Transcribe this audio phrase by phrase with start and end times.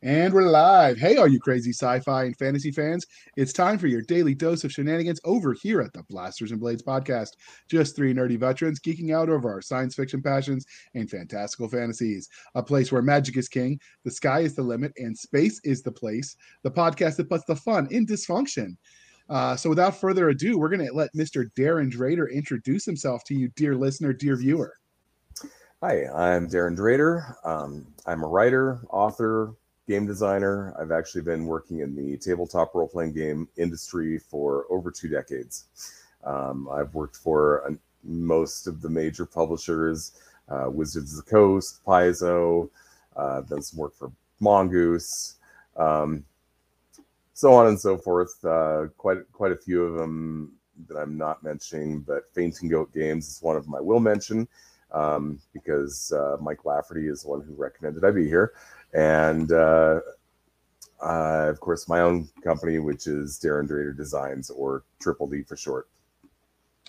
[0.00, 0.96] And we're live.
[0.96, 3.04] Hey, all you crazy sci fi and fantasy fans.
[3.36, 6.84] It's time for your daily dose of shenanigans over here at the Blasters and Blades
[6.84, 7.30] podcast.
[7.68, 10.64] Just three nerdy veterans geeking out over our science fiction passions
[10.94, 12.28] and fantastical fantasies.
[12.54, 15.90] A place where magic is king, the sky is the limit, and space is the
[15.90, 16.36] place.
[16.62, 18.76] The podcast that puts the fun in dysfunction.
[19.28, 21.52] Uh, so, without further ado, we're going to let Mr.
[21.56, 24.74] Darrin Drader introduce himself to you, dear listener, dear viewer.
[25.82, 27.34] Hi, I'm Darrin Drader.
[27.44, 29.54] Um, I'm a writer, author,
[29.88, 30.74] game designer.
[30.80, 35.64] I've actually been working in the tabletop role playing game industry for over two decades.
[36.24, 40.12] Um, I've worked for uh, most of the major publishers
[40.48, 42.70] uh, Wizards of the Coast, Paizo,
[43.16, 45.36] uh, done some work for Mongoose,
[45.76, 46.24] um,
[47.34, 48.42] so on and so forth.
[48.44, 50.52] Uh, quite, quite a few of them
[50.88, 54.48] that I'm not mentioning, but Fainting Goat Games is one of them I will mention
[54.92, 58.52] um, because uh, Mike Lafferty is the one who recommended I be here
[58.94, 60.00] and uh,
[61.02, 65.56] uh, of course my own company, which is Darrin Drader Designs or Triple D for
[65.56, 65.88] short.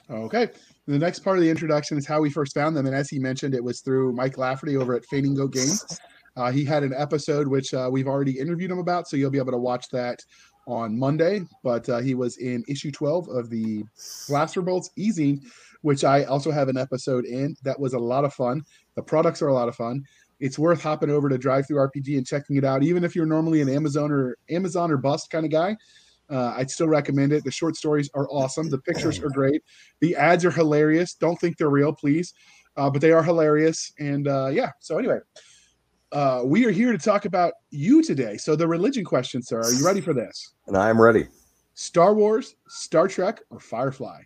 [0.09, 0.49] Okay.
[0.87, 3.19] The next part of the introduction is how we first found them, and as he
[3.19, 5.99] mentioned, it was through Mike Lafferty over at Fainting Goat Games.
[6.35, 9.37] Uh, he had an episode which uh, we've already interviewed him about, so you'll be
[9.37, 10.19] able to watch that
[10.67, 11.41] on Monday.
[11.63, 13.83] But uh, he was in issue 12 of the
[14.27, 15.41] Blaster Bolts Ezine,
[15.81, 17.55] which I also have an episode in.
[17.63, 18.63] That was a lot of fun.
[18.95, 20.03] The products are a lot of fun
[20.39, 22.83] it's worth hopping over to DriveThruRPG and checking it out.
[22.83, 25.75] Even if you're normally an Amazon or Amazon or bust kind of guy,
[26.29, 27.43] uh, I'd still recommend it.
[27.43, 28.69] The short stories are awesome.
[28.69, 29.63] The pictures are great.
[29.99, 31.13] The ads are hilarious.
[31.13, 32.33] Don't think they're real, please,
[32.77, 33.91] uh, but they are hilarious.
[33.99, 34.71] And uh, yeah.
[34.79, 35.19] So anyway,
[36.11, 38.37] uh, we are here to talk about you today.
[38.37, 39.59] So the religion question, sir.
[39.59, 40.53] Are you ready for this?
[40.67, 41.27] And I'm ready.
[41.73, 44.21] Star Wars, Star Trek, or Firefly?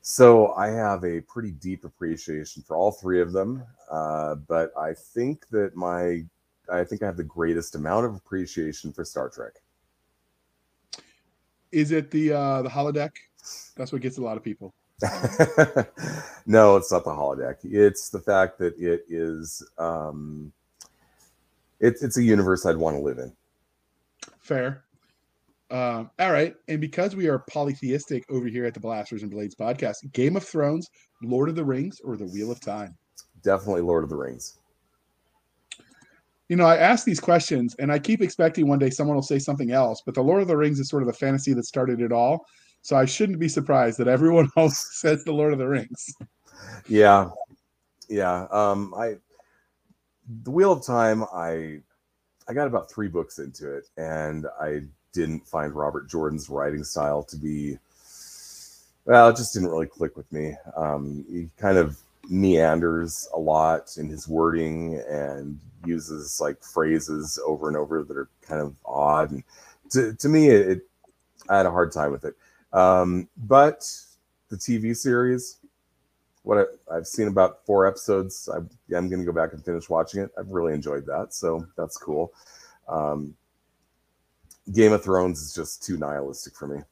[0.00, 4.94] So I have a pretty deep appreciation for all three of them, uh, but I
[4.94, 6.24] think that my
[6.70, 9.52] I think I have the greatest amount of appreciation for Star Trek.
[11.72, 13.12] Is it the uh, the holodeck?
[13.76, 14.74] That's what gets a lot of people.
[16.46, 17.56] no, it's not the holodeck.
[17.62, 20.52] It's the fact that it is um,
[21.80, 23.32] it's it's a universe I'd want to live in.
[24.40, 24.84] Fair.
[25.70, 26.54] Um, all right.
[26.68, 30.44] And because we are polytheistic over here at the Blasters and Blades podcast, Game of
[30.44, 30.88] Thrones,
[31.22, 32.96] Lord of the Rings, or The Wheel of Time?
[33.42, 34.58] Definitely Lord of the Rings.
[36.48, 39.38] You know, I ask these questions and I keep expecting one day someone will say
[39.38, 42.00] something else, but The Lord of the Rings is sort of the fantasy that started
[42.00, 42.46] it all.
[42.80, 46.14] So I shouldn't be surprised that everyone else says The Lord of the Rings.
[46.88, 47.28] Yeah.
[48.08, 48.46] Yeah.
[48.50, 49.16] Um, I,
[50.42, 51.80] The Wheel of Time, I,
[52.48, 54.82] I got about three books into it and I
[55.12, 57.78] didn't find Robert Jordan's writing style to be
[59.08, 60.54] well, it just didn't really click with me.
[60.76, 67.68] Um, he kind of meanders a lot in his wording and uses like phrases over
[67.68, 69.30] and over that are kind of odd.
[69.30, 69.42] And
[69.90, 70.80] to, to me, it, it
[71.48, 72.34] I had a hard time with it.
[72.72, 73.90] Um, but
[74.50, 75.58] the TV series,
[76.42, 78.58] what I, have seen about four episodes, I,
[78.94, 80.30] I'm going to go back and finish watching it.
[80.38, 82.32] I've really enjoyed that, so that's cool.
[82.88, 83.34] Um,
[84.72, 86.82] Game of Thrones is just too nihilistic for me.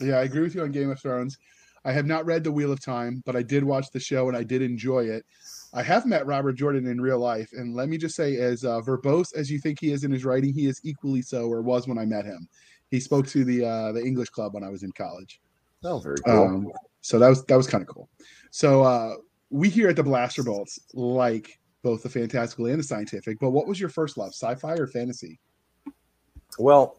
[0.00, 1.38] Yeah, I agree with you on Game of Thrones.
[1.84, 4.36] I have not read The Wheel of Time, but I did watch the show and
[4.36, 5.24] I did enjoy it.
[5.72, 8.80] I have met Robert Jordan in real life, and let me just say, as uh,
[8.80, 11.86] verbose as you think he is in his writing, he is equally so, or was
[11.86, 12.48] when I met him.
[12.90, 15.40] He spoke to the uh, the English club when I was in college.
[15.84, 16.42] Oh, very cool.
[16.42, 16.72] Um,
[17.02, 18.08] so that was that was kind of cool.
[18.50, 19.16] So uh,
[19.50, 23.38] we here at the Blaster Bolts like both the fantastical and the scientific.
[23.38, 25.38] But what was your first love, sci-fi or fantasy?
[26.58, 26.98] Well,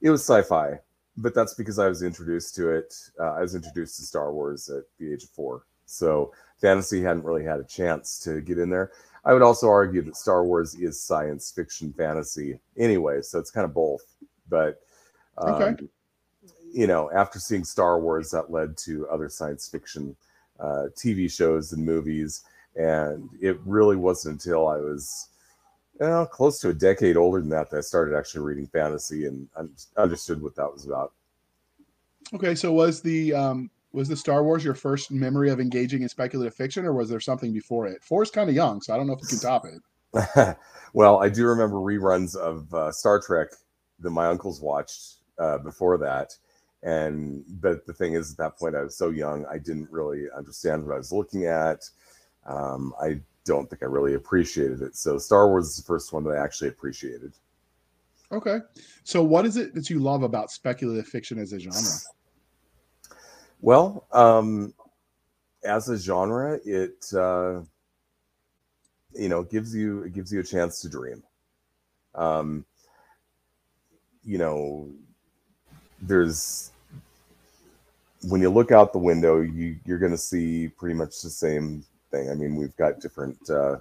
[0.00, 0.78] it was sci-fi,
[1.16, 2.94] but that's because I was introduced to it.
[3.18, 7.24] Uh, I was introduced to Star Wars at the age of four, so fantasy hadn't
[7.24, 8.92] really had a chance to get in there.
[9.24, 13.64] I would also argue that Star Wars is science fiction fantasy anyway, so it's kind
[13.64, 14.04] of both.
[14.48, 14.80] But
[15.38, 15.86] um, okay.
[16.72, 20.14] you know, after seeing Star Wars, that led to other science fiction
[20.60, 22.44] uh, TV shows and movies,
[22.76, 25.28] and it really wasn't until I was
[26.00, 29.26] you know, close to a decade older than that that I started actually reading fantasy
[29.26, 29.48] and
[29.96, 31.12] understood what that was about.
[32.34, 36.08] Okay, so was the um, was the Star Wars your first memory of engaging in
[36.08, 38.02] speculative fiction, or was there something before it?
[38.02, 40.56] Four is kind of young, so I don't know if you can top it.
[40.92, 43.48] well, I do remember reruns of uh, Star Trek
[44.00, 46.34] that my uncles watched uh, before that,
[46.82, 50.26] and but the thing is, at that point, I was so young, I didn't really
[50.36, 51.88] understand what I was looking at.
[52.44, 54.96] Um, I don't think I really appreciated it.
[54.96, 57.32] So Star Wars is the first one that I actually appreciated.
[58.32, 58.58] Okay.
[59.04, 61.80] So what is it that you love about speculative fiction as a genre?
[63.62, 64.74] Well, um,
[65.64, 67.60] as a genre, it uh,
[69.14, 71.22] you know gives you it gives you a chance to dream.
[72.14, 72.64] Um,
[74.24, 74.90] you know,
[76.02, 76.72] there's
[78.28, 81.84] when you look out the window, you you're going to see pretty much the same
[82.10, 82.30] thing.
[82.30, 83.76] I mean, we've got different uh,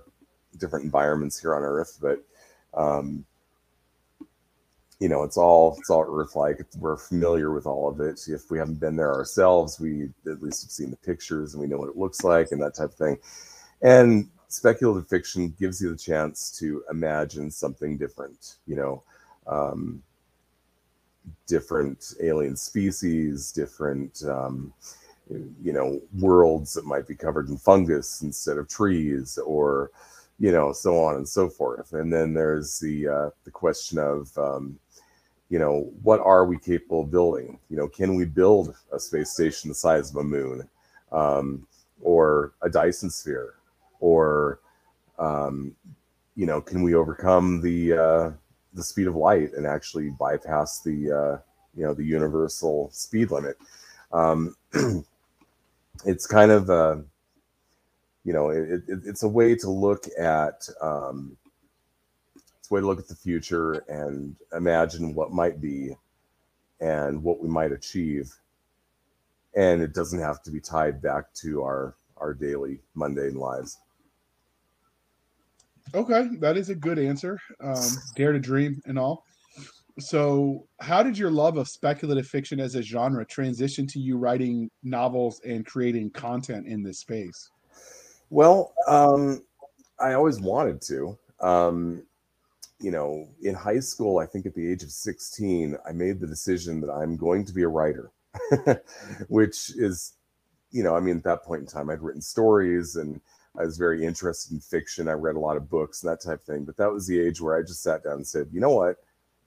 [0.58, 2.24] different environments here on Earth, but
[2.74, 3.26] um,
[5.00, 6.66] you know, it's all it's all Earth-like.
[6.78, 8.22] We're familiar with all of it.
[8.28, 11.68] If we haven't been there ourselves, we at least have seen the pictures and we
[11.68, 13.18] know what it looks like and that type of thing.
[13.82, 18.56] And speculative fiction gives you the chance to imagine something different.
[18.66, 19.04] You know.
[19.48, 20.02] Um,
[21.48, 24.74] different alien species, different um,
[25.30, 29.92] you know worlds that might be covered in fungus instead of trees, or
[30.40, 31.94] you know so on and so forth.
[31.94, 34.78] And then there's the uh, the question of um,
[35.50, 37.60] you know what are we capable of building?
[37.70, 40.68] You know, can we build a space station the size of a moon,
[41.12, 41.68] um,
[42.02, 43.56] or a Dyson sphere,
[44.00, 44.60] or
[45.18, 45.76] um,
[46.36, 48.32] you know, can we overcome the uh,
[48.74, 51.38] the speed of light and actually bypass the uh,
[51.76, 53.58] you know the universal speed limit.
[54.12, 54.56] Um,
[56.04, 57.02] it's kind of a, uh,
[58.24, 61.38] you know it, it, it's a way to look at um,
[62.58, 65.96] it's a way to look at the future and imagine what might be
[66.82, 68.34] and what we might achieve
[69.56, 73.78] and it doesn't have to be tied back to our our daily mundane lives
[75.94, 77.40] Okay, that is a good answer.
[77.62, 77.82] Um,
[78.16, 79.24] Dare to dream and all.
[79.98, 84.70] So, how did your love of speculative fiction as a genre transition to you writing
[84.84, 87.50] novels and creating content in this space?
[88.30, 89.42] Well, um,
[90.00, 91.18] I always wanted to.
[91.40, 92.04] Um,
[92.80, 96.28] you know, in high school, I think at the age of 16, I made the
[96.28, 98.12] decision that I'm going to be a writer,
[99.30, 100.14] which is,
[100.72, 103.22] you know, I mean, at that point in time, I'd written stories and
[103.58, 105.08] I was very interested in fiction.
[105.08, 106.66] I read a lot of books and that type of thing.
[106.66, 108.98] But that was the age where I just sat down and said, you know what?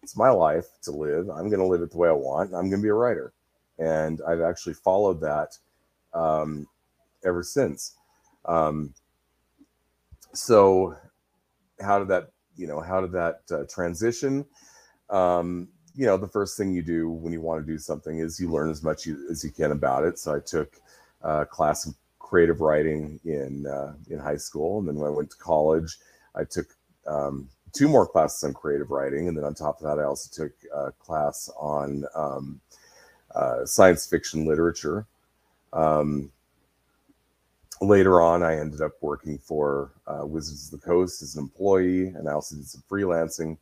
[0.03, 1.29] It's my life to live.
[1.29, 2.55] I'm going to live it the way I want.
[2.55, 3.33] I'm going to be a writer.
[3.79, 5.57] And I've actually followed that
[6.15, 6.67] um,
[7.25, 7.95] ever since.
[8.45, 8.95] Um,
[10.33, 10.97] so,
[11.81, 14.45] how did that, you know, how did that uh, transition?
[15.11, 18.41] Um, you know, the first thing you do when you want to do something is
[18.41, 20.19] you learn as much as you can about it.
[20.19, 20.77] So, I took
[21.23, 25.31] uh, class in creative writing in uh, in high school, and then when I went
[25.31, 25.99] to college,
[26.35, 26.67] I took
[27.07, 30.31] um, two more classes on creative writing, and then on top of that, I also
[30.33, 32.61] took a class on um,
[33.35, 35.07] uh, science fiction literature.
[35.73, 36.31] Um,
[37.81, 42.09] later on, I ended up working for uh, Wizards of the Coast as an employee,
[42.09, 43.59] and I also did some freelancing.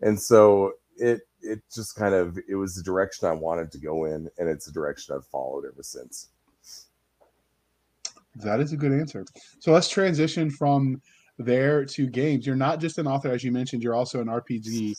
[0.00, 4.04] And so it it just kind of it was the direction I wanted to go
[4.06, 6.28] in, and it's the direction I've followed ever since.
[8.36, 9.24] That is a good answer.
[9.60, 11.00] So let's transition from
[11.38, 12.46] there to games.
[12.46, 14.94] You're not just an author, as you mentioned, you're also an RPG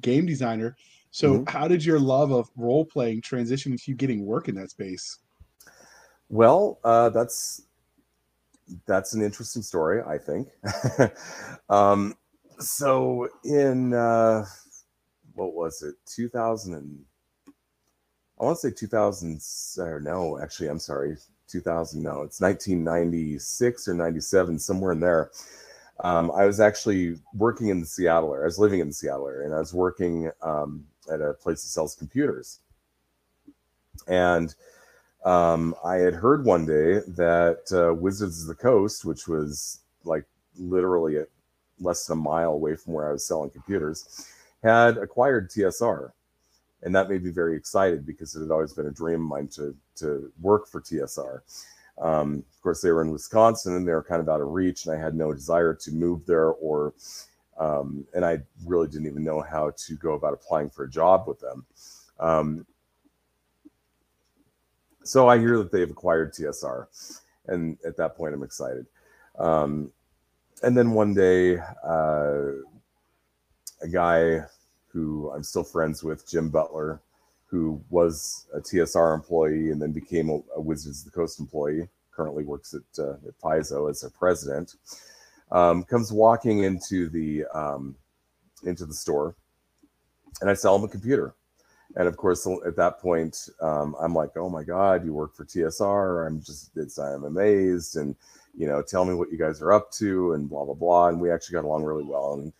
[0.00, 0.76] game designer.
[1.10, 1.50] So, mm-hmm.
[1.50, 5.18] how did your love of role playing transition to you getting work in that space?
[6.28, 7.62] Well, uh, that's
[8.86, 10.48] that's an interesting story, I think.
[11.70, 12.14] um,
[12.58, 14.44] so, in uh,
[15.34, 17.04] what was it, 2000 and
[18.38, 19.40] I want to say 2000
[19.78, 21.16] or no, actually, I'm sorry,
[21.48, 25.30] 2000 no it's 1996 or 97 somewhere in there
[26.00, 29.28] um, i was actually working in the seattle area i was living in the seattle
[29.28, 32.60] area and i was working um, at a place that sells computers
[34.06, 34.54] and
[35.24, 40.24] um, i had heard one day that uh, wizards of the coast which was like
[40.58, 41.28] literally at
[41.80, 44.26] less than a mile away from where i was selling computers
[44.62, 46.10] had acquired tsr
[46.82, 49.48] and that made me very excited because it had always been a dream of mine
[49.48, 51.40] to to work for TSR.
[52.00, 54.86] Um, of course, they were in Wisconsin and they were kind of out of reach,
[54.86, 56.94] and I had no desire to move there, or
[57.58, 61.26] um, and I really didn't even know how to go about applying for a job
[61.26, 61.66] with them.
[62.20, 62.66] Um,
[65.02, 66.86] so I hear that they've acquired TSR,
[67.46, 68.86] and at that point, I'm excited.
[69.38, 69.90] Um,
[70.62, 72.50] and then one day, uh,
[73.80, 74.42] a guy
[74.88, 77.00] who I'm still friends with, Jim Butler,
[77.48, 81.88] who was a TSR employee and then became a, a Wizards of the Coast employee,
[82.12, 84.74] currently works at, uh, at Paizo as a president,
[85.50, 87.96] um, comes walking into the um,
[88.64, 89.34] into the store,
[90.40, 91.34] and I sell him a computer.
[91.96, 95.46] And of course, at that point, um, I'm like, "Oh my God, you work for
[95.46, 98.14] TSR!" I'm just, it's, I'm amazed, and
[98.54, 101.08] you know, tell me what you guys are up to, and blah blah blah.
[101.08, 102.34] And we actually got along really well.
[102.34, 102.52] And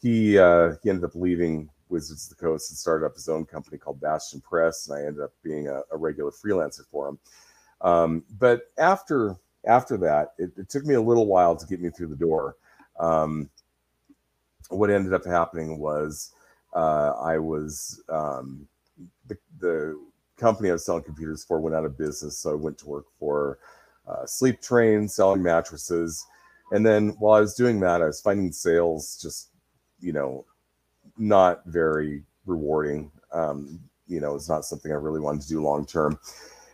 [0.00, 3.44] he uh, he ended up leaving Wizards of the Coast and started up his own
[3.44, 7.18] company called Bastion Press, and I ended up being a, a regular freelancer for him.
[7.82, 11.90] Um, but after after that, it, it, took me a little while to get me
[11.90, 12.56] through the door.
[12.98, 13.48] Um,
[14.70, 16.32] what ended up happening was
[16.74, 18.66] uh, I was um,
[19.28, 20.00] the, the
[20.36, 23.06] company I was selling computers for went out of business, so I went to work
[23.18, 23.58] for
[24.08, 26.26] uh, Sleep Train, selling mattresses.
[26.72, 29.50] And then while I was doing that, I was finding sales just,
[30.00, 30.46] you know,
[31.18, 33.10] not very rewarding.
[33.32, 36.18] Um, you know, it's not something I really wanted to do long term.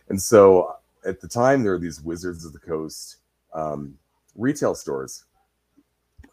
[0.09, 3.17] And so at the time, there were these Wizards of the Coast
[3.53, 3.97] um,
[4.35, 5.25] retail stores.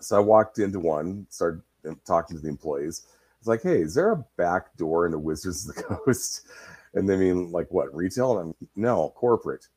[0.00, 1.62] So I walked into one, started
[2.06, 3.06] talking to the employees.
[3.38, 6.48] It's like, hey, is there a back door into Wizards of the Coast?
[6.94, 8.38] And they mean like what retail?
[8.38, 9.68] And I'm no corporate.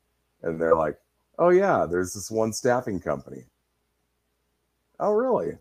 [0.42, 0.98] And they're like,
[1.38, 3.44] oh yeah, there's this one staffing company.
[4.98, 5.56] Oh really?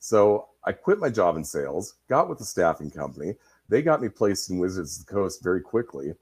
[0.00, 3.34] So I quit my job in sales, got with the staffing company.
[3.68, 6.14] They got me placed in Wizards of the Coast very quickly.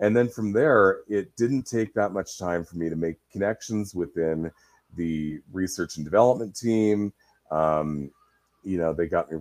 [0.00, 3.94] And then from there, it didn't take that much time for me to make connections
[3.94, 4.50] within
[4.96, 7.12] the research and development team.
[7.50, 8.10] Um,
[8.62, 9.38] you know, they got me,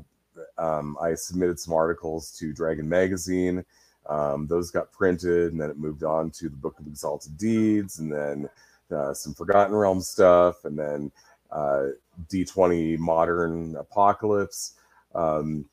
[0.58, 3.64] um, I submitted some articles to Dragon Magazine.
[4.08, 8.00] Um, those got printed, and then it moved on to the Book of Exalted Deeds,
[8.00, 8.50] and then
[8.92, 11.12] uh, some Forgotten Realm stuff, and then
[11.52, 14.76] D20 Modern Apocalypse.
[15.16, 15.66] Um,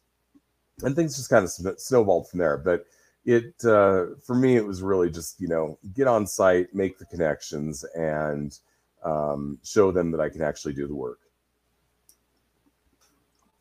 [0.82, 2.56] and things just kind of snowballed from there.
[2.56, 2.86] But
[3.24, 7.06] it, uh, for me, it was really just, you know, get on site, make the
[7.06, 8.58] connections, and
[9.04, 11.20] um, show them that I can actually do the work.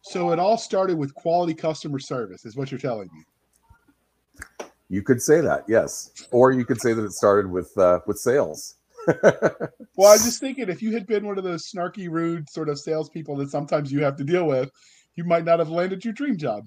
[0.01, 4.67] So it all started with quality customer service, is what you're telling me.
[4.89, 8.19] You could say that, yes, or you could say that it started with uh, with
[8.19, 8.75] sales.
[9.07, 12.69] Well, I was just thinking if you had been one of those snarky, rude sort
[12.69, 14.71] of salespeople that sometimes you have to deal with,
[15.15, 16.63] you might not have landed your dream job.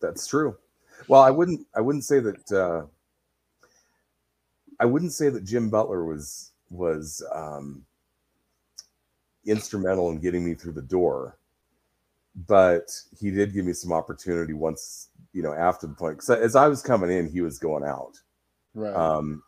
[0.00, 0.56] That's true.
[1.06, 1.66] Well, I wouldn't.
[1.74, 2.52] I wouldn't say that.
[2.52, 2.86] Uh,
[4.80, 7.84] I wouldn't say that Jim Butler was was um,
[9.46, 11.38] instrumental in getting me through the door,
[12.46, 16.18] but he did give me some opportunity once you know after the point.
[16.18, 18.20] Because as I was coming in, he was going out.
[18.74, 18.94] Right.
[18.94, 19.42] Um,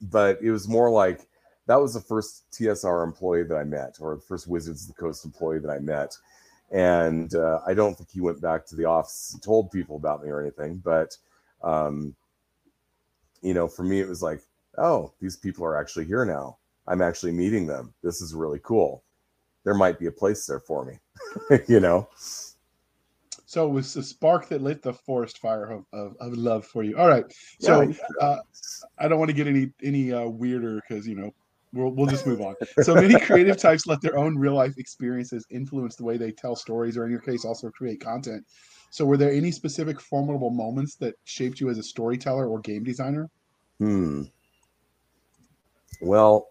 [0.00, 1.26] but it was more like
[1.66, 5.00] that was the first TSR employee that I met, or the first Wizards of the
[5.00, 6.16] Coast employee that I met.
[6.70, 10.22] And uh, I don't think he went back to the office and told people about
[10.22, 10.80] me or anything.
[10.84, 11.16] But,
[11.62, 12.14] um,
[13.42, 14.42] you know, for me, it was like,
[14.78, 16.58] oh, these people are actually here now.
[16.88, 17.94] I'm actually meeting them.
[18.02, 19.02] This is really cool.
[19.64, 20.98] There might be a place there for me,
[21.68, 22.08] you know?
[23.48, 26.82] So it was the spark that lit the forest fire of, of, of love for
[26.82, 26.98] you.
[26.98, 27.24] All right.
[27.60, 27.94] So yeah.
[28.20, 28.38] uh,
[28.98, 31.32] I don't want to get any any uh, weirder because you know
[31.72, 32.56] we'll we'll just move on.
[32.82, 36.56] So many creative types let their own real life experiences influence the way they tell
[36.56, 38.44] stories, or in your case, also create content.
[38.90, 42.82] So were there any specific formidable moments that shaped you as a storyteller or game
[42.82, 43.30] designer?
[43.78, 44.22] Hmm.
[46.00, 46.48] Well,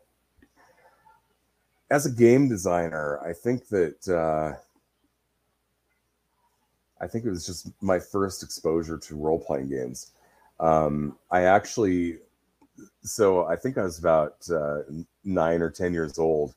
[1.91, 4.07] as a game designer, I think that.
[4.07, 4.57] Uh,
[7.05, 10.11] I think it was just my first exposure to role playing games.
[10.59, 12.17] Um, I actually,
[13.03, 14.79] so I think I was about uh,
[15.23, 16.55] nine or ten years old,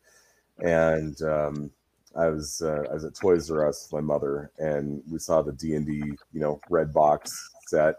[0.64, 1.70] and um,
[2.16, 5.42] I was uh, I was at Toys R Us with my mother, and we saw
[5.42, 5.96] the D and D,
[6.32, 7.96] you know, red box set,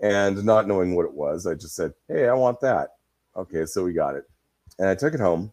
[0.00, 2.94] and not knowing what it was, I just said, "Hey, I want that."
[3.36, 4.24] Okay, so we got it,
[4.78, 5.52] and I took it home,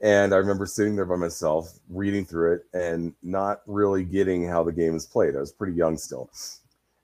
[0.00, 4.62] and I remember sitting there by myself, reading through it, and not really getting how
[4.62, 5.36] the game is played.
[5.36, 6.30] I was pretty young still,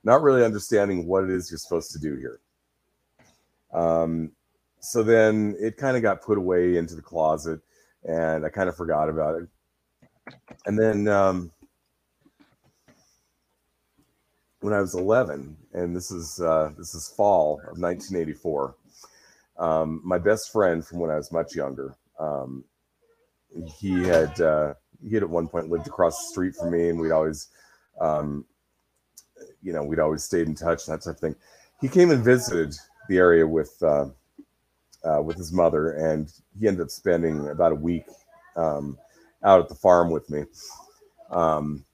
[0.03, 2.41] not really understanding what it is you're supposed to do here.
[3.73, 4.33] Um,
[4.81, 7.61] so then it kind of got put away into the closet,
[8.05, 9.49] and I kind of forgot about it.
[10.65, 11.53] And then um,
[14.61, 18.75] when I was 11, and this is uh, this is fall of 1984,
[19.59, 21.95] um, my best friend from when I was much younger.
[22.19, 22.65] Um,
[23.65, 26.99] he had uh, he had at one point lived across the street from me, and
[26.99, 27.49] we'd always,
[28.01, 28.45] um,
[29.63, 31.37] you know, we'd always stayed in touch that type of thing.
[31.81, 32.75] He came and visited
[33.09, 34.07] the area with uh,
[35.05, 38.07] uh, with his mother, and he ended up spending about a week
[38.57, 38.99] um,
[39.45, 40.45] out at the farm with me.
[41.31, 41.85] Um,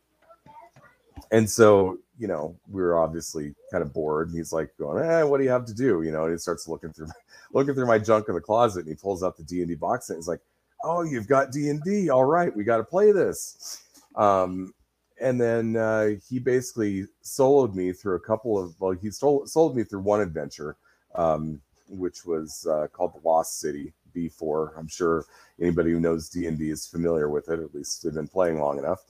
[1.30, 4.28] and so, you know, we were obviously kind of bored.
[4.28, 6.38] And he's like going, "Eh, what do you have to do?" You know, and he
[6.38, 7.08] starts looking through
[7.52, 9.74] looking through my junk in the closet, and he pulls out the D and D
[9.74, 10.40] box, and he's like,
[10.84, 12.10] oh, you've got D and D.
[12.10, 13.82] All right, we got to play this.
[14.16, 14.74] Um,
[15.20, 18.78] and then uh, he basically soloed me through a couple of.
[18.80, 20.76] Well, he stole, sold me through one adventure,
[21.14, 24.76] um, which was uh, called the Lost City B4.
[24.76, 25.24] I'm sure
[25.60, 27.60] anybody who knows D and D is familiar with it.
[27.60, 29.00] At least they've been playing long enough.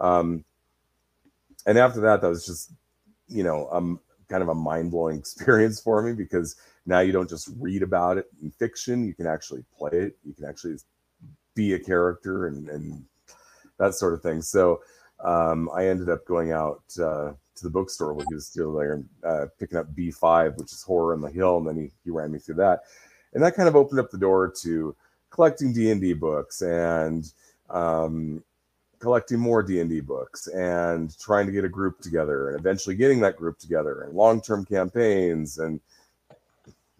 [0.00, 0.44] Um,
[1.66, 2.72] and after that, that was just,
[3.28, 6.56] you know, um, kind of a mind blowing experience for me because
[6.86, 10.16] now you don't just read about it in fiction; you can actually play it.
[10.24, 10.76] You can actually
[11.54, 13.04] be a character and, and
[13.78, 14.42] that sort of thing.
[14.42, 14.80] So
[15.24, 18.94] um, I ended up going out uh, to the bookstore when he was still there
[18.94, 22.10] and uh, picking up B5, which is Horror on the Hill, and then he, he
[22.10, 22.82] ran me through that.
[23.32, 24.94] And that kind of opened up the door to
[25.30, 27.32] collecting D&D books and
[27.70, 28.42] um,
[29.00, 33.36] collecting more D&D books and trying to get a group together and eventually getting that
[33.36, 35.80] group together and long-term campaigns and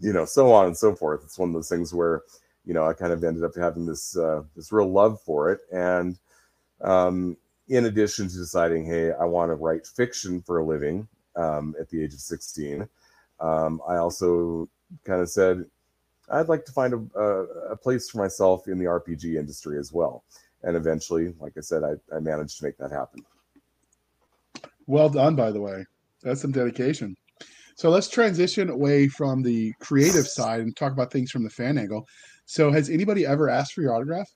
[0.01, 1.23] you know so on and so forth.
[1.25, 2.23] It's one of those things where
[2.65, 5.61] you know I kind of ended up having this uh, this real love for it
[5.73, 6.19] and
[6.83, 7.37] um,
[7.69, 11.89] in addition to deciding, hey, I want to write fiction for a living um, at
[11.89, 12.87] the age of 16,
[13.41, 14.69] um, I also
[15.05, 15.65] kind of said,
[16.31, 19.93] I'd like to find a, a, a, place for myself in the RPG industry as
[19.93, 20.25] well.
[20.63, 23.23] And eventually, like I said, I, I managed to make that happen.
[24.87, 25.85] Well done, by the way.
[26.23, 27.15] That's some dedication.
[27.77, 31.77] So let's transition away from the creative side and talk about things from the fan
[31.77, 32.07] angle.
[32.47, 34.31] So, has anybody ever asked for your autograph?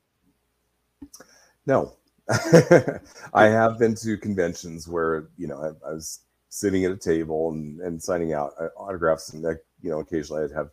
[1.67, 1.95] No,
[3.35, 7.51] I have been to conventions where you know I, I, was sitting at a table
[7.51, 9.43] and, and signing out uh, autographs, and
[9.83, 10.71] you know occasionally I'd have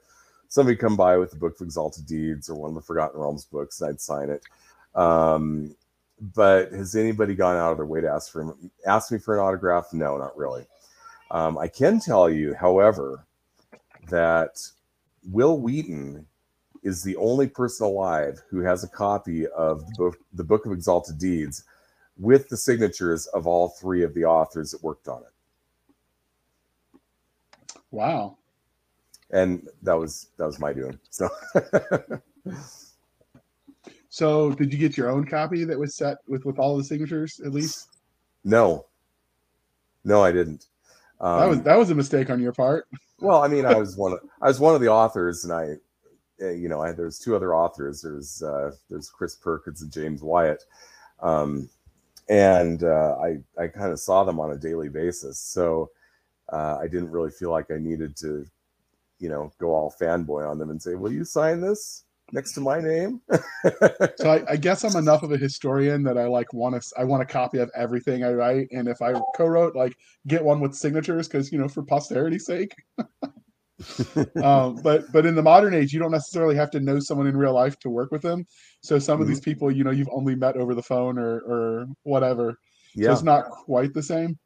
[0.48, 3.46] somebody come by with a Book of Exalted Deeds or one of the Forgotten Realms
[3.46, 4.44] books, and I'd sign it.
[4.96, 5.76] Um,
[6.34, 9.46] but has anybody gone out of their way to ask for ask me for an
[9.46, 9.94] autograph?
[9.94, 10.66] No, not really.
[11.32, 13.26] Um, I can tell you, however,
[14.10, 14.60] that
[15.30, 16.26] Wil Wheaton
[16.86, 20.72] is the only person alive who has a copy of the book, the Book of
[20.72, 21.64] Exalted Deeds
[22.18, 27.00] with the signatures of all three of the authors that worked on it.
[27.92, 28.38] Wow.
[29.32, 30.98] And that was that was my doing.
[31.10, 31.28] So
[34.16, 37.42] So did you get your own copy that was set with with all the signatures
[37.44, 37.90] at least?
[38.46, 38.86] No.
[40.06, 40.68] No, I didn't.
[41.20, 42.88] Um, that was that was a mistake on your part.
[43.20, 45.76] Well, I mean, I was one of I was one of the authors, and I
[46.40, 48.02] you know, I, there's two other authors.
[48.02, 50.64] There's uh, there's Chris Perkins and James Wyatt,
[51.22, 51.70] um,
[52.30, 55.40] and uh, I I kind of saw them on a daily basis.
[55.40, 55.92] So
[56.52, 58.46] uh, I didn't really feel like I needed to,
[59.20, 62.62] you know, go all fanboy on them and say, "Will you sign this?" next to
[62.62, 63.22] my name.
[64.18, 67.04] so I, I, guess I'm enough of a historian that I like want to I
[67.04, 69.96] want a copy of everything I write, and if I co-wrote, like
[70.28, 72.74] get one with signatures because you know for posterity's sake.
[74.42, 77.36] um, but but in the modern age, you don't necessarily have to know someone in
[77.36, 78.46] real life to work with them.
[78.82, 79.24] So some mm-hmm.
[79.24, 82.58] of these people, you know, you've only met over the phone or or whatever.
[82.96, 83.08] Yeah.
[83.08, 84.38] So it's not quite the same.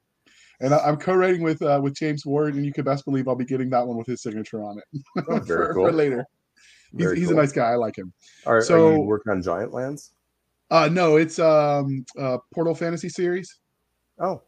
[0.62, 3.36] And I, am co-writing with uh, with James Ward, and you can best believe I'll
[3.36, 5.88] be getting that one with his signature on it oh, for, cool.
[5.88, 6.26] for, later.
[6.98, 7.38] He's, he's cool.
[7.38, 7.70] a nice guy.
[7.70, 8.12] I like him.
[8.46, 10.12] Are, so, are you working on Giant Lands?
[10.72, 13.60] Uh, no, it's um, uh, Portal Fantasy series.
[14.20, 14.42] Oh,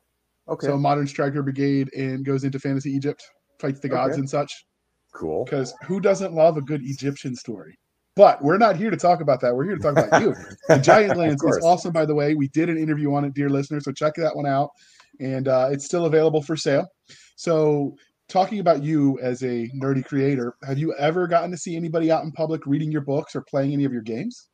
[0.50, 0.68] okay.
[0.68, 3.24] So a Modern Stryker Brigade and goes into Fantasy Egypt,
[3.60, 4.20] fights the gods okay.
[4.20, 4.66] and such.
[5.12, 5.46] Cool.
[5.46, 7.78] Because who doesn't love a good Egyptian story?
[8.16, 9.56] But we're not here to talk about that.
[9.56, 10.36] We're here to talk about you.
[10.68, 12.34] The Giant Lands is awesome, by the way.
[12.36, 13.80] We did an interview on it, dear listener.
[13.80, 14.72] So check that one out.
[15.20, 16.88] And uh, it's still available for sale.
[17.36, 17.96] So,
[18.28, 22.24] talking about you as a nerdy creator, have you ever gotten to see anybody out
[22.24, 24.48] in public reading your books or playing any of your games?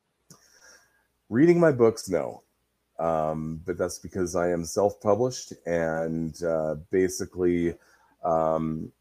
[1.29, 2.43] Reading my books, no.
[2.99, 7.75] Um, but that's because I am self published and uh, basically.
[8.23, 8.91] Um,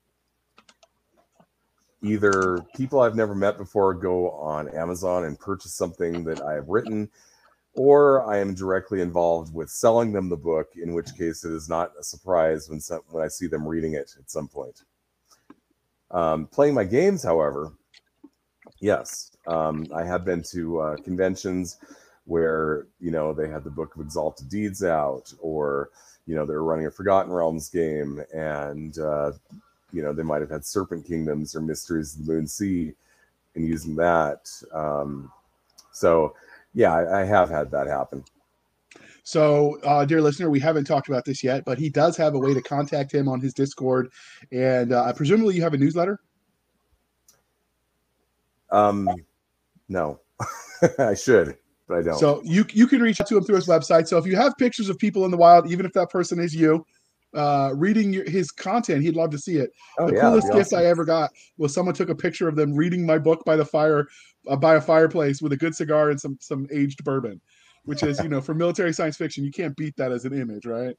[2.06, 6.68] either people I've never met before go on Amazon and purchase something that I have
[6.68, 7.10] written,
[7.74, 11.68] or I am directly involved with selling them the book, in which case it is
[11.68, 14.82] not a surprise when, some, when I see them reading it at some point.
[16.10, 17.72] Um, playing my games, however,
[18.80, 21.78] yes, um, I have been to uh, conventions
[22.24, 25.90] where you know they had the Book of Exalted Deeds out, or
[26.26, 29.32] you know they're running a Forgotten Realms game, and uh,
[29.96, 32.92] you know they might have had serpent kingdoms or mysteries of the moon sea
[33.54, 35.32] and using that um,
[35.90, 36.34] so
[36.74, 38.22] yeah I, I, have had that happen.
[39.22, 42.38] So uh, dear listener we haven't talked about this yet but he does have a
[42.38, 44.10] way to contact him on his discord
[44.52, 46.20] and uh, presumably you have a newsletter?
[48.70, 49.08] Um
[49.88, 50.20] no.
[50.98, 51.56] I should
[51.88, 52.18] but i don't.
[52.18, 54.08] So you you can reach out to him through his website.
[54.08, 56.54] So if you have pictures of people in the wild even if that person is
[56.54, 56.84] you
[57.36, 59.02] uh, reading your, his content.
[59.02, 59.70] He'd love to see it.
[59.98, 60.78] Oh, the yeah, coolest gift awesome.
[60.80, 63.64] I ever got was someone took a picture of them reading my book by the
[63.64, 64.08] fire,
[64.48, 67.40] uh, by a fireplace with a good cigar and some some aged bourbon,
[67.84, 70.66] which is you know for military science fiction you can't beat that as an image,
[70.66, 70.96] right?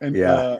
[0.00, 0.58] And yeah, uh,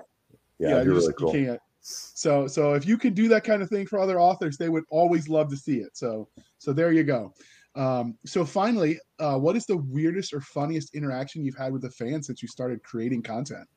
[0.58, 1.34] yeah, yeah you, really cool.
[1.34, 1.60] you can't.
[1.80, 4.84] So so if you could do that kind of thing for other authors, they would
[4.90, 5.96] always love to see it.
[5.96, 6.28] So
[6.58, 7.34] so there you go.
[7.74, 11.90] Um, so finally, uh, what is the weirdest or funniest interaction you've had with a
[11.90, 13.68] fan since you started creating content?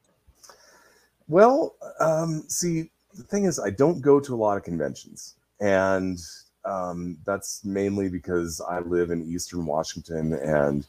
[1.32, 6.20] Well, um, see, the thing is, I don't go to a lot of conventions, and
[6.66, 10.86] um, that's mainly because I live in Eastern Washington, and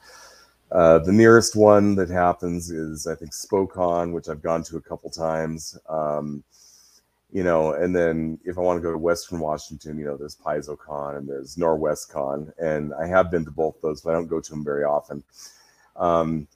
[0.72, 4.80] Uh, the nearest one that happens is I think SpoCon, which I've gone to a
[4.80, 5.78] couple times.
[5.86, 6.42] Um,
[7.30, 10.36] you know, and then if I want to go to Western Washington, you know, there's
[10.36, 14.40] PaizoCon and there's Norwescon, and I have been to both those, but I don't go
[14.40, 15.22] to them very often.
[15.96, 16.48] Um,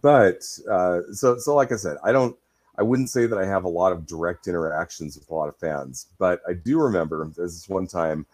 [0.00, 2.36] but uh, so so like I said, I don't.
[2.76, 5.56] I wouldn't say that I have a lot of direct interactions with a lot of
[5.56, 8.26] fans, but I do remember there's this one time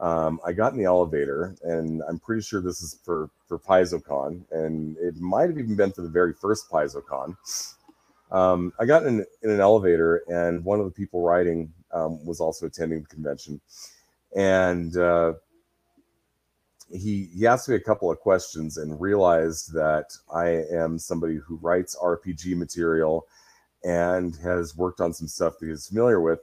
[0.00, 4.42] um, I got in the elevator, and I'm pretty sure this is for for PaizoCon,
[4.50, 7.36] and it might have even been for the very first PaizoCon.
[8.30, 12.40] Um, I got in, in an elevator, and one of the people riding um, was
[12.40, 13.60] also attending the convention,
[14.34, 15.34] and uh,
[16.90, 21.56] he he asked me a couple of questions and realized that I am somebody who
[21.56, 23.26] writes RPG material
[23.84, 26.40] and has worked on some stuff that he's familiar with.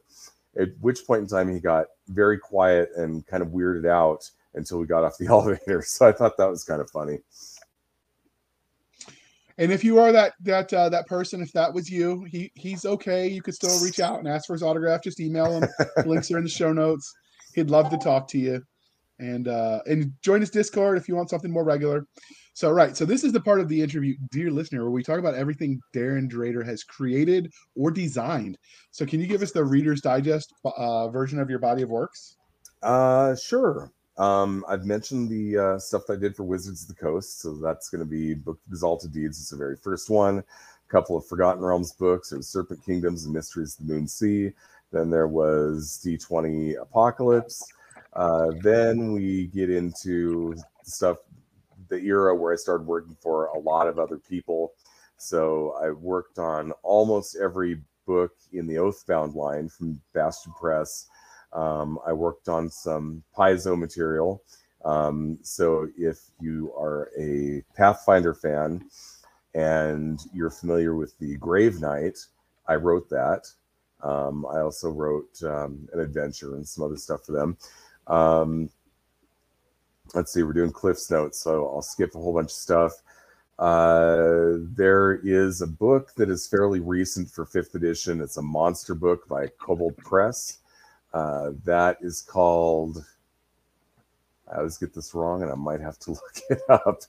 [0.60, 4.80] At which point in time he got very quiet and kind of weirded out until
[4.80, 5.82] we got off the elevator.
[5.82, 7.20] So I thought that was kind of funny.
[9.58, 12.86] And if you are that that uh, that person, if that was you, he he's
[12.86, 13.28] okay.
[13.28, 15.04] You could still reach out and ask for his autograph.
[15.04, 15.70] Just email him.
[16.06, 17.14] links are in the show notes.
[17.54, 18.64] He'd love to talk to you,
[19.24, 22.06] and uh, and join us Discord if you want something more regular.
[22.56, 25.18] So right, so this is the part of the interview, dear listener, where we talk
[25.18, 28.60] about everything Darrin Drader has created or designed.
[28.92, 32.38] So can you give us the Reader's Digest uh, version of your body of works?
[32.84, 33.92] Uh, sure.
[34.18, 37.56] Um, I've mentioned the uh, stuff that I did for Wizards of the Coast, so
[37.56, 39.40] that's going to be Book of Exalted Deeds.
[39.40, 40.38] It's the very first one.
[40.38, 42.30] A couple of Forgotten Realms books.
[42.30, 44.52] There's Serpent Kingdoms and Mysteries of the Moon Sea.
[44.92, 47.66] Then there was D20 Apocalypse.
[48.16, 51.18] Uh, then we get into stuff,
[51.90, 54.74] the era where I started working for a lot of other people.
[55.18, 61.08] So I worked on almost every book in the Oathbound line from Bastion Press
[61.54, 64.44] um, I worked on some Paizo material.
[64.84, 68.90] Um, so if you are a Pathfinder fan
[69.54, 72.18] and you're familiar with the Grave Knight,
[72.68, 73.48] I wrote that.
[74.02, 77.58] Um, I also wrote um, an adventure and some other stuff for them.
[78.08, 78.70] Um,
[80.14, 82.94] let's see, we're doing Cliff's Notes, so I'll skip a whole bunch of stuff.
[83.60, 88.22] Uh, there is a book that is fairly recent for fifth edition.
[88.22, 90.60] It's a monster book by Kobold Press.
[91.14, 93.06] Uh, that is called.
[94.52, 97.04] I always get this wrong, and I might have to look it up.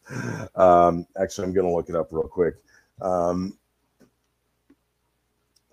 [0.58, 2.56] Um, actually, I'm going to look it up real quick.
[3.00, 3.56] Um,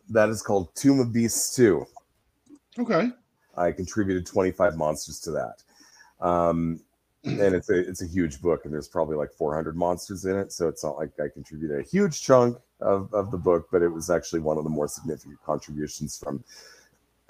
[0.10, 1.86] that is called Tome of Beasts 2.
[2.80, 3.10] Okay.
[3.58, 5.64] I contributed 25 monsters to that.
[6.26, 6.82] Um,
[7.24, 10.52] and it's a it's a huge book, and there's probably like 400 monsters in it.
[10.52, 13.90] So it's not like I contributed a huge chunk of, of the book, but it
[13.90, 16.44] was actually one of the more significant contributions from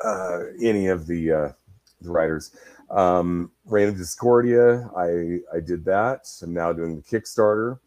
[0.04, 1.50] uh, any of the uh,
[2.02, 2.56] the writers.
[2.90, 6.28] Um, Reign of Discordia, I I did that.
[6.42, 7.80] I'm now doing the Kickstarter,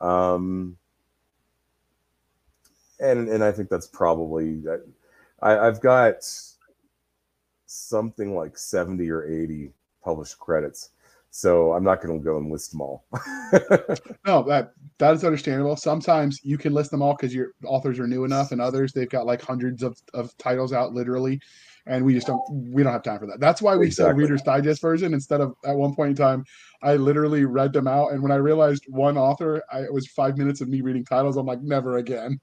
[0.00, 0.76] um,
[3.00, 4.62] and and I think that's probably
[5.42, 6.28] I, I've got
[7.68, 10.90] something like 70 or 80 published credits.
[11.30, 13.04] So I'm not going to go and list them all.
[14.26, 15.76] no, that that is understandable.
[15.76, 19.10] Sometimes you can list them all because your authors are new enough, and others they've
[19.10, 21.38] got like hundreds of, of titles out literally,
[21.86, 23.40] and we just don't we don't have time for that.
[23.40, 24.10] That's why we exactly.
[24.10, 26.46] said Reader's Digest version instead of at one point in time
[26.82, 30.38] I literally read them out, and when I realized one author, I, it was five
[30.38, 31.36] minutes of me reading titles.
[31.36, 32.40] I'm like, never again.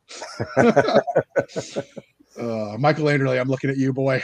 [2.37, 4.21] uh, Michael Anderle, I'm looking at you, boy.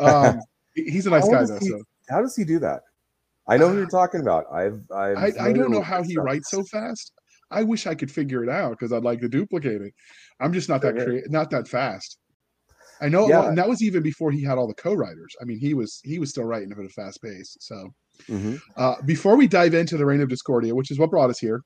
[0.00, 0.40] Um,
[0.74, 1.58] he's a nice how guy though.
[1.58, 2.82] He, so how does he do that?
[3.48, 4.44] I know who you're talking about.
[4.52, 6.24] I've, I've I, I don't know how he stuff.
[6.24, 7.12] writes so fast.
[7.50, 9.94] I wish I could figure it out because I'd like to duplicate it.
[10.38, 12.18] I'm just not that crea- not that fast.
[13.00, 13.48] I know, yeah.
[13.48, 15.34] and that was even before he had all the co-writers.
[15.40, 17.56] I mean, he was he was still writing at a fast pace.
[17.60, 17.88] So,
[18.28, 18.56] mm-hmm.
[18.76, 21.62] uh, before we dive into the Reign of Discordia, which is what brought us here,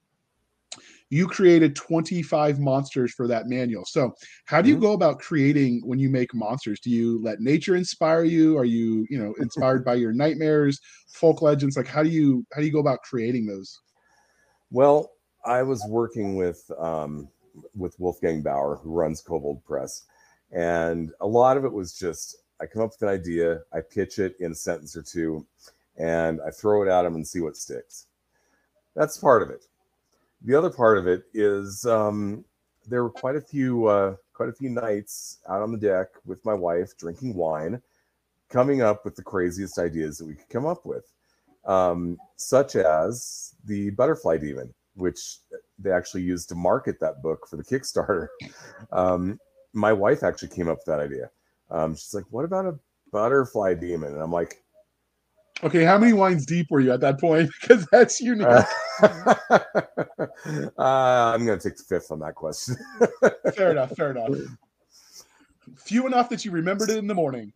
[1.12, 3.84] you created 25 monsters for that manual.
[3.84, 4.12] So,
[4.46, 4.84] how do you mm-hmm.
[4.84, 6.80] go about creating when you make monsters?
[6.80, 8.56] Do you let nature inspire you?
[8.56, 11.76] Are you, you know, inspired by your nightmares, folk legends?
[11.76, 13.80] Like, how do you how do you go about creating those?
[14.70, 15.12] Well,
[15.44, 17.28] I was working with um,
[17.76, 20.04] with Wolfgang Bauer, who runs Kobold Press
[20.52, 24.18] and a lot of it was just I come up with an idea, I pitch
[24.18, 25.44] it in a sentence or two,
[25.96, 28.06] and I throw it at him and see what sticks.
[28.94, 29.66] That's part of it.
[30.44, 32.44] The other part of it is um,
[32.88, 36.44] there were quite a few uh, quite a few nights out on the deck with
[36.44, 37.80] my wife drinking wine,
[38.48, 41.12] coming up with the craziest ideas that we could come up with,
[41.64, 45.38] um, such as the butterfly demon, which
[45.78, 48.28] they actually used to market that book for the Kickstarter.
[48.90, 49.38] Um,
[49.72, 51.30] my wife actually came up with that idea.
[51.70, 52.78] Um, she's like, "What about a
[53.10, 54.62] butterfly demon?" And I'm like,
[55.64, 57.50] Okay, how many wines deep were you at that point?
[57.60, 58.46] Because that's unique.
[60.78, 62.76] Uh, I'm going to take the fifth on that question.
[63.54, 63.90] fair enough.
[63.96, 64.30] Fair enough.
[65.76, 67.52] Few enough that you remembered it in the morning.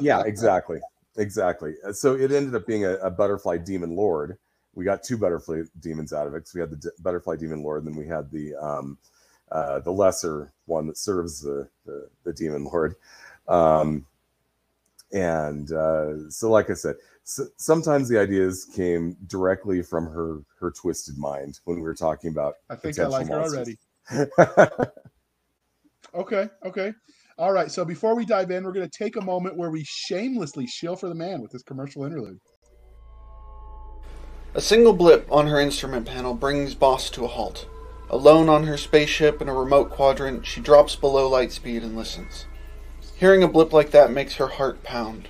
[0.00, 0.80] yeah, exactly,
[1.16, 1.74] exactly.
[1.86, 4.38] Uh, So it ended up being a, a butterfly demon lord.
[4.74, 6.48] We got two butterfly demons out of it.
[6.48, 8.98] So we had the d- butterfly demon lord, and then we had the um,
[9.50, 12.96] uh, the lesser one that serves the the, the demon lord.
[13.46, 14.06] Um,
[15.12, 20.70] and uh, so, like I said, s sometimes the ideas came directly from her her
[20.70, 22.54] twisted mind when we were talking about.
[22.70, 23.78] I think I like her already.
[26.14, 26.48] Okay.
[26.64, 26.92] Okay.
[27.38, 27.70] All right.
[27.70, 30.96] So before we dive in, we're going to take a moment where we shamelessly shill
[30.96, 32.38] for the man with this commercial interlude.
[34.54, 37.68] A single blip on her instrument panel brings Boss to a halt.
[38.10, 42.46] Alone on her spaceship in a remote quadrant, she drops below light speed and listens.
[43.18, 45.28] Hearing a blip like that makes her heart pound.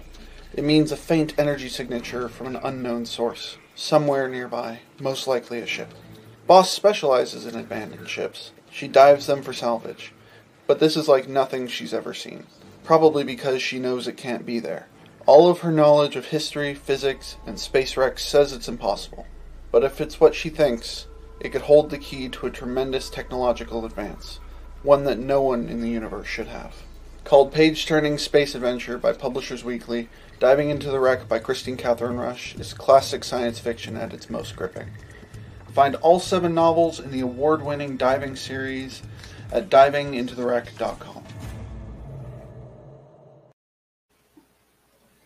[0.53, 5.66] It means a faint energy signature from an unknown source, somewhere nearby, most likely a
[5.66, 5.94] ship.
[6.46, 8.53] Boss specializes in abandoned ships.
[8.70, 10.12] She dives them for salvage.
[10.66, 12.44] But this is like nothing she's ever seen,
[12.85, 14.88] probably because she knows it can't be there.
[15.24, 19.27] All of her knowledge of history, physics, and space wrecks says it's impossible.
[19.72, 21.07] But if it's what she thinks,
[21.40, 24.40] it could hold the key to a tremendous technological advance,
[24.83, 26.74] one that no one in the universe should have.
[27.29, 30.09] Called Page Turning Space Adventure by Publishers Weekly,
[30.41, 34.57] Diving into the Wreck by Kristine Kathryn Rusch is classic science fiction at its most
[34.57, 34.88] gripping.
[35.75, 39.03] Find all seven novels in the award winning diving series
[39.53, 41.23] at divingintothewreck.com.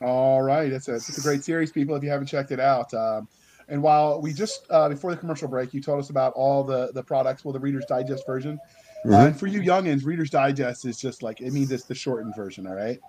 [0.01, 1.95] All right, it's a it's a great series, people.
[1.95, 3.29] If you haven't checked it out, um,
[3.69, 6.91] and while we just uh, before the commercial break, you told us about all the
[6.95, 8.59] the products, well, the Reader's Digest version,
[9.05, 9.27] uh, Mhm.
[9.29, 12.67] and for you youngins, Reader's Digest is just like it means it's the shortened version.
[12.67, 13.01] All right.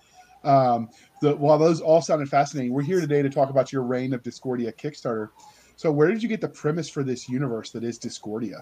[0.44, 0.90] Um,
[1.22, 4.24] the, while those all sounded fascinating, we're here today to talk about your Reign of
[4.24, 5.30] Discordia Kickstarter.
[5.76, 8.62] So, where did you get the premise for this universe that is Discordia?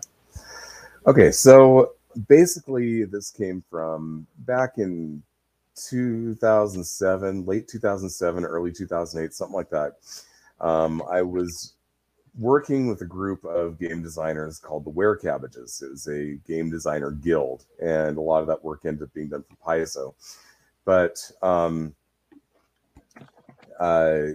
[1.08, 1.94] Okay, so
[2.28, 5.24] basically, this came from back in
[5.76, 9.94] 2007, late 2007, early 2008, something like that.
[10.60, 11.74] Um, I was
[12.38, 15.82] working with a group of game designers called the Werecabbages.
[15.84, 19.30] It was a game designer guild, and a lot of that work ended up being
[19.30, 20.14] done for Paizo.
[20.86, 21.94] But um,
[23.80, 24.28] uh,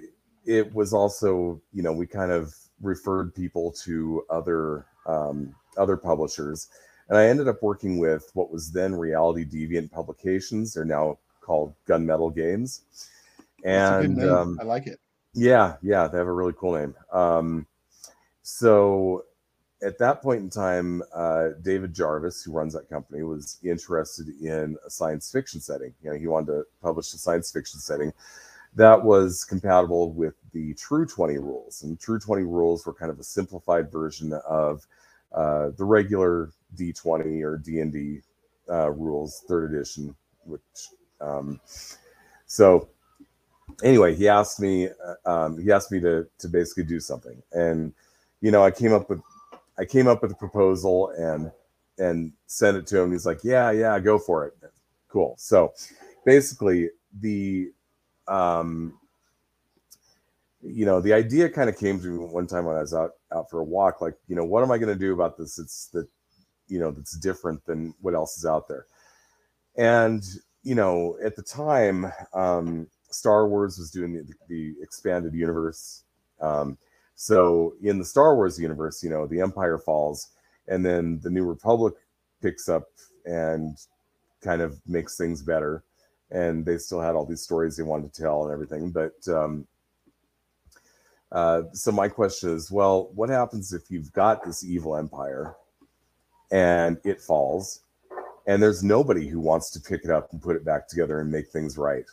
[0.45, 6.69] it was also, you know, we kind of referred people to other um, other publishers,
[7.09, 10.75] and I ended up working with what was then Reality Deviant Publications.
[10.75, 12.83] They're now called Gunmetal Games,
[13.73, 15.01] That's a good and um, I like it.
[15.33, 16.95] yeah, yeah, they have a really cool name.
[17.13, 17.67] Um,
[18.49, 19.25] so
[19.83, 24.77] at that point in time, uh, David Jarvis, who runs that company, was interested in
[24.87, 25.93] a science fiction setting.
[26.01, 28.13] You know, he wanted to publish a science fiction setting
[28.77, 31.83] that was compatible with the True 20 rules.
[31.83, 34.87] And True 20 rules were kind of a simplified version of
[35.33, 38.21] uh, the regular D20 or D&D
[38.71, 40.61] uh, rules, third edition, which
[41.21, 41.61] um,
[42.47, 42.91] so
[43.83, 47.93] anyway, he asked me, uh, um, he asked me to to basically do something, and
[48.41, 49.21] you know, I came up with,
[49.79, 51.51] I came up with a proposal and
[51.99, 53.13] and sent it to him.
[53.13, 54.55] He's like, yeah, yeah, go for it.
[55.09, 55.35] Cool.
[55.39, 55.73] So
[56.25, 57.73] basically, the
[58.29, 58.99] um,
[60.63, 63.13] you know, the idea kind of came to me one time when I was out
[63.33, 64.01] out for a walk.
[64.01, 65.59] Like, you know, what am I going to do about this?
[65.59, 66.09] It's that,
[66.69, 68.87] you know, that's different than what else is out there.
[69.77, 70.25] And
[70.63, 76.03] you know, at the time, um, Star Wars was doing the, the expanded universe.
[76.41, 76.77] Um,
[77.17, 80.29] so in the Star Wars universe, you know, the Empire falls,
[80.69, 81.95] and then the New Republic
[82.41, 82.85] picks up
[83.25, 83.77] and
[84.41, 85.83] kind of makes things better.
[86.31, 88.91] And they still had all these stories they wanted to tell and everything.
[88.91, 89.67] But um,
[91.33, 95.55] uh, so my question is, well, what happens if you've got this evil empire
[96.51, 97.81] and it falls,
[98.47, 101.31] and there's nobody who wants to pick it up and put it back together and
[101.31, 102.05] make things right?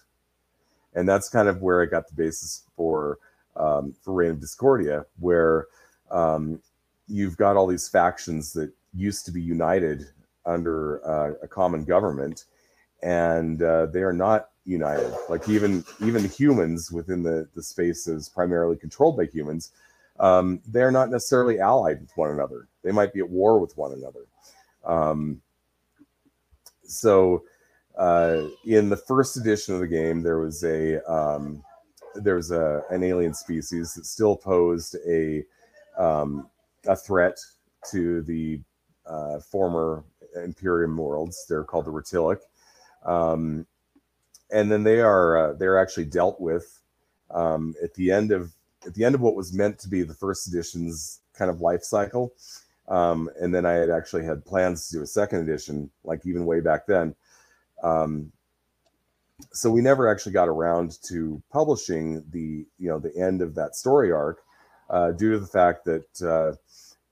[0.96, 3.18] and that's kind of where I got the basis for
[3.56, 5.68] um, for Reign of Discordia, where
[6.12, 6.62] um,
[7.08, 10.08] you've got all these factions that used to be united
[10.46, 12.46] under uh, a common government,
[13.02, 15.14] and uh, they are not united.
[15.30, 19.72] Like even even the humans within the the spaces primarily controlled by humans,
[20.20, 22.68] um, they are not necessarily allied with one another.
[22.84, 24.26] They might be at war with one another.
[24.86, 25.42] Um,
[26.86, 27.44] so
[27.98, 31.64] uh, in the first edition of the game, there was a um,
[32.16, 35.44] there was a an alien species that still posed a
[35.98, 36.50] um,
[36.88, 37.38] a threat
[37.92, 38.62] to the
[39.06, 40.04] uh, former
[40.36, 41.46] Imperium worlds.
[41.48, 42.40] They're called the Retilic,
[43.06, 43.66] um,
[44.52, 46.80] and then they are uh, they're actually dealt with
[47.32, 48.54] um, at the end of
[48.86, 51.84] at the end of what was meant to be the first edition's kind of life
[51.84, 52.34] cycle.
[52.90, 56.46] Um, and then I had actually had plans to do a second edition, like even
[56.46, 57.16] way back then.
[57.82, 58.32] Um,
[59.52, 63.76] so we never actually got around to publishing the you know the end of that
[63.76, 64.42] story arc
[64.90, 66.54] uh, due to the fact that uh,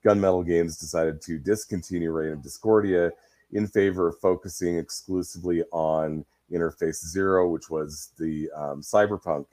[0.06, 3.12] Gunmetal Games decided to discontinue Reign of Discordia
[3.52, 9.46] in favor of focusing exclusively on Interface Zero, which was the um, cyberpunk,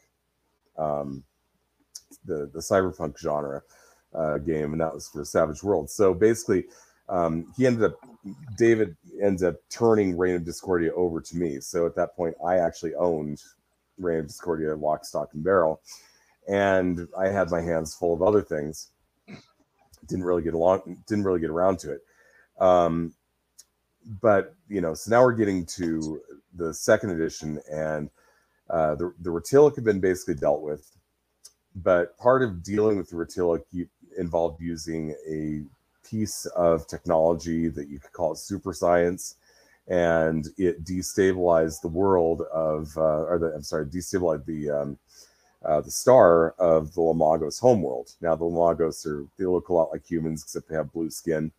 [0.77, 1.23] um,
[2.25, 3.61] the the cyberpunk genre
[4.13, 5.89] uh, game, and that was for Savage World.
[5.89, 6.65] So basically,
[7.09, 7.99] um, he ended up
[8.57, 11.59] David ends up turning Reign of Discordia over to me.
[11.59, 13.41] So at that point, I actually owned
[13.97, 15.81] Reign of Discordia, lock, stock, and barrel,
[16.47, 18.89] and I had my hands full of other things.
[20.07, 21.03] Didn't really get along.
[21.07, 22.01] Didn't really get around to it.
[22.59, 23.13] Um,
[24.21, 26.21] but you know, so now we're getting to
[26.55, 28.09] the second edition, and
[28.69, 30.89] uh, the the Rotilic had been basically dealt with.
[31.75, 33.63] But part of dealing with the Rotilic
[34.17, 35.63] involved using a
[36.09, 39.35] piece of technology that you could call super science,
[39.87, 44.97] and it destabilized the world of, uh, or the, I'm sorry, destabilized the um,
[45.65, 48.13] uh, the star of the Lamagos homeworld.
[48.21, 51.51] Now the Lamagos are they look a lot like humans except they have blue skin,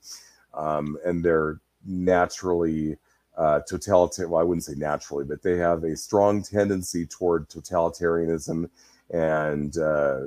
[0.55, 2.97] um, and they're naturally
[3.37, 4.31] uh, totalitarian.
[4.31, 8.69] Well, I wouldn't say naturally, but they have a strong tendency toward totalitarianism
[9.11, 10.21] and uh,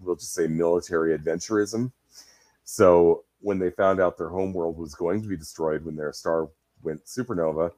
[0.00, 1.92] we'll just say military adventurism.
[2.64, 6.48] So when they found out their homeworld was going to be destroyed when their star
[6.82, 7.70] went supernova,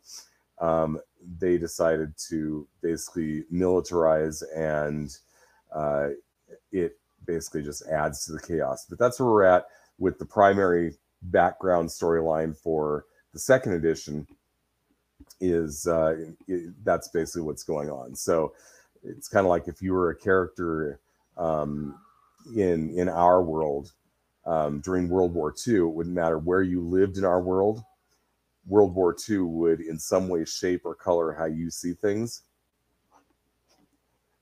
[0.59, 1.01] um,
[1.39, 5.17] they decided to basically militarize and
[5.75, 6.09] uh,
[6.73, 8.87] it basically just adds to the chaos.
[8.89, 9.67] But that's where we're at
[9.99, 14.27] with the primary background storyline for the second edition
[15.41, 16.17] is uh,
[16.49, 18.15] it, that's basically what's going on.
[18.15, 18.53] So
[19.03, 20.99] it's kind of like if you were a character
[21.37, 21.95] um,
[22.55, 23.93] in in our world
[24.47, 27.83] um, during World War II, it wouldn't matter where you lived in our world.
[28.67, 32.43] World War II would in some way shape or color how you see things,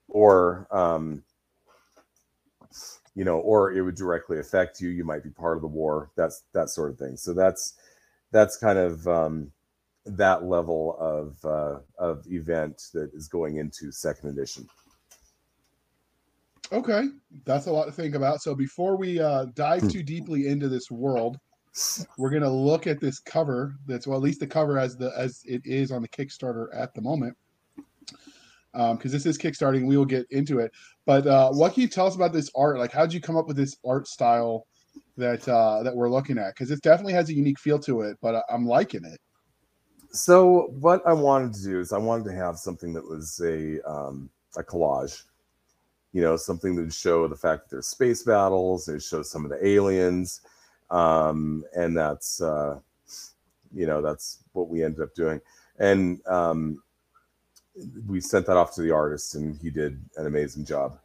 [0.08, 1.22] or um,
[3.14, 4.90] you know, or it would directly affect you.
[4.90, 6.10] You might be part of the war.
[6.16, 7.16] That's that sort of thing.
[7.16, 7.74] So that's
[8.30, 9.52] that's kind of um,
[10.04, 14.68] that level of uh, of event that is going into second edition.
[16.72, 17.04] Okay,
[17.44, 18.42] that's a lot to think about.
[18.42, 19.88] So before we uh, dive hmm.
[19.88, 21.38] too deeply into this world,
[22.18, 23.74] we're gonna look at this cover.
[23.86, 26.92] That's well, at least the cover as the as it is on the Kickstarter at
[26.94, 27.36] the moment,
[28.72, 29.86] because um, this is kickstarting.
[29.86, 30.72] We will get into it.
[31.06, 32.78] But uh, what can you tell us about this art?
[32.78, 34.66] Like, how did you come up with this art style
[35.16, 36.54] that uh, that we're looking at?
[36.54, 38.18] Because it definitely has a unique feel to it.
[38.20, 39.20] But I'm liking it.
[40.10, 43.80] So what I wanted to do is I wanted to have something that was a
[43.88, 45.22] um, a collage
[46.12, 49.44] you know, something that would show the fact that there's space battles, it shows some
[49.44, 50.40] of the aliens,
[50.90, 52.78] um, and that's uh,
[53.74, 55.40] you know that's what we ended up doing,
[55.78, 56.82] and um,
[58.06, 60.98] we sent that off to the artist, and he did an amazing job.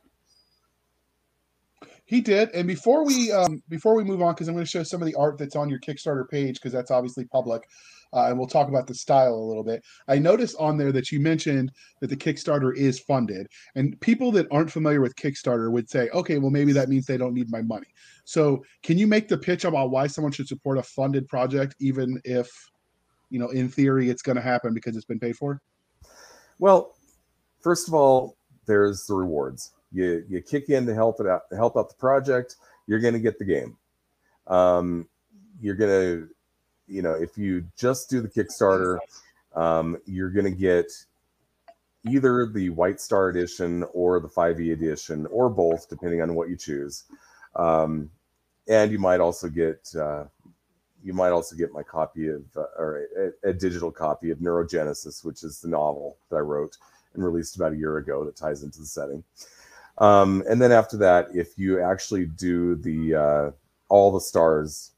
[2.05, 4.83] He did, and before we um, before we move on, because I'm going to show
[4.83, 7.63] some of the art that's on your Kickstarter page, because that's obviously public
[8.13, 9.83] uh, and we'll talk about the style a little bit.
[10.07, 14.47] I noticed on there that you mentioned that the Kickstarter is funded, and people that
[14.51, 17.61] aren't familiar with Kickstarter would say, okay, well, maybe that means they don't need my
[17.61, 17.87] money.
[18.25, 22.21] So, can you make the pitch about why someone should support a funded project, even
[22.23, 22.49] if,
[23.29, 25.61] you know, in theory, it's going to happen because it's been paid for?
[26.59, 26.95] Well,
[27.61, 29.71] first of all, there's the rewards.
[29.91, 32.55] You you kick in to help it out, to help out the project.
[32.87, 33.77] You're going to get the game.
[34.47, 35.07] Um,
[35.59, 36.29] you're going to
[36.87, 38.97] you know, if you just do the Kickstarter,
[39.55, 40.91] um, you're going to get
[42.07, 46.57] either the White Star edition or the 5e edition, or both, depending on what you
[46.57, 47.03] choose.
[47.55, 48.09] Um,
[48.67, 50.25] and you might also get uh,
[51.03, 53.05] you might also get my copy of uh, or
[53.43, 56.77] a, a, digital copy of Neurogenesis, which is the novel that I wrote
[57.13, 59.23] and released about a year ago that ties into the setting.
[59.97, 63.51] Um, and then after that, if you actually do the uh,
[63.89, 64.91] all the stars,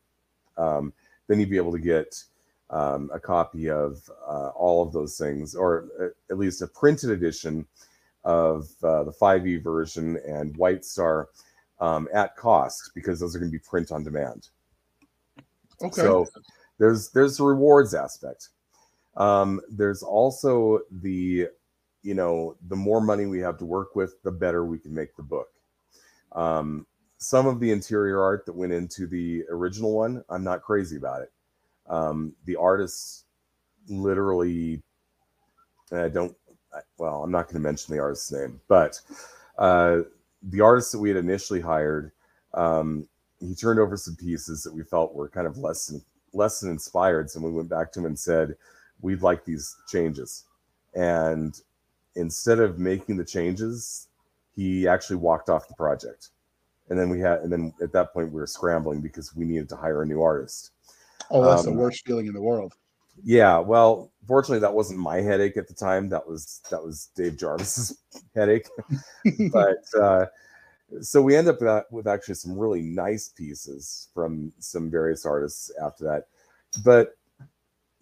[0.58, 0.94] um,
[1.28, 2.24] then you'd be able to get
[2.70, 7.12] um, a copy of uh, all of those things, or uh, at least a printed
[7.12, 7.66] edition
[8.24, 11.30] of uh, the 5e version and White Star
[11.80, 14.50] um, at cost because those are going to be print on demand.
[15.84, 16.02] Okay.
[16.02, 16.26] So
[16.80, 18.50] there's there's the rewards aspect.
[19.18, 21.48] Um, there's also the
[22.02, 25.16] you know the more money we have to work with, the better we can make
[25.16, 25.50] the book.
[26.32, 26.86] Um,
[27.18, 31.22] some of the interior art that went into the original one, I'm not crazy about
[31.22, 31.32] it.
[31.88, 33.26] Um, the artists
[33.88, 34.82] literally,
[35.92, 36.36] I don't,
[36.98, 39.00] well, I'm not going to mention the artist's name, but
[39.58, 40.00] uh,
[40.44, 42.12] the artist that we had initially hired,
[42.54, 43.08] um,
[43.40, 46.02] he turned over some pieces that we felt were kind of less than
[46.34, 47.30] less than inspired.
[47.30, 48.58] So we went back to him and said,
[49.02, 50.46] "We'd like these changes."
[50.94, 51.60] And
[52.16, 54.08] instead of making the changes,
[54.56, 56.30] he actually walked off the project.
[56.90, 59.70] And then we had, and then at that point we were scrambling because we needed
[59.70, 60.72] to hire a new artist.
[61.32, 62.74] Oh, that's Um, the worst feeling in the world.
[63.24, 66.10] Yeah, well, fortunately, that wasn't my headache at the time.
[66.10, 67.98] That was that was Dave Jarvis's
[68.36, 68.68] headache.
[69.52, 70.26] but uh,
[71.02, 75.72] so we end up with, with actually some really nice pieces from some various artists
[75.82, 76.28] after that.
[76.84, 77.16] But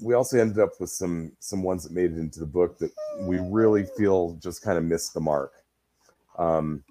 [0.02, 2.92] we also ended up with some some ones that made it into the book that
[3.22, 5.54] we really feel just kind of missed the mark.
[6.38, 6.84] Um,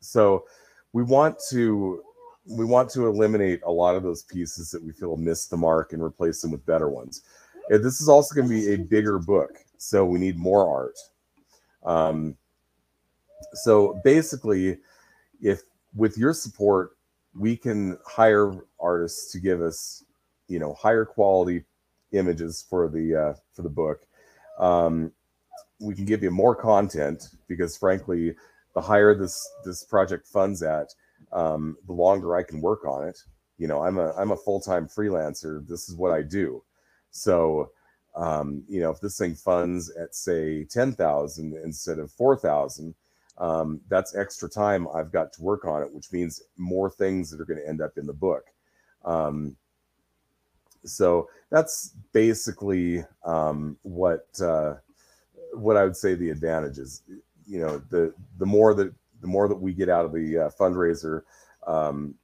[0.00, 0.44] so
[0.92, 2.02] we want to
[2.46, 5.92] we want to eliminate a lot of those pieces that we feel missed the mark
[5.92, 7.22] and replace them with better ones.
[7.68, 10.98] This is also going to be a bigger book, so we need more art.
[11.84, 12.36] Um,
[13.52, 14.78] so basically,
[15.40, 15.62] if
[15.94, 16.96] with your support,
[17.38, 20.04] we can hire artists to give us,
[20.48, 21.64] you know, higher quality
[22.12, 24.06] images for the uh, for the book.
[24.58, 25.12] Um,
[25.80, 28.34] we can give you more content because, frankly,
[28.74, 30.94] the higher this this project funds at,
[31.32, 33.18] um, the longer I can work on it.
[33.58, 35.66] You know, I'm a I'm a full time freelancer.
[35.66, 36.62] This is what I do.
[37.10, 37.70] So,
[38.16, 42.94] um, you know, if this thing funds at say ten thousand instead of four thousand,
[43.38, 47.40] um, that's extra time I've got to work on it, which means more things that
[47.40, 48.44] are going to end up in the book.
[49.04, 49.56] Um,
[50.84, 54.76] so that's basically um, what uh,
[55.52, 57.02] what I would say the advantages.
[57.50, 60.50] You know, the the more that the more that we get out of the uh,
[60.58, 61.22] fundraiser,
[61.66, 62.14] um,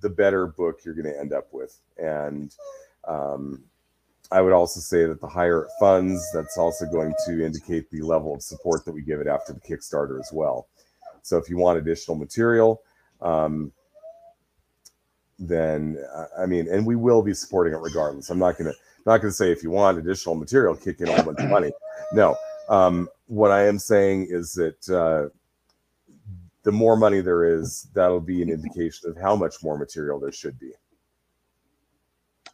[0.00, 1.78] the better book you're going to end up with.
[1.98, 2.54] And
[3.06, 3.64] um,
[4.30, 8.02] I would also say that the higher it funds, that's also going to indicate the
[8.02, 10.68] level of support that we give it after the Kickstarter as well.
[11.22, 12.82] So if you want additional material,
[13.20, 13.72] um,
[15.38, 15.98] then
[16.38, 18.30] I mean, and we will be supporting it regardless.
[18.30, 18.74] I'm not gonna
[19.06, 21.72] not gonna say if you want additional material, kick in a whole bunch of money.
[22.12, 22.36] No.
[22.68, 25.28] Um, what I am saying is that uh,
[26.64, 30.32] the more money there is, that'll be an indication of how much more material there
[30.32, 30.72] should be.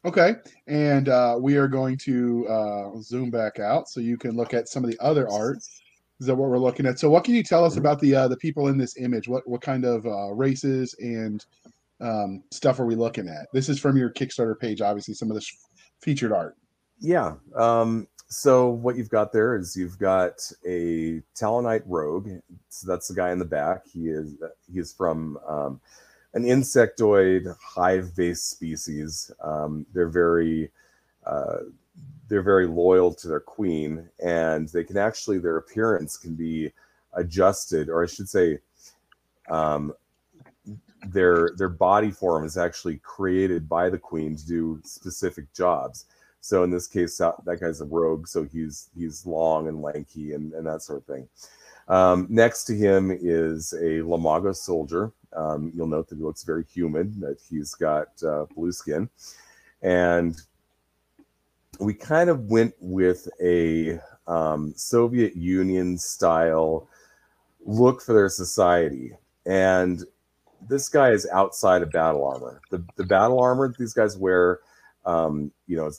[0.04, 0.34] Okay,
[0.66, 4.68] and uh, we are going to uh, zoom back out so you can look at
[4.68, 5.56] some of the other art.
[6.20, 6.98] Is that what we're looking at?
[6.98, 9.28] So, what can you tell us about the uh, the people in this image?
[9.28, 11.44] What what kind of uh, races and
[12.00, 13.46] um, stuff are we looking at?
[13.54, 15.14] This is from your Kickstarter page, obviously.
[15.14, 15.50] Some of this
[16.00, 16.56] featured art.
[17.00, 17.34] Yeah.
[17.56, 22.30] Um, so what you've got there is you've got a Talonite rogue.
[22.68, 23.86] So that's the guy in the back.
[23.86, 24.34] He is
[24.72, 25.80] he is from um,
[26.34, 29.30] an insectoid hive-based species.
[29.40, 30.70] Um, they're very
[31.24, 31.58] uh,
[32.28, 36.72] they're very loyal to their queen, and they can actually their appearance can be
[37.12, 38.58] adjusted, or I should say,
[39.48, 39.94] um,
[41.06, 46.06] their their body form is actually created by the queen to do specific jobs.
[46.46, 50.52] So in this case, that, guy's a rogue, so he's he's long and lanky and,
[50.52, 51.28] and that sort of thing.
[51.88, 55.10] Um, next to him is a Lamago soldier.
[55.32, 59.10] Um, you'll note that he looks very human, that he's got uh, blue skin.
[59.82, 60.40] And
[61.80, 66.88] we kind of went with a um, Soviet Union style
[67.64, 69.16] look for their society.
[69.46, 70.04] And
[70.68, 72.60] this guy is outside of battle armor.
[72.70, 74.60] The, the battle armor that these guys wear,
[75.04, 75.90] um, you know,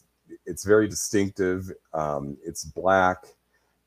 [0.46, 1.72] it's, very distinctive.
[1.94, 3.26] Um, it's black.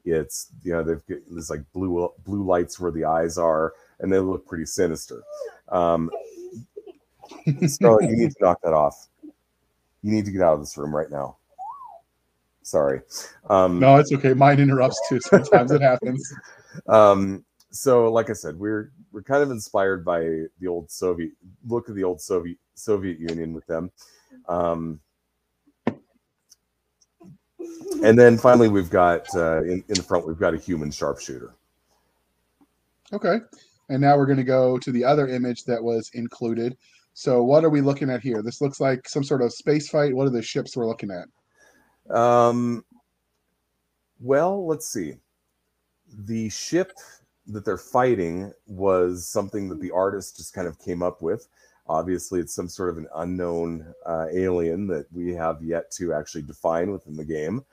[0.05, 4.12] It's you know they've got, there's like blue blue lights where the eyes are, and
[4.12, 5.22] they look pretty sinister.
[5.68, 6.11] Um,
[7.66, 9.09] Scarlett, you need to knock that off.
[9.22, 11.36] You need to get out of this room right now.
[12.62, 13.01] Sorry.
[13.49, 14.32] Um, No, it's okay.
[14.32, 15.20] Mine interrupts too.
[15.20, 16.32] Sometimes it happens.
[16.88, 20.20] um, so like I said, we're we're kind of inspired by
[20.61, 21.32] the old Soviet
[21.66, 23.91] look of the old Soviet Soviet Union with them.
[24.49, 25.01] Um,
[28.02, 31.54] and then finally, we've got uh, in, in the front, we've got a human sharpshooter.
[33.12, 33.38] Okay,
[33.88, 36.76] and now we're going to go to the other image that was included.
[37.12, 38.42] So, what are we looking at here?
[38.42, 40.14] This looks like some sort of space fight.
[40.14, 42.14] What are the ships we're looking at?
[42.14, 42.84] Um,
[44.20, 45.14] well, let's see.
[46.26, 46.92] The ship
[47.46, 51.48] that they're fighting was something that the artist just kind of came up with.
[51.91, 56.43] Obviously, it's some sort of an unknown uh, alien that we have yet to actually
[56.43, 57.64] define within the game.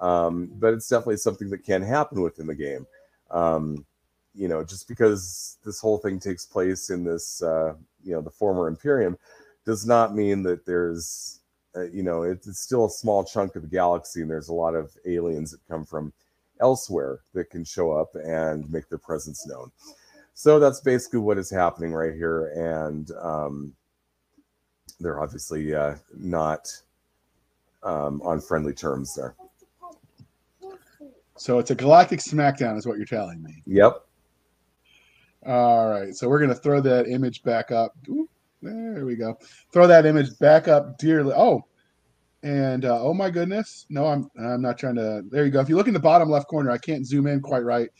[0.00, 2.88] Um, but it's definitely something that can happen within the game.
[3.30, 3.86] Um,
[4.34, 8.30] you know, just because this whole thing takes place in this, uh, you know, the
[8.30, 9.16] former Imperium,
[9.64, 11.38] does not mean that there's,
[11.76, 14.54] uh, you know, it's, it's still a small chunk of the galaxy, and there's a
[14.54, 16.12] lot of aliens that come from
[16.60, 19.70] elsewhere that can show up and make their presence known.
[20.34, 23.72] So that's basically what is happening right here, and um,
[24.98, 26.68] they're obviously uh, not
[27.82, 29.34] um, on friendly terms there.
[31.36, 33.62] So it's a galactic smackdown, is what you're telling me.
[33.66, 34.04] Yep.
[35.46, 36.14] All right.
[36.14, 37.94] So we're gonna throw that image back up.
[38.08, 38.28] Ooh,
[38.62, 39.36] there we go.
[39.72, 41.34] Throw that image back up dearly.
[41.36, 41.64] Oh,
[42.42, 45.22] and uh, oh my goodness, no, I'm I'm not trying to.
[45.30, 45.60] There you go.
[45.60, 47.90] If you look in the bottom left corner, I can't zoom in quite right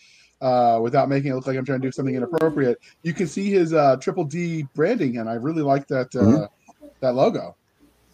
[0.42, 2.78] uh, without making it look like I'm trying to do something inappropriate.
[3.02, 6.86] You can see his uh, Triple D branding, and I really like that uh, mm-hmm.
[7.00, 7.56] that logo.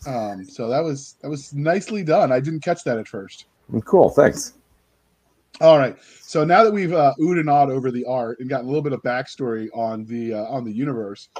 [0.07, 2.31] Um, so that was that was nicely done.
[2.31, 3.47] I didn't catch that at first.
[3.85, 4.11] Cool.
[4.11, 4.55] Thanks.
[5.61, 5.97] All right.
[6.21, 8.83] So now that we've uh, oohed and awed over the art and gotten a little
[8.83, 11.31] bit of backstory on the uh, on the universe,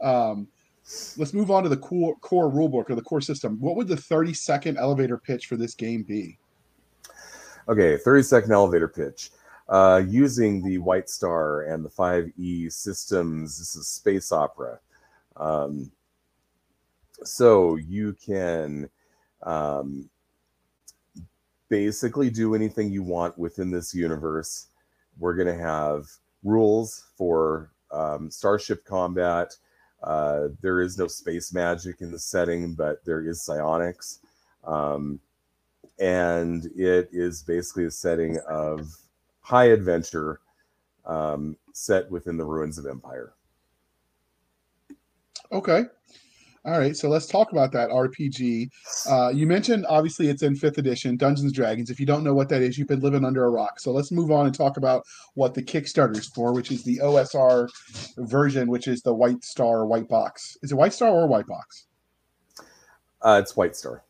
[0.00, 0.48] um,
[1.16, 3.58] let's move on to the core core rulebook or the core system.
[3.60, 6.36] What would the 30 second elevator pitch for this game be?
[7.68, 9.30] Okay, 30 second elevator pitch.
[9.68, 14.78] Uh, using the White Star and the 5e systems, this is space opera.
[15.36, 15.90] Um,
[17.24, 18.90] so you can
[19.42, 20.08] um,
[21.68, 24.66] basically do anything you want within this universe.
[25.18, 26.06] We're going to have
[26.42, 29.54] rules for um, starship combat.
[30.02, 34.18] Uh, there is no space magic in the setting, but there is psionics.
[34.64, 35.20] Um,
[35.98, 38.92] and it is basically a setting of
[39.42, 40.40] high adventure
[41.04, 43.34] um, set within the ruins of Empire.
[45.50, 45.84] Okay.
[46.64, 48.70] All right, so let's talk about that RPG.
[49.10, 51.90] Uh, you mentioned obviously it's in fifth edition, Dungeons Dragons.
[51.90, 53.80] If you don't know what that is, you've been living under a rock.
[53.80, 55.02] So let's move on and talk about
[55.34, 57.68] what the Kickstarter is for, which is the OSR
[58.18, 60.56] version, which is the White Star White Box.
[60.62, 61.86] Is it White Star or White Box?
[63.20, 64.04] Uh, it's White Star.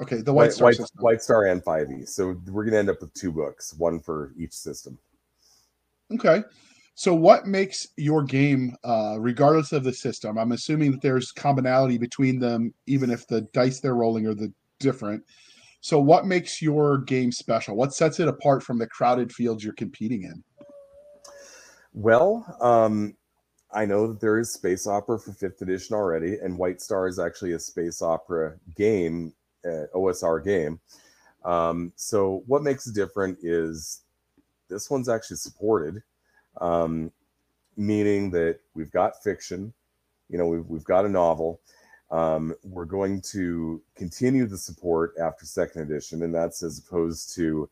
[0.00, 2.08] Okay, the White, White Star White, White Star and 5e.
[2.08, 4.98] So we're going to end up with two books, one for each system.
[6.12, 6.42] Okay.
[6.94, 10.38] So, what makes your game, uh, regardless of the system?
[10.38, 14.52] I'm assuming that there's commonality between them, even if the dice they're rolling are the
[14.78, 15.24] different.
[15.80, 17.76] So, what makes your game special?
[17.76, 20.44] What sets it apart from the crowded fields you're competing in?
[21.94, 23.16] Well, um,
[23.72, 27.18] I know that there is space opera for fifth edition already, and White Star is
[27.18, 29.32] actually a space opera game,
[29.64, 30.80] uh, OSR game.
[31.44, 34.02] Um, so, what makes it different is
[34.68, 36.02] this one's actually supported
[36.60, 37.10] um,
[37.76, 39.72] meaning that we've got fiction,
[40.28, 41.60] you know, we've, we've got a novel.
[42.10, 47.68] Um, we're going to continue the support after second edition, and that's as opposed to,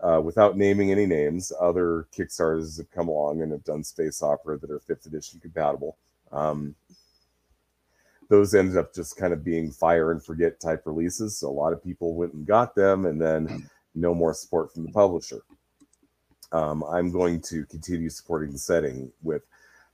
[0.00, 4.56] uh, without naming any names, other Kickstarters have come along and have done space opera
[4.58, 5.96] that are fifth edition compatible.
[6.30, 6.76] Um,
[8.32, 11.36] those ended up just kind of being fire and forget type releases.
[11.38, 14.84] So a lot of people went and got them, and then no more support from
[14.86, 15.42] the publisher
[16.52, 19.42] um, I'm going to continue supporting the setting with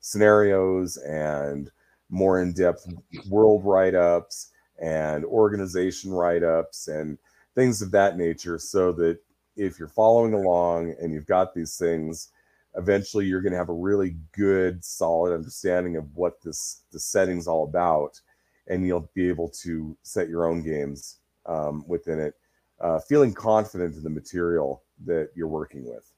[0.00, 1.70] scenarios and
[2.10, 2.86] more in-depth
[3.28, 7.18] world write-ups and organization write-ups and
[7.54, 9.18] things of that nature so that
[9.56, 12.28] if you're following along and you've got these things
[12.76, 17.48] eventually you're going to have a really good solid understanding of what this the setting's
[17.48, 18.20] all about
[18.68, 22.34] and you'll be able to set your own games um, within it
[22.80, 26.12] uh, feeling confident in the material that you're working with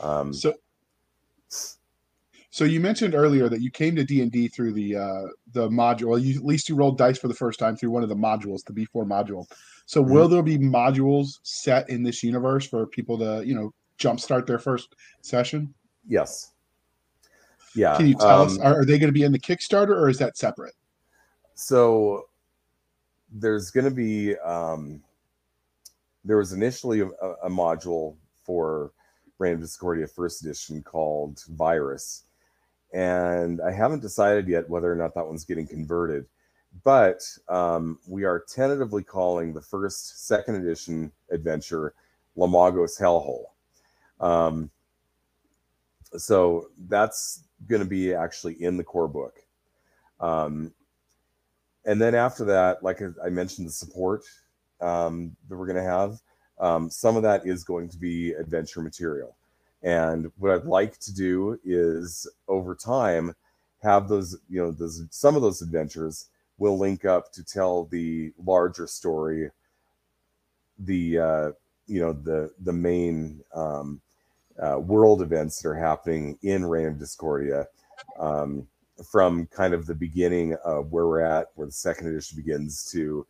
[0.00, 0.54] um, so,
[2.50, 5.68] so you mentioned earlier that you came to D and D through the uh, the
[5.68, 6.20] module.
[6.20, 8.64] You, at least you rolled dice for the first time through one of the modules,
[8.64, 9.46] the B four module.
[9.86, 10.12] So, mm-hmm.
[10.12, 14.58] will there be modules set in this universe for people to you know jumpstart their
[14.58, 15.74] first session?
[16.06, 16.52] Yes.
[17.74, 17.96] Yeah.
[17.96, 18.58] Can you tell um, us?
[18.58, 20.74] Are, are they going to be in the Kickstarter or is that separate?
[21.60, 22.28] So,
[23.32, 24.36] there's going to be.
[24.36, 25.02] Um,
[26.24, 28.92] there was initially a, a module for
[29.38, 32.22] Reign of Discordia first edition called Virus.
[32.92, 36.26] And I haven't decided yet whether or not that one's getting converted.
[36.84, 41.92] But um, we are tentatively calling the first second edition adventure
[42.36, 43.46] Lamagos Hellhole.
[44.24, 44.70] Um,
[46.16, 49.34] so that's going to be actually in the core book.
[50.20, 50.72] Um,
[51.88, 54.22] and then after that, like I mentioned, the support
[54.78, 56.20] um, that we're going to have.
[56.60, 59.34] Um, some of that is going to be adventure material.
[59.82, 63.34] And what I'd like to do is over time
[63.82, 66.26] have those, you know, those some of those adventures
[66.58, 69.50] will link up to tell the larger story,
[70.78, 71.50] the uh,
[71.86, 74.02] you know, the the main um,
[74.62, 77.66] uh, world events that are happening in Reign of Discordia.
[78.18, 78.66] Um,
[79.10, 83.26] from kind of the beginning of where we're at, where the second edition begins to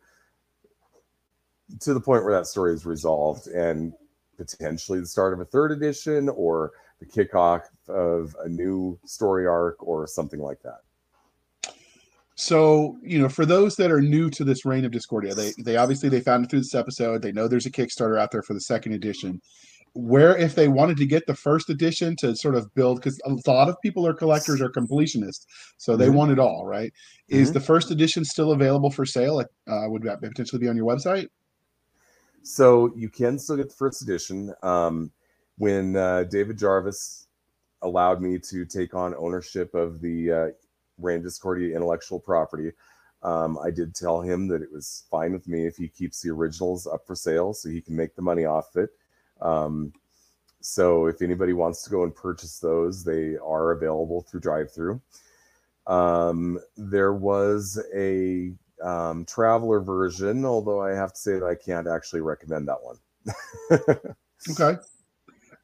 [1.79, 3.93] to the point where that story is resolved and
[4.37, 9.75] potentially the start of a third edition or the kickoff of a new story arc
[9.85, 10.79] or something like that.
[12.35, 15.75] So, you know, for those that are new to this reign of Discordia, they they
[15.75, 17.21] obviously they found it through this episode.
[17.21, 19.41] They know there's a Kickstarter out there for the second edition.
[19.93, 23.49] Where if they wanted to get the first edition to sort of build, because a
[23.49, 25.45] lot of people are collectors or completionists,
[25.77, 26.15] so they Mhm.
[26.15, 26.93] want it all, right?
[27.27, 27.53] Is Mhm.
[27.53, 29.39] the first edition still available for sale?
[29.39, 31.27] Uh, would that potentially be on your website?
[32.43, 34.53] So you can still get the first edition.
[34.63, 35.11] Um,
[35.57, 37.27] when uh, David Jarvis
[37.81, 40.47] allowed me to take on ownership of the uh,
[40.97, 42.71] Reign Discordia intellectual property,
[43.23, 46.29] um, I did tell him that it was fine with me if he keeps the
[46.29, 48.89] originals up for sale so he can make the money off it.
[49.41, 49.93] Um,
[50.61, 55.01] so if anybody wants to go and purchase those, they are available through drive through.
[55.87, 58.51] Um, there was a
[58.83, 62.97] um, Traveller version, although I have to say that I can't actually recommend that one.
[64.49, 64.79] Okay.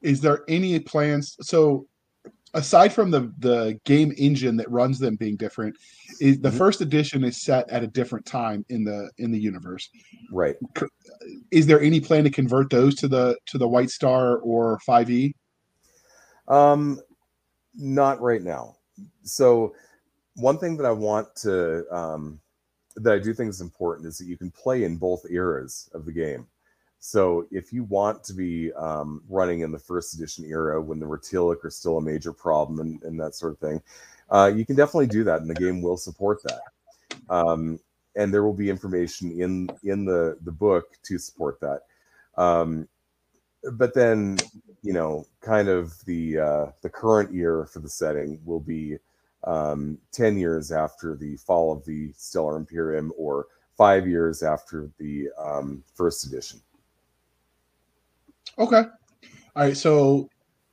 [0.01, 1.37] Is there any plans?
[1.41, 1.87] So,
[2.55, 5.75] aside from the the game engine that runs them being different,
[6.19, 6.57] is the Mhm.
[6.57, 9.89] first edition is set at a different time in the in the universe.
[10.31, 10.55] right.
[11.51, 15.09] Is there any plan to convert those to the to the White Star or Five
[15.11, 15.35] E?
[16.47, 16.99] Um,
[17.75, 18.77] not right now.
[19.23, 19.75] So,
[20.35, 22.39] one thing that I want to um,
[22.95, 26.05] that I do think is important is that you can play in both eras of
[26.05, 26.47] the game.
[27.07, 31.05] So, if you want to be um, running in the first edition era when the
[31.05, 33.79] Rotilic are still a major problem and, and that sort of thing,
[34.31, 36.61] uh, you can definitely do that, and the game will support that.
[37.29, 37.79] Um,
[38.15, 41.81] and there will be information in in the the book to support that.
[42.41, 42.87] Um,
[43.73, 44.39] but then
[44.81, 48.97] you know, kind of the uh, the current year for the setting will be
[49.43, 53.45] um, ten years after the fall of the Stellar Imperium, or
[53.77, 56.59] five years after the um, first edition.
[58.57, 58.83] Okay.
[59.55, 59.77] All right.
[59.77, 60.29] So,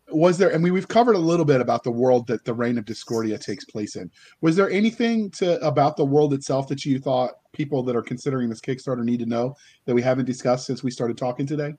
[0.09, 0.55] was there?
[0.55, 3.39] I mean, we've covered a little bit about the world that the Reign of Discordia
[3.39, 4.11] takes place in.
[4.41, 8.49] Was there anything to about the world itself that you thought people that are considering
[8.49, 11.75] this Kickstarter need to know that we haven't discussed since we started talking today?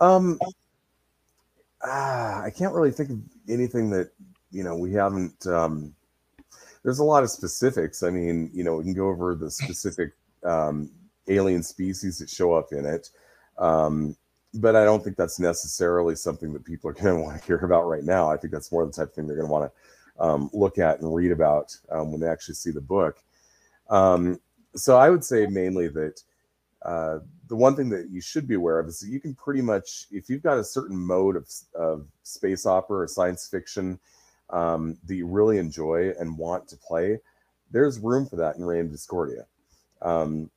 [0.00, 0.38] Um,
[1.82, 4.10] ah, I can't really think of anything that
[4.50, 5.46] you know we haven't.
[5.46, 5.94] Um,
[6.82, 8.02] there's a lot of specifics.
[8.02, 10.12] I mean, you know, we can go over the specific
[10.44, 10.90] um,
[11.28, 13.10] alien species that show up in it,
[13.58, 14.16] um,
[14.54, 17.58] but I don't think that's necessarily something that people are going to want to hear
[17.58, 18.30] about right now.
[18.30, 20.78] I think that's more the type of thing they're going to want to um, look
[20.78, 23.18] at and read about um, when they actually see the book.
[23.88, 24.40] Um,
[24.74, 26.22] so I would say mainly that
[26.82, 29.60] uh, the one thing that you should be aware of is that you can pretty
[29.60, 33.98] much, if you've got a certain mode of, of space opera or science fiction
[34.50, 37.18] um, that you really enjoy and want to play,
[37.70, 39.46] there's room for that in of Discordia.
[40.02, 40.50] Um,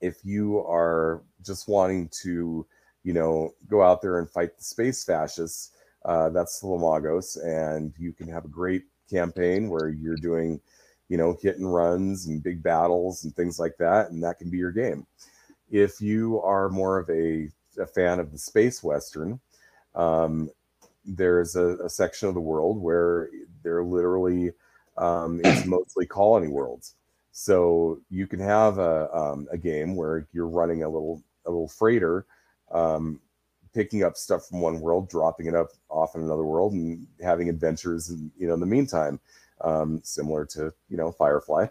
[0.00, 2.66] if you are just wanting to,
[3.06, 5.70] you know, go out there and fight the space fascists,
[6.04, 10.60] uh, that's the Lamagos, and you can have a great campaign where you're doing,
[11.08, 14.50] you know, hit and runs and big battles and things like that, and that can
[14.50, 15.06] be your game.
[15.70, 17.48] If you are more of a,
[17.80, 19.38] a fan of the space western,
[19.94, 20.50] um,
[21.04, 23.30] there's a, a, section of the world where
[23.62, 24.50] they're literally
[24.98, 26.96] um, it's mostly colony worlds.
[27.30, 31.68] So you can have a, um, a game where you're running a little a little
[31.68, 32.26] freighter,
[32.72, 33.20] um,
[33.74, 37.48] picking up stuff from one world, dropping it up off in another world, and having
[37.48, 38.08] adventures.
[38.08, 39.20] And you know, in the meantime,
[39.60, 41.66] um, similar to you know Firefly.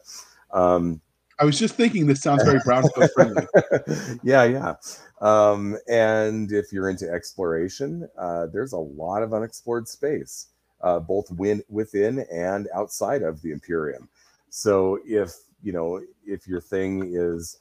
[0.51, 1.01] Um,
[1.39, 3.45] I was just thinking this sounds very Brownsville friendly.
[4.23, 4.75] yeah, yeah.
[5.19, 10.47] Um, and if you're into exploration, uh, there's a lot of unexplored space,
[10.81, 14.07] uh, both win- within and outside of the Imperium.
[14.49, 17.57] So if you know if your thing is,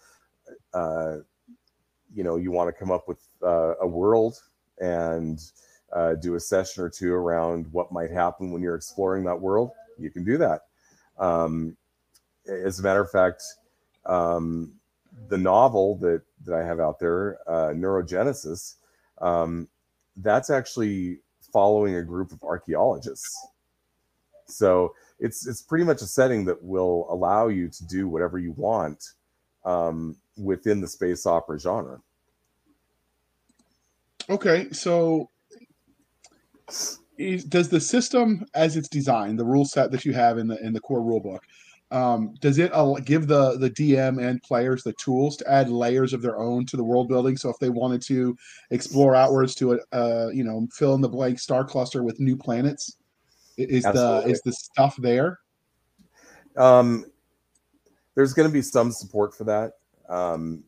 [0.72, 1.18] uh,
[2.14, 4.38] you know, you want to come up with uh, a world
[4.78, 5.40] and
[5.92, 9.70] uh, do a session or two around what might happen when you're exploring that world,
[9.98, 10.62] you can do that.
[11.18, 11.76] Um,
[12.48, 13.42] as a matter of fact,
[14.06, 14.72] um,
[15.28, 18.74] the novel that that I have out there, uh, Neurogenesis,
[19.20, 19.68] um,
[20.16, 21.20] that's actually
[21.52, 23.48] following a group of archaeologists.
[24.46, 28.52] So it's it's pretty much a setting that will allow you to do whatever you
[28.52, 29.02] want
[29.64, 32.00] um, within the space opera genre.
[34.30, 35.30] Okay, so
[37.18, 40.58] is, does the system, as it's designed, the rule set that you have in the
[40.64, 41.42] in the core rule book,
[41.90, 42.72] um, does it
[43.04, 46.76] give the the DM and players the tools to add layers of their own to
[46.76, 47.36] the world building?
[47.36, 48.36] So if they wanted to
[48.70, 52.36] explore outwards to a uh, you know fill in the blank star cluster with new
[52.36, 52.96] planets,
[53.56, 54.24] is Absolutely.
[54.24, 55.38] the is the stuff there?
[56.56, 57.04] Um,
[58.14, 59.74] there's going to be some support for that.
[60.08, 60.64] Um,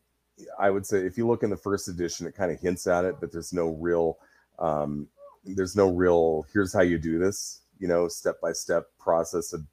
[0.59, 3.05] I would say if you look in the first edition, it kind of hints at
[3.05, 4.17] it, but there's no real,
[4.59, 5.07] um,
[5.45, 6.45] there's no real.
[6.53, 9.65] Here's how you do this, you know, step by step process of,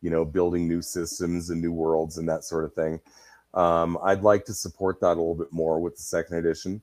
[0.00, 3.00] you know, building new systems and new worlds and that sort of thing.
[3.54, 6.82] Um, I'd like to support that a little bit more with the second edition.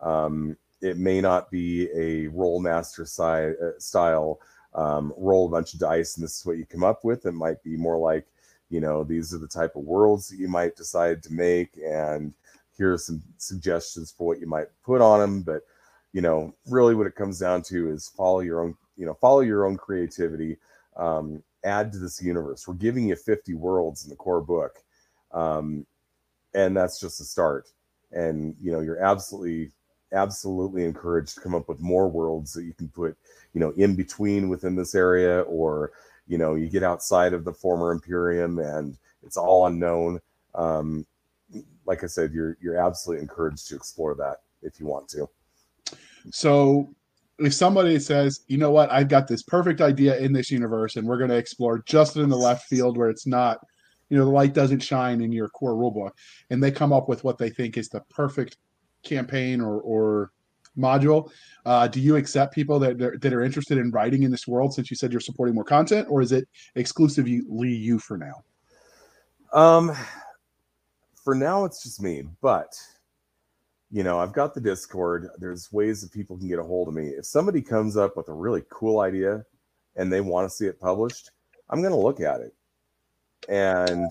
[0.00, 4.40] Um, it may not be a Rolemaster si- uh, style
[4.74, 7.26] um, roll a bunch of dice and this is what you come up with.
[7.26, 8.26] It might be more like,
[8.70, 12.34] you know, these are the type of worlds that you might decide to make, and
[12.76, 15.42] here are some suggestions for what you might put on them.
[15.42, 15.62] But
[16.12, 19.40] you know, really, what it comes down to is follow your own, you know, follow
[19.40, 20.58] your own creativity.
[20.96, 22.66] Um, add to this universe.
[22.66, 24.76] We're giving you 50 worlds in the core book,
[25.32, 25.86] um,
[26.54, 27.68] and that's just a start.
[28.12, 29.70] And you know, you're absolutely
[30.12, 33.14] absolutely encouraged to come up with more worlds that you can put
[33.52, 35.92] you know in between within this area or
[36.28, 40.20] you know you get outside of the former imperium and it's all unknown
[40.54, 41.06] um,
[41.86, 45.28] like i said you're you're absolutely encouraged to explore that if you want to.
[46.30, 46.88] So
[47.38, 48.90] if somebody says you know what?
[48.90, 52.28] I've got this perfect idea in this universe and we're going to explore just in
[52.28, 53.58] the left field where it's not
[54.10, 56.12] you know the light doesn't shine in your core rulebook
[56.50, 58.56] and they come up with what they think is the perfect
[59.02, 60.32] campaign or or
[60.78, 61.30] module.
[61.66, 64.90] Uh, do you accept people that that are interested in writing in this world since
[64.90, 68.42] you said you're supporting more content, or is it exclusively you for now?
[69.52, 69.92] Um,
[71.22, 72.74] for now, it's just me, but
[73.90, 75.28] you know, I've got the Discord.
[75.38, 77.08] There's ways that people can get a hold of me.
[77.08, 79.44] If somebody comes up with a really cool idea
[79.96, 81.30] and they want to see it published,
[81.70, 82.54] I'm going to look at it.
[83.48, 84.06] And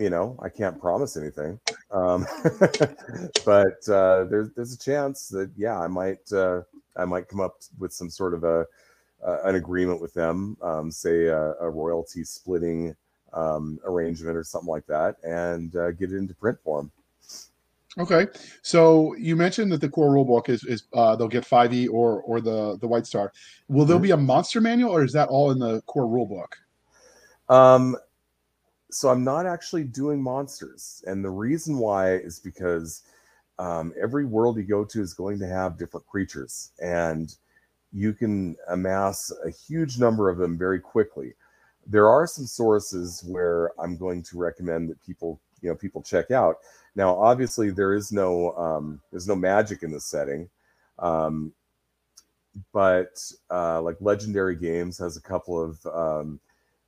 [0.00, 2.26] you know, I can't promise anything, um,
[3.44, 6.62] but uh, there's there's a chance that yeah, I might uh,
[6.96, 8.66] I might come up with some sort of a
[9.26, 12.96] uh, an agreement with them, um, say a, a, royalty splitting
[13.34, 16.90] um, arrangement or something like that, and uh, get it into print form.
[17.98, 18.26] Okay,
[18.62, 22.22] so you mentioned that the core rulebook is is uh, they'll get five E or
[22.22, 23.32] or the the White Star.
[23.68, 24.04] Will there mm-hmm.
[24.04, 27.54] be a monster manual, or is that all in the core rulebook?
[27.54, 27.96] Um,
[28.90, 33.02] so I'm not actually doing monsters, and the reason why is because
[33.58, 37.34] um, every world you go to is going to have different creatures, and
[37.92, 41.34] you can amass a huge number of them very quickly.
[41.86, 46.30] There are some sources where I'm going to recommend that people, you know, people check
[46.30, 46.58] out.
[46.94, 50.48] Now, obviously, there is no um, there's no magic in this setting,
[50.98, 51.52] um,
[52.72, 53.20] but
[53.50, 56.40] uh, like Legendary Games has a couple of um,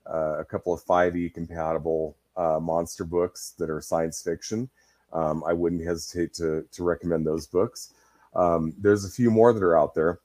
[0.09, 4.69] uh, a couple of 5e compatible uh, monster books that are science fiction.
[5.13, 7.93] Um, I wouldn't hesitate to, to recommend those books.
[8.35, 10.21] Um, there's a few more that are out there.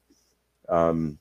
[0.69, 1.19] Um,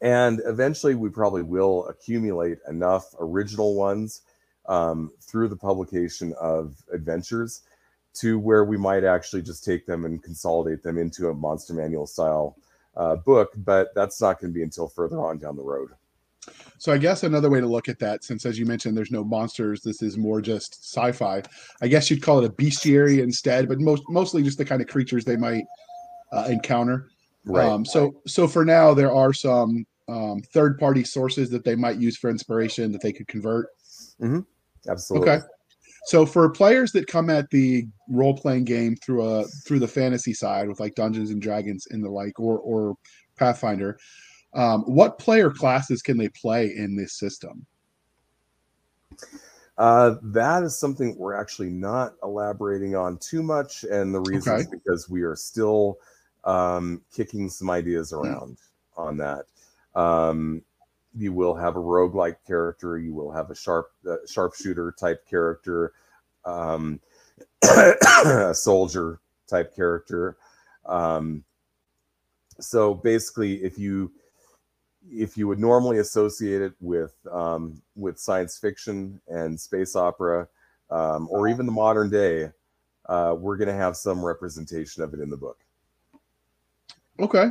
[0.00, 4.22] and eventually, we probably will accumulate enough original ones
[4.66, 7.62] um, through the publication of adventures
[8.14, 12.06] to where we might actually just take them and consolidate them into a monster manual
[12.06, 12.56] style
[12.96, 13.52] uh, book.
[13.56, 15.90] But that's not going to be until further on down the road.
[16.78, 19.22] So I guess another way to look at that, since as you mentioned, there's no
[19.22, 21.42] monsters, this is more just sci-fi.
[21.80, 24.88] I guess you'd call it a bestiary instead, but most mostly just the kind of
[24.88, 25.64] creatures they might
[26.32, 27.08] uh, encounter.
[27.44, 27.68] Right.
[27.68, 32.16] Um, so so for now, there are some um, third-party sources that they might use
[32.16, 33.68] for inspiration that they could convert.
[34.20, 34.40] Mm-hmm.
[34.88, 35.30] Absolutely.
[35.30, 35.44] Okay.
[36.06, 40.68] So for players that come at the role-playing game through a through the fantasy side
[40.68, 42.96] with like Dungeons and Dragons and the like, or or
[43.36, 43.98] Pathfinder,
[44.54, 47.66] um, what player classes can they play in this system?
[49.78, 54.62] Uh, that is something we're actually not elaborating on too much, and the reason okay.
[54.62, 55.98] is because we are still
[56.44, 58.18] um, kicking some ideas hmm.
[58.18, 58.58] around
[58.96, 59.46] on that.
[59.94, 60.62] Um,
[61.14, 62.98] you will have a rogue-like character.
[62.98, 65.92] You will have a sharp uh, sharpshooter type character,
[66.44, 67.00] um,
[67.62, 70.36] a soldier type character.
[70.86, 71.44] Um,
[72.60, 74.12] so basically, if you
[75.10, 80.48] if you would normally associate it with um, with science fiction and space opera,
[80.90, 82.50] um, or even the modern day,
[83.08, 85.58] uh, we're going to have some representation of it in the book.
[87.18, 87.48] Okay.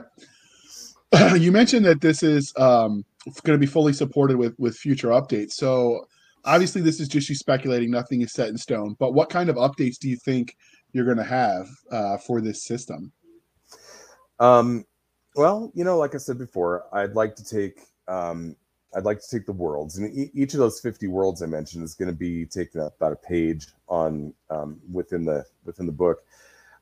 [1.38, 3.04] you mentioned that this is um,
[3.44, 5.54] going to be fully supported with with future updates.
[5.54, 6.06] So
[6.46, 7.92] obviously, this is just you speculating.
[7.92, 8.96] Nothing is set in stone.
[9.00, 10.56] But what kind of updates do you think
[10.94, 13.12] you're going to have uh, for this system?
[14.40, 14.86] Um,
[15.36, 18.56] well, you know, like I said before, I'd like to take um,
[18.96, 21.84] I'd like to take the worlds, and e- each of those fifty worlds I mentioned
[21.84, 25.92] is going to be taking up about a page on um, within the within the
[25.92, 26.24] book.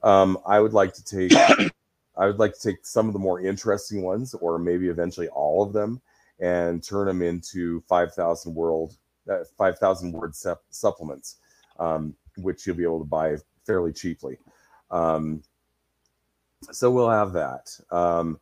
[0.02, 1.34] Um, I would like to take
[2.18, 5.62] I would like to take some of the more interesting ones, or maybe eventually all
[5.62, 6.02] of them,
[6.40, 8.98] and turn them into five thousand world
[9.30, 10.34] uh, five thousand word
[10.70, 11.38] supplements,
[11.80, 13.36] um, which you'll be able to buy
[13.66, 14.38] fairly cheaply.
[14.90, 15.44] Um,
[16.72, 17.78] so we'll have that.
[17.92, 18.40] Um,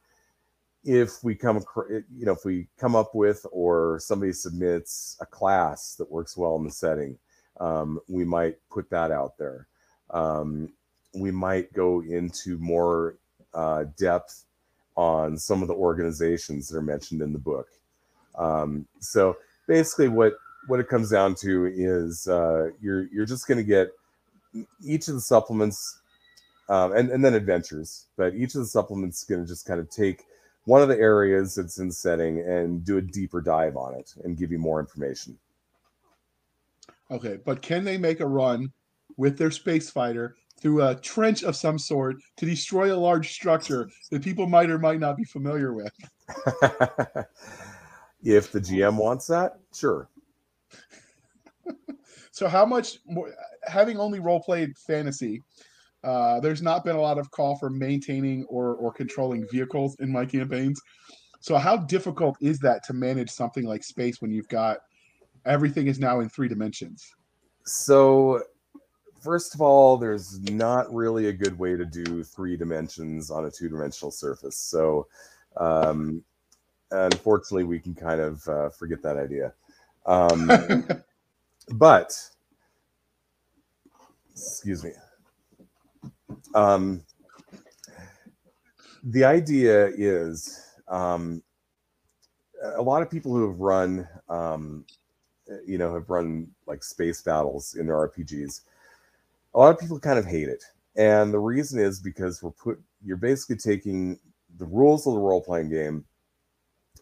[0.84, 5.96] if we come, you know, if we come up with or somebody submits a class
[5.96, 7.18] that works well in the setting,
[7.60, 9.68] um, we might put that out there.
[10.12, 10.70] Um,
[11.14, 13.18] we might go into more
[13.54, 14.46] uh, depth
[14.96, 17.68] on some of the organizations that are mentioned in the book.
[18.38, 19.38] Um, so
[19.68, 20.34] basically, what
[20.68, 23.92] what it comes down to is uh, you're you're just going to get
[24.84, 26.00] each of the supplements
[26.70, 29.80] um, and and then adventures, but each of the supplements is going to just kind
[29.80, 30.26] of take
[30.66, 34.38] one of the areas that's in setting and do a deeper dive on it and
[34.38, 35.38] give you more information.
[37.10, 38.74] Okay, but can they make a run
[39.16, 43.90] with their space fighter through a trench of some sort to destroy a large structure
[44.12, 45.94] that people might or might not be familiar with?
[48.22, 50.10] if the GM wants that, sure.
[52.32, 55.42] so, how much more, having only role played fantasy?
[56.08, 60.10] Uh, there's not been a lot of call for maintaining or or controlling vehicles in
[60.10, 60.80] my campaigns.
[61.42, 64.78] So, how difficult is that to manage something like space when you've got
[65.46, 67.14] everything is now in three dimensions?
[67.66, 68.42] So,
[69.22, 73.52] first of all, there's not really a good way to do three dimensions on a
[73.52, 74.58] two dimensional surface.
[74.58, 75.08] So,
[75.58, 76.24] um,
[76.92, 79.52] unfortunately, we can kind of uh, forget that idea.
[80.06, 80.88] Um,
[81.74, 82.18] but,
[84.32, 84.92] excuse me.
[86.58, 87.04] Um,
[89.04, 91.44] the idea is um,
[92.76, 94.84] a lot of people who have run, um,
[95.68, 98.62] you know, have run like space battles in their RPGs.
[99.54, 100.64] A lot of people kind of hate it,
[100.96, 102.80] and the reason is because we're put.
[103.06, 104.20] You're basically taking
[104.58, 106.06] the rules of the role playing game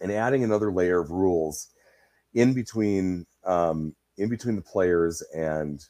[0.01, 1.70] and adding another layer of rules
[2.34, 5.86] in between um, in between the players and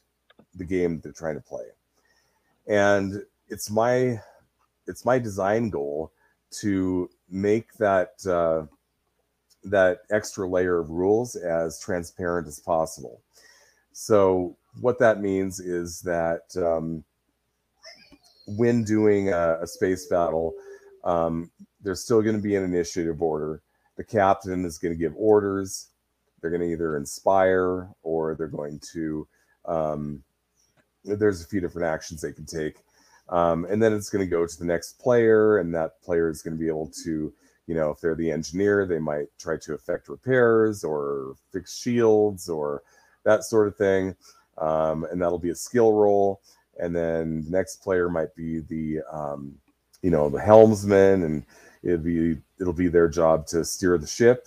[0.54, 1.64] the game they're trying to play.
[2.68, 4.20] And it's my
[4.86, 6.12] it's my design goal
[6.50, 8.66] to make that uh,
[9.64, 13.20] that extra layer of rules as transparent as possible.
[13.92, 17.02] So what that means is that um,
[18.46, 20.54] when doing a, a space battle,
[21.02, 21.50] um,
[21.82, 23.62] there's still going to be an initiative order
[23.96, 25.88] the captain is going to give orders.
[26.40, 29.26] They're going to either inspire or they're going to.
[29.64, 30.22] Um,
[31.04, 32.76] there's a few different actions they can take,
[33.28, 36.42] um, and then it's going to go to the next player, and that player is
[36.42, 37.32] going to be able to,
[37.66, 42.48] you know, if they're the engineer, they might try to effect repairs or fix shields
[42.48, 42.82] or
[43.24, 44.14] that sort of thing,
[44.58, 46.40] um, and that'll be a skill roll.
[46.78, 49.56] And then the next player might be the, um,
[50.02, 51.44] you know, the helmsman, and
[51.82, 54.46] it'll be it'll be their job to steer the ship.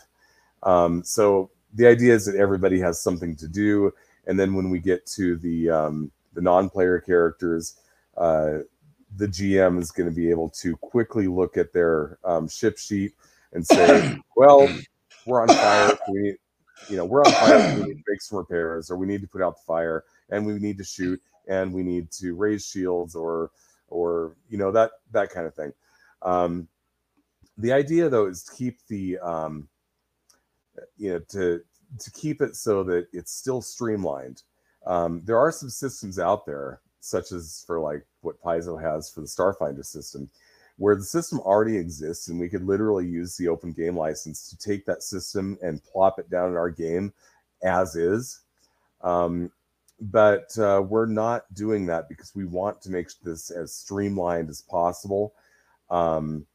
[0.63, 3.91] Um, so the idea is that everybody has something to do,
[4.27, 7.75] and then when we get to the um, the non-player characters,
[8.19, 8.59] uh,
[9.15, 13.13] the GM is going to be able to quickly look at their um, ship sheet
[13.53, 14.69] and say, "Well,
[15.25, 15.97] we're on fire.
[16.09, 16.37] We,
[16.89, 17.75] you know, we're on fire.
[17.75, 20.45] We need to make some repairs, or we need to put out the fire, and
[20.45, 23.51] we need to shoot, and we need to raise shields, or,
[23.87, 25.73] or you know that that kind of thing."
[26.21, 26.67] Um,
[27.57, 29.67] the idea though is to keep the um,
[30.97, 31.61] you know to
[31.99, 34.43] to keep it so that it's still streamlined.
[34.85, 39.21] Um, there are some systems out there, such as for like what Paizo has for
[39.21, 40.29] the Starfinder system,
[40.77, 44.57] where the system already exists, and we could literally use the open game license to
[44.57, 47.13] take that system and plop it down in our game
[47.63, 48.41] as is.
[49.01, 49.51] Um,
[50.01, 54.61] but uh, we're not doing that because we want to make this as streamlined as
[54.61, 55.33] possible.
[55.89, 56.45] Um,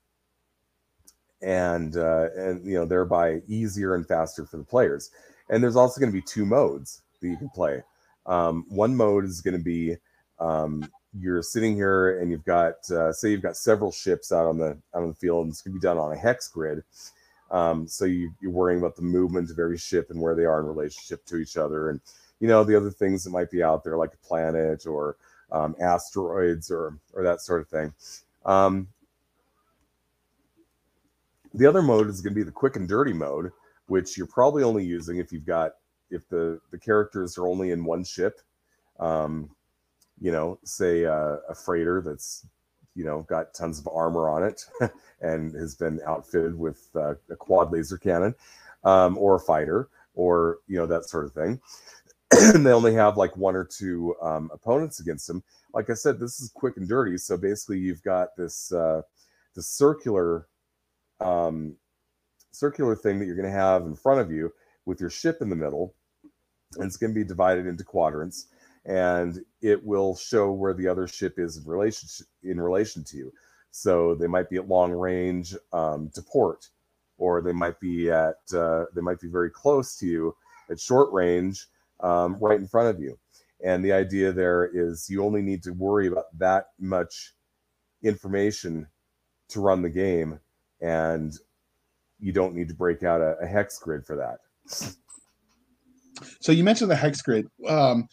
[1.43, 5.11] and uh, and you know thereby easier and faster for the players.
[5.51, 7.83] And there's also going to be two modes that you can play.
[8.27, 9.97] Um, one mode is going to be
[10.39, 14.59] um, you're sitting here and you've got uh, say you've got several ships out on
[14.59, 16.83] the out on the field, and it's going to be done on a hex grid.
[17.51, 20.61] Um, so you, you're worrying about the movement of every ship and where they are
[20.61, 22.01] in relationship to each other, and
[22.41, 25.17] you know the other things that might be out there like a planet or
[25.53, 27.93] um, asteroids or or that sort of thing.
[28.45, 28.89] Um,
[31.53, 33.53] the other mode is going to be the quick and dirty mode,
[33.87, 35.73] which you're probably only using if you've got
[36.11, 38.41] if the the characters are only in one ship.
[38.99, 39.51] Um,
[40.25, 42.47] you know, say uh, a freighter that's
[42.95, 44.65] you know got tons of armor on it
[45.21, 48.35] and has been outfitted with uh, a quad laser cannon,
[48.85, 51.61] um, or a fighter, or you know that sort of thing.
[52.55, 55.43] and they only have like one or two um, opponents against them.
[55.75, 57.19] Like I said, this is quick and dirty.
[57.19, 59.03] So basically, you've got this uh,
[59.55, 60.49] the circular
[61.21, 61.77] um,
[62.51, 64.55] circular thing that you're going to have in front of you
[64.87, 65.95] with your ship in the middle.
[66.77, 68.49] And it's going to be divided into quadrants.
[68.87, 72.09] And it will show where the other ship is in relation
[72.43, 73.33] in relation to you.
[73.71, 76.69] So they might be at long range um, to port,
[77.19, 80.37] or they might be at uh, they might be very close to you
[80.71, 81.67] at short range,
[82.01, 83.19] um, right in front of you.
[83.65, 87.33] And the idea there is you only need to worry about that much
[88.03, 88.87] information
[89.49, 90.41] to run the game,
[90.81, 91.33] and
[92.21, 94.39] you don't need to break out a, a hex grid for that.
[96.41, 97.47] So you mentioned the hex grid.
[97.67, 98.09] Um,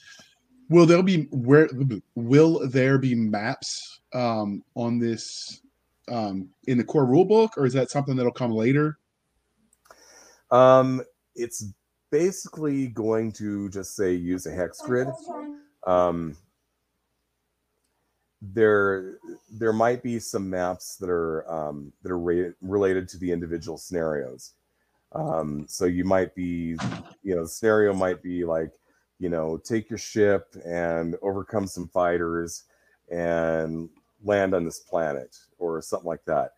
[0.72, 1.70] will there be where
[2.16, 5.62] will there be maps um, on this
[6.08, 8.98] um, in the core rule book, or is that something that'll come later?
[10.50, 11.02] Um,
[11.36, 11.66] it's
[12.10, 15.08] basically going to just say use a hex grid.
[15.86, 16.38] Um,
[18.42, 19.18] there,
[19.52, 23.78] there might be some maps that are um, that are ra- related to the individual
[23.78, 24.54] scenarios.
[25.14, 26.78] Um, so you might be,
[27.24, 28.72] you know, the scenario might be like,
[29.22, 32.64] you know, take your ship and overcome some fighters
[33.12, 33.88] and
[34.24, 36.54] land on this planet or something like that.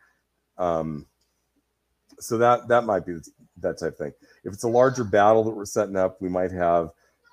[0.57, 1.05] Um,
[2.19, 3.17] so that that might be
[3.57, 4.13] that type of thing.
[4.45, 6.91] If it's a larger battle that we're setting up, we might have,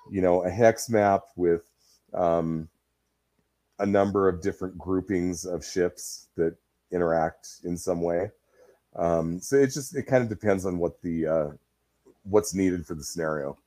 [0.09, 1.63] you know, a hex map with
[2.13, 2.67] um,
[3.79, 6.57] a number of different groupings of ships that
[6.91, 8.31] interact in some way.
[8.97, 11.49] Um, so it just it kind of depends on what the uh,
[12.23, 13.57] what's needed for the scenario.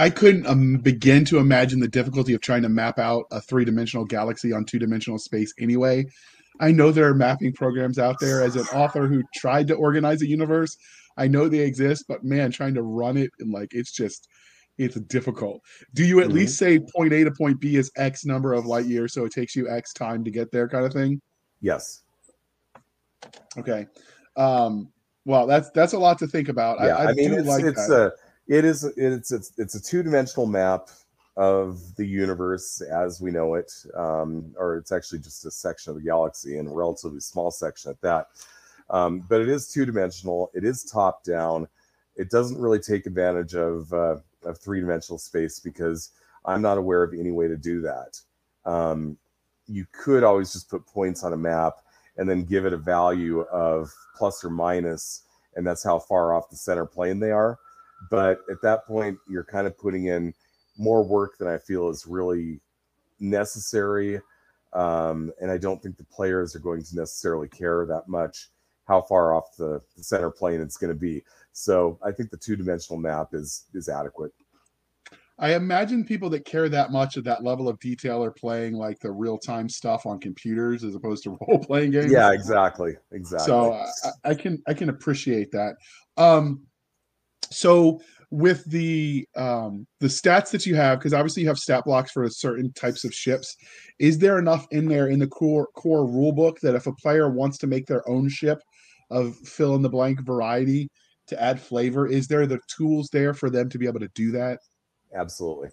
[0.00, 3.66] I couldn't um, begin to imagine the difficulty of trying to map out a three
[3.66, 6.06] dimensional galaxy on two dimensional space anyway.
[6.58, 8.42] I know there are mapping programs out there.
[8.42, 10.74] As an author who tried to organize a universe,
[11.18, 14.26] I know they exist, but man, trying to run it and like it's just
[14.78, 15.60] it's difficult.
[15.92, 16.36] Do you at mm-hmm.
[16.36, 19.32] least say point A to point B is X number of light years, so it
[19.32, 21.20] takes you X time to get there, kind of thing?
[21.60, 22.04] Yes.
[23.58, 23.86] Okay.
[24.34, 24.88] Um,
[25.26, 26.78] well, that's that's a lot to think about.
[26.80, 28.12] Yeah, I, I, I mean, it's, like it's a
[28.50, 30.88] it is it's it's it's a two dimensional map
[31.36, 35.96] of the universe as we know it, um, or it's actually just a section of
[35.96, 38.26] the galaxy and a relatively small section at that.
[38.90, 40.50] Um, but it is two dimensional.
[40.52, 41.68] It is top down.
[42.16, 46.10] It doesn't really take advantage of uh, of three dimensional space because
[46.44, 48.20] I'm not aware of any way to do that.
[48.64, 49.16] Um,
[49.68, 51.74] you could always just put points on a map
[52.16, 55.22] and then give it a value of plus or minus,
[55.54, 57.56] and that's how far off the center plane they are.
[58.10, 60.32] But at that point, you're kind of putting in
[60.78, 62.60] more work than I feel is really
[63.18, 64.20] necessary.
[64.72, 68.48] Um, and I don't think the players are going to necessarily care that much
[68.86, 71.22] how far off the, the center plane it's going to be.
[71.52, 74.32] So I think the two dimensional map is is adequate.
[75.38, 79.00] I imagine people that care that much at that level of detail are playing like
[79.00, 82.12] the real time stuff on computers as opposed to role playing games.
[82.12, 83.46] Yeah, exactly, exactly.
[83.46, 85.76] So I, I, can I can appreciate that.
[86.18, 86.66] Um,
[87.50, 92.12] so with the um, the stats that you have, because obviously you have stat blocks
[92.12, 93.56] for certain types of ships,
[93.98, 97.28] is there enough in there in the core core rule book that if a player
[97.28, 98.62] wants to make their own ship
[99.10, 100.88] of fill in the blank variety
[101.26, 104.30] to add flavor, is there the tools there for them to be able to do
[104.30, 104.60] that?
[105.14, 105.70] Absolutely.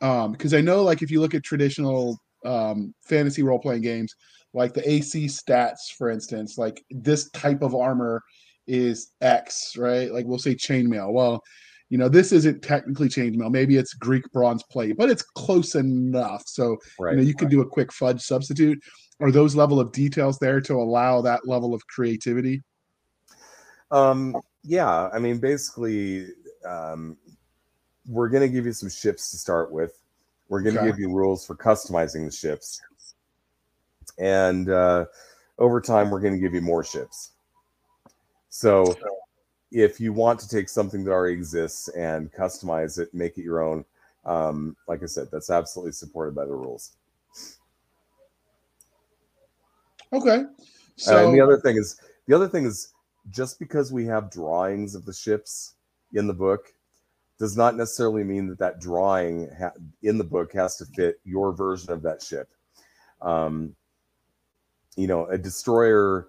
[0.00, 4.14] Um, because I know, like, if you look at traditional um, fantasy role playing games,
[4.54, 8.22] like the AC stats, for instance, like this type of armor
[8.68, 10.12] is X, right?
[10.12, 11.12] Like we'll say chainmail.
[11.12, 11.42] Well,
[11.88, 13.50] you know, this isn't technically chainmail.
[13.50, 16.42] Maybe it's Greek bronze plate, but it's close enough.
[16.46, 17.38] So right, you know, you right.
[17.38, 18.78] can do a quick fudge substitute.
[19.20, 22.62] Are those level of details there to allow that level of creativity?
[23.90, 26.28] Um, yeah, I mean, basically,
[26.64, 27.16] um,
[28.06, 29.98] we're going to give you some ships to start with.
[30.48, 30.90] We're going to okay.
[30.90, 32.80] give you rules for customizing the ships.
[34.18, 35.06] And uh,
[35.58, 37.32] over time, we're going to give you more ships.
[38.48, 38.96] So
[39.70, 43.62] if you want to take something that already exists and customize it, make it your
[43.62, 43.84] own,
[44.24, 46.92] um, like I said, that's absolutely supported by the rules.
[50.12, 50.44] Okay.
[50.96, 52.92] So uh, and the other thing is the other thing is
[53.30, 55.74] just because we have drawings of the ships
[56.14, 56.72] in the book
[57.38, 59.72] does not necessarily mean that that drawing ha-
[60.02, 62.48] in the book has to fit your version of that ship.
[63.22, 63.76] Um,
[64.96, 66.28] you know, a destroyer.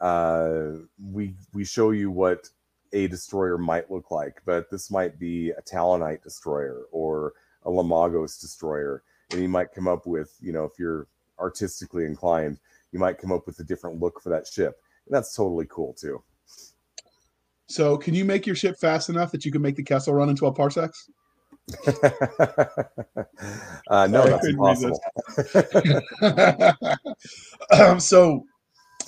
[0.00, 0.70] Uh,
[1.02, 2.48] we we show you what
[2.92, 7.34] a destroyer might look like, but this might be a Talonite destroyer or
[7.64, 11.06] a Lamagos destroyer, and you might come up with, you know, if you're
[11.38, 12.58] artistically inclined,
[12.92, 15.92] you might come up with a different look for that ship, and that's totally cool
[15.94, 16.22] too.
[17.66, 20.30] So, can you make your ship fast enough that you can make the Kessel run
[20.30, 21.10] in 12 parsecs?
[23.90, 24.98] uh, no, that's impossible.
[27.78, 28.46] um, so,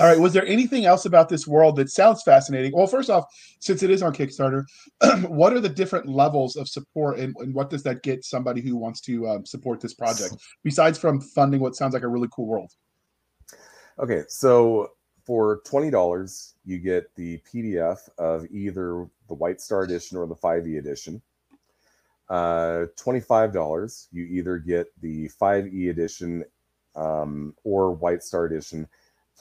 [0.01, 0.18] All right.
[0.18, 2.72] Was there anything else about this world that sounds fascinating?
[2.74, 3.26] Well, first off,
[3.59, 4.64] since it is on Kickstarter,
[5.28, 8.78] what are the different levels of support, and, and what does that get somebody who
[8.78, 10.34] wants to um, support this project
[10.64, 12.72] besides from funding what sounds like a really cool world?
[13.98, 14.92] Okay, so
[15.26, 20.34] for twenty dollars, you get the PDF of either the White Star edition or the
[20.34, 21.20] 5e edition.
[22.30, 26.44] Uh, Twenty-five dollars, you either get the 5e edition
[26.96, 28.88] um, or White Star edition,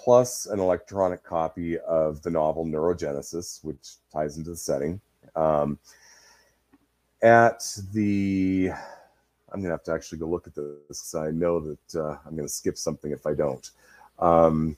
[0.01, 4.99] plus an electronic copy of the novel Neurogenesis, which ties into the setting.
[5.35, 5.77] Um,
[7.21, 8.71] at the,
[9.51, 12.35] I'm gonna have to actually go look at this because I know that uh, I'm
[12.35, 13.69] gonna skip something if I don't.
[14.19, 14.77] Um,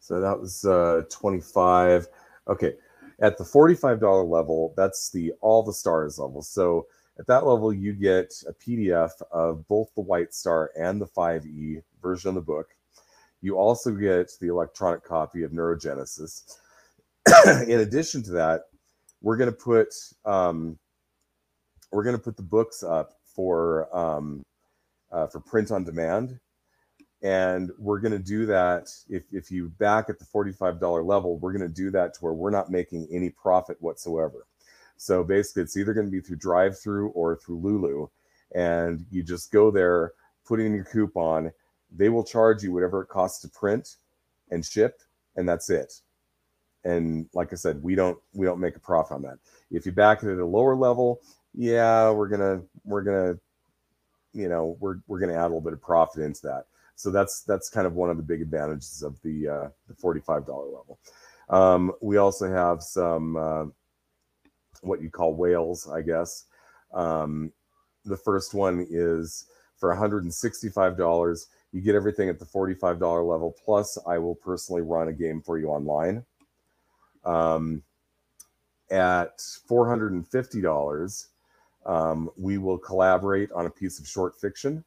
[0.00, 2.08] so that was uh, 25.
[2.48, 2.74] Okay,
[3.20, 6.42] at the $45 level, that's the all the stars level.
[6.42, 6.86] So
[7.18, 11.82] at that level, you get a PDF of both the White Star and the 5e
[12.00, 12.68] version of the book.
[13.42, 16.56] You also get the electronic copy of Neurogenesis.
[17.68, 18.62] In addition to that,
[19.20, 19.88] we're going to put
[20.24, 20.78] um,
[21.92, 24.42] we're going to put the books up for um,
[25.10, 26.40] uh, for print on demand,
[27.22, 28.88] and we're going to do that.
[29.08, 32.14] If if you back at the forty five dollar level, we're going to do that
[32.14, 34.46] to where we're not making any profit whatsoever.
[35.02, 38.06] So basically, it's either going to be through DriveThru or through Lulu.
[38.54, 40.12] And you just go there,
[40.46, 41.50] put in your coupon.
[41.90, 43.96] They will charge you whatever it costs to print
[44.52, 45.00] and ship,
[45.34, 45.94] and that's it.
[46.84, 49.38] And like I said, we don't we don't make a profit on that.
[49.72, 51.20] If you back it at a lower level,
[51.52, 53.38] yeah, we're gonna we're gonna
[54.32, 56.66] you know we're we're gonna add a little bit of profit into that.
[56.94, 60.20] So that's that's kind of one of the big advantages of the uh, the forty
[60.20, 61.00] five dollar level.
[61.48, 63.64] Um, we also have some uh,
[64.82, 66.44] what you call whales, I guess.
[66.92, 67.52] Um,
[68.04, 71.46] the first one is for $165.
[71.72, 73.56] You get everything at the $45 level.
[73.64, 76.24] Plus, I will personally run a game for you online.
[77.24, 77.82] Um,
[78.90, 81.26] at $450,
[81.86, 84.84] um, we will collaborate on a piece of short fiction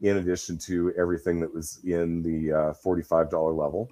[0.00, 3.88] in addition to everything that was in the uh, $45 level.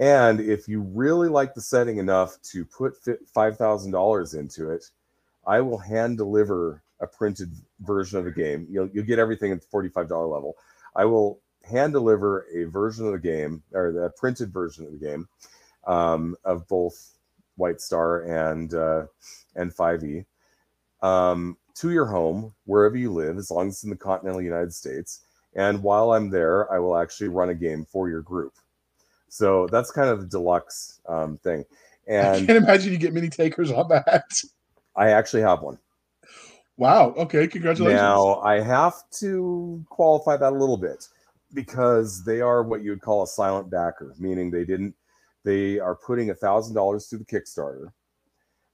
[0.00, 4.86] And if you really like the setting enough to put $5,000 into it,
[5.46, 8.66] I will hand deliver a printed version of the game.
[8.70, 10.56] You'll, you'll get everything at the $45 level.
[10.96, 15.06] I will hand deliver a version of the game or the printed version of the
[15.06, 15.28] game
[15.86, 17.12] um, of both
[17.56, 19.04] White Star and uh,
[19.54, 20.24] and 5e
[21.02, 24.72] um, to your home wherever you live, as long as it's in the continental United
[24.72, 25.20] States.
[25.54, 28.54] And while I'm there, I will actually run a game for your group.
[29.30, 31.64] So that's kind of the deluxe um, thing.
[32.06, 34.28] And I can't imagine you get many takers on that.
[34.96, 35.78] I actually have one.
[36.76, 37.14] Wow.
[37.16, 37.46] Okay.
[37.46, 38.00] Congratulations.
[38.00, 41.06] Now I have to qualify that a little bit
[41.54, 44.94] because they are what you would call a silent backer, meaning they didn't.
[45.44, 47.92] They are putting a thousand dollars through the Kickstarter.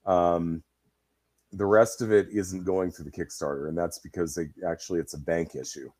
[0.04, 0.62] Um,
[1.52, 5.14] the rest of it isn't going through the Kickstarter, and that's because they actually it's
[5.14, 5.90] a bank issue.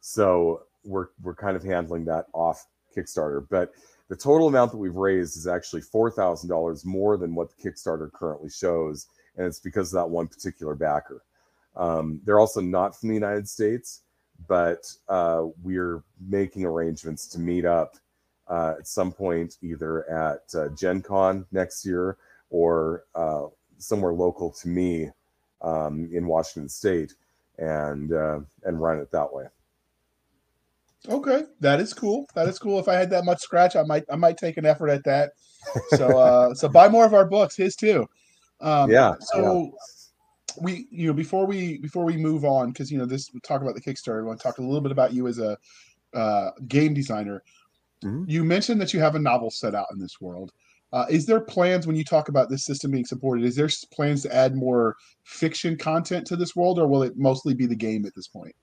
[0.00, 3.72] So we're we're kind of handling that off Kickstarter, but
[4.08, 8.50] the total amount that we've raised is actually $4,000 more than what the Kickstarter currently
[8.50, 9.06] shows.
[9.36, 11.22] And it's because of that one particular backer.
[11.76, 14.02] Um, they're also not from the United States,
[14.46, 17.96] but uh, we're making arrangements to meet up
[18.48, 22.18] uh, at some point, either at uh, Gen Con next year
[22.50, 23.46] or uh,
[23.78, 25.08] somewhere local to me
[25.62, 27.14] um, in Washington State
[27.58, 29.46] and, uh, and run it that way.
[31.08, 32.26] Okay, that is cool.
[32.34, 32.78] That is cool.
[32.78, 35.32] If I had that much scratch, I might I might take an effort at that.
[35.90, 38.06] So uh so buy more of our books, his too.
[38.60, 39.14] Um yeah.
[39.20, 40.62] So yeah.
[40.62, 43.60] we you know before we before we move on because you know this we talk
[43.60, 44.22] about the Kickstarter.
[44.22, 45.58] We want to talk a little bit about you as a
[46.14, 47.42] uh, game designer.
[48.04, 48.24] Mm-hmm.
[48.28, 50.52] You mentioned that you have a novel set out in this world.
[50.92, 53.44] Uh, is there plans when you talk about this system being supported?
[53.44, 54.94] Is there plans to add more
[55.24, 58.54] fiction content to this world, or will it mostly be the game at this point?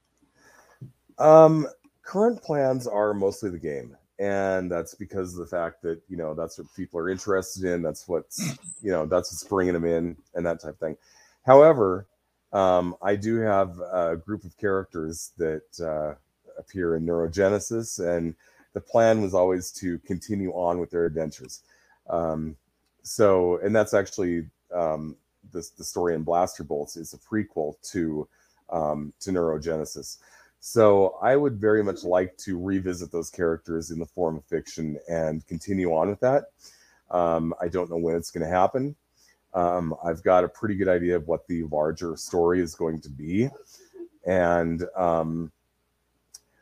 [1.18, 1.68] Um,
[2.04, 6.34] current plans are mostly the game and that's because of the fact that you know
[6.34, 10.16] that's what people are interested in that's what's you know that's what's bringing them in
[10.36, 10.98] and that type of thing.
[11.46, 12.08] However
[12.54, 16.14] um, i do have a group of characters that uh,
[16.60, 18.36] appear in neurogenesis and
[18.74, 21.62] the plan was always to continue on with their adventures.
[22.10, 22.56] Um,
[23.04, 25.16] so and that's actually um,
[25.52, 28.28] the, the story in blaster bolts is a prequel to
[28.70, 30.18] um, to neurogenesis
[30.62, 34.98] so I would very much like to revisit those characters in the form of fiction
[35.10, 36.46] and continue on with that.
[37.10, 38.96] Um, I don't know when it's going to happen.
[39.56, 43.10] Um, I've got a pretty good idea of what the larger story is going to
[43.10, 43.50] be,
[44.26, 45.52] and um,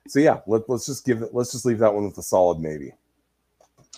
[0.07, 1.29] so yeah, let, let's just give it.
[1.33, 2.93] Let's just leave that one with a solid maybe.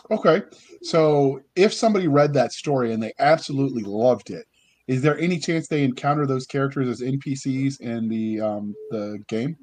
[0.10, 0.41] Okay,
[0.82, 4.45] so if somebody read that story and they absolutely loved it,
[4.92, 9.56] is there any chance they encounter those characters as NPCs in the um, the game?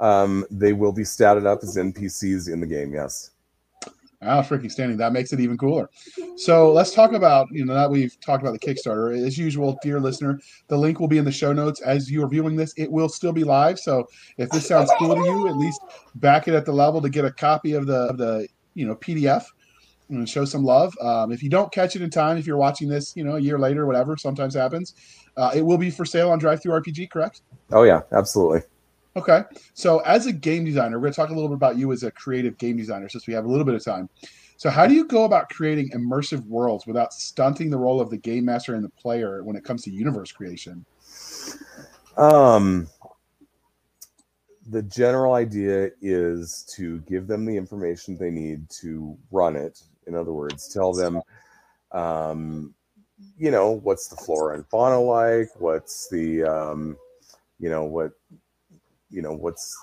[0.00, 2.94] Um, they will be statted up as NPCs in the game.
[2.94, 3.32] Yes.
[4.22, 4.96] Ah, freaking standing.
[4.96, 5.90] That makes it even cooler.
[6.36, 9.14] So let's talk about, you know, that we've talked about the Kickstarter.
[9.20, 11.82] As usual, dear listener, the link will be in the show notes.
[11.82, 13.78] As you are viewing this, it will still be live.
[13.78, 14.06] So
[14.38, 15.80] if this sounds cool to you, at least
[16.14, 18.94] back it at the level to get a copy of the of the you know
[18.94, 19.44] PDF
[20.12, 20.94] and show some love.
[21.00, 23.40] Um, if you don't catch it in time, if you're watching this, you know, a
[23.40, 24.94] year later, whatever, sometimes happens.
[25.36, 27.42] Uh, it will be for sale on DriveThruRPG, correct?
[27.72, 28.62] Oh yeah, absolutely.
[29.14, 29.42] Okay.
[29.74, 32.02] So, as a game designer, we're going to talk a little bit about you as
[32.02, 34.08] a creative game designer since we have a little bit of time.
[34.56, 38.16] So, how do you go about creating immersive worlds without stunting the role of the
[38.16, 40.84] game master and the player when it comes to universe creation?
[42.16, 42.88] Um,
[44.68, 49.82] the general idea is to give them the information they need to run it.
[50.06, 51.20] In other words, tell them,
[51.92, 52.74] um,
[53.38, 55.48] you know, what's the flora and fauna like?
[55.58, 56.96] What's the, um,
[57.58, 58.12] you know, what
[59.12, 59.76] you know what's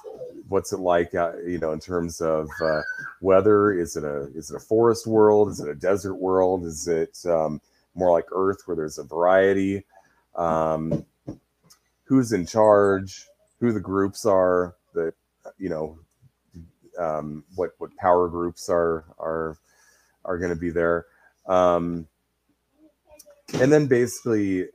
[0.49, 2.81] what's it like uh, you know in terms of uh,
[3.21, 3.71] weather?
[3.71, 5.49] Is it a is it a forest world?
[5.49, 6.65] Is it a desert world?
[6.65, 7.61] Is it um,
[7.95, 9.85] more like earth where there's a variety?
[10.35, 11.05] Um,
[12.05, 13.27] who's in charge?
[13.59, 15.13] Who the groups are that
[15.57, 15.99] you know
[16.97, 19.57] um, what what power groups are are
[20.25, 21.05] are going to be there
[21.47, 22.07] um,
[23.55, 24.67] and then basically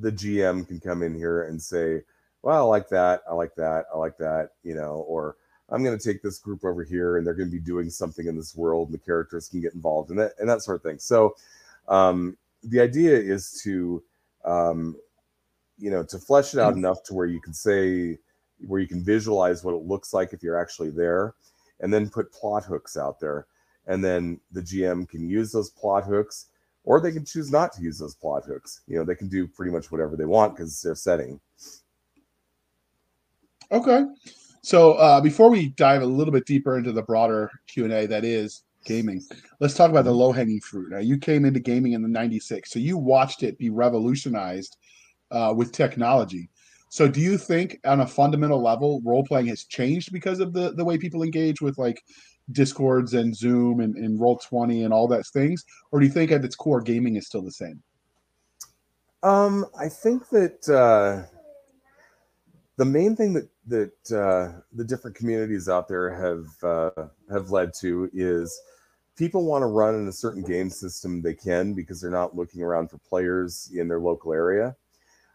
[0.00, 2.02] the gm can come in here and say
[2.46, 3.22] well, I like that.
[3.28, 3.86] I like that.
[3.92, 5.34] I like that, you know, or
[5.68, 8.28] I'm going to take this group over here and they're going to be doing something
[8.28, 10.82] in this world and the characters can get involved in it and that sort of
[10.84, 11.00] thing.
[11.00, 11.34] So,
[11.88, 14.00] um, the idea is to,
[14.44, 14.94] um,
[15.76, 16.84] you know, to flesh it out mm-hmm.
[16.84, 18.16] enough to where you can say,
[18.64, 21.34] where you can visualize what it looks like if you're actually there
[21.80, 23.46] and then put plot hooks out there.
[23.86, 26.46] And then the GM can use those plot hooks
[26.86, 28.80] or they can choose not to use those plot hooks.
[28.86, 31.40] You know, they can do pretty much whatever they want because it's their setting.
[33.70, 34.04] Okay.
[34.62, 38.06] So uh, before we dive a little bit deeper into the broader Q and A
[38.06, 39.22] that is gaming,
[39.60, 40.90] let's talk about the low hanging fruit.
[40.90, 44.76] Now, you came into gaming in the '96, so you watched it be revolutionized
[45.30, 46.48] uh, with technology.
[46.88, 50.72] So, do you think, on a fundamental level, role playing has changed because of the
[50.72, 52.02] the way people engage with like
[52.52, 56.30] discords and Zoom and, and Roll Twenty and all that things, or do you think
[56.30, 57.82] at its core, gaming is still the same?
[59.22, 61.26] Um, I think that uh,
[62.76, 67.72] the main thing that that uh, the different communities out there have uh, have led
[67.80, 68.58] to is
[69.16, 72.62] people want to run in a certain game system they can because they're not looking
[72.62, 74.76] around for players in their local area.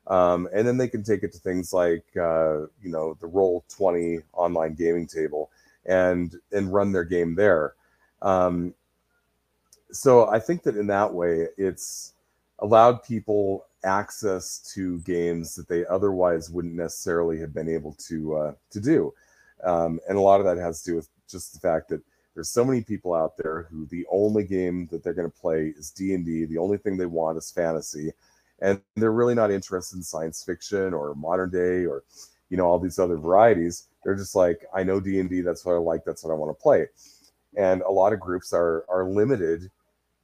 [0.08, 3.66] Um, and then they can take it to things like uh, you know the roll
[3.70, 5.52] 20 online gaming table
[5.86, 7.74] and and run their game there
[8.22, 8.74] um,
[9.92, 12.14] so i think that in that way it's
[12.60, 18.54] allowed people access to games that they otherwise wouldn't necessarily have been able to uh,
[18.70, 19.14] to do.
[19.64, 22.02] Um, and a lot of that has to do with just the fact that
[22.34, 25.74] there's so many people out there who the only game that they're going to play
[25.78, 26.46] is D&D.
[26.46, 28.12] The only thing they want is fantasy.
[28.60, 32.04] And they're really not interested in science fiction or modern day or,
[32.52, 33.88] you know, all these other varieties.
[34.04, 35.42] They're just like, I know D&D.
[35.42, 36.04] That's what I like.
[36.06, 36.88] That's what I want to play.
[37.58, 39.72] And a lot of groups are, are limited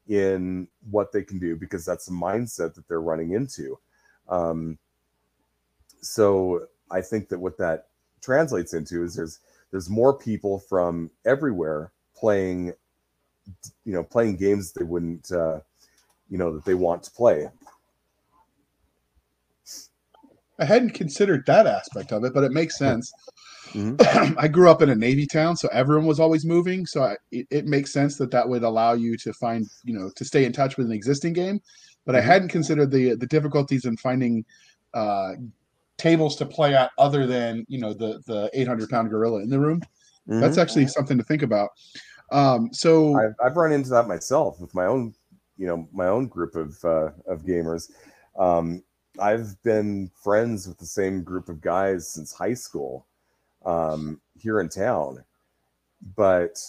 [0.09, 3.79] in what they can do because that's the mindset that they're running into.
[4.29, 4.77] Um,
[6.01, 7.87] so I think that what that
[8.21, 9.39] translates into is there's
[9.71, 12.73] there's more people from everywhere playing,
[13.83, 15.59] you know, playing games they wouldn't, uh,
[16.29, 17.49] you know, that they want to play.
[20.59, 23.11] I hadn't considered that aspect of it, but it makes sense.
[23.73, 24.35] Mm-hmm.
[24.39, 26.85] I grew up in a Navy town, so everyone was always moving.
[26.85, 30.09] So I, it, it, makes sense that that would allow you to find, you know,
[30.15, 31.61] to stay in touch with an existing game.
[32.05, 32.29] But mm-hmm.
[32.29, 34.45] I hadn't considered the the difficulties in finding
[34.93, 35.33] uh,
[35.97, 39.59] tables to play at other than you know the the 800 pound gorilla in the
[39.59, 39.81] room.
[40.27, 40.39] Mm-hmm.
[40.41, 41.69] That's actually something to think about.
[42.31, 45.13] Um, so I've, I've, run into that myself with my own,
[45.57, 47.89] you know, my own group of uh, of gamers.
[48.37, 48.83] Um,
[49.19, 53.05] I've been friends with the same group of guys since high school
[53.65, 55.23] um, here in town,
[56.15, 56.59] but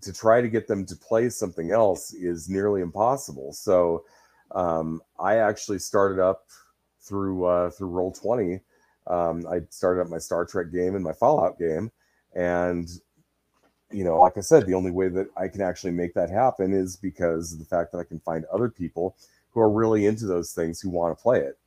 [0.00, 3.52] to try to get them to play something else is nearly impossible.
[3.52, 4.04] So
[4.52, 6.46] um, I actually started up
[7.00, 8.60] through uh, through Roll Twenty.
[9.06, 11.90] Um, I started up my Star Trek game and my Fallout game,
[12.34, 12.88] and
[13.90, 16.74] you know, like I said, the only way that I can actually make that happen
[16.74, 19.16] is because of the fact that I can find other people
[19.58, 21.58] who are really into those things who want to play it.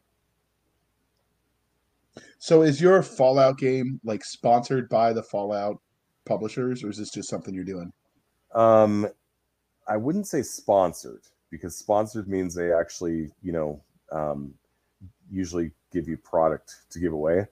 [2.40, 5.78] So is your Fallout game like sponsored by the Fallout
[6.26, 7.92] publishers, or is this just something you're doing?
[8.56, 9.10] Um,
[9.88, 14.54] I wouldn't say sponsored because sponsored means they actually, you know, um,
[15.30, 17.46] usually give you product to give away.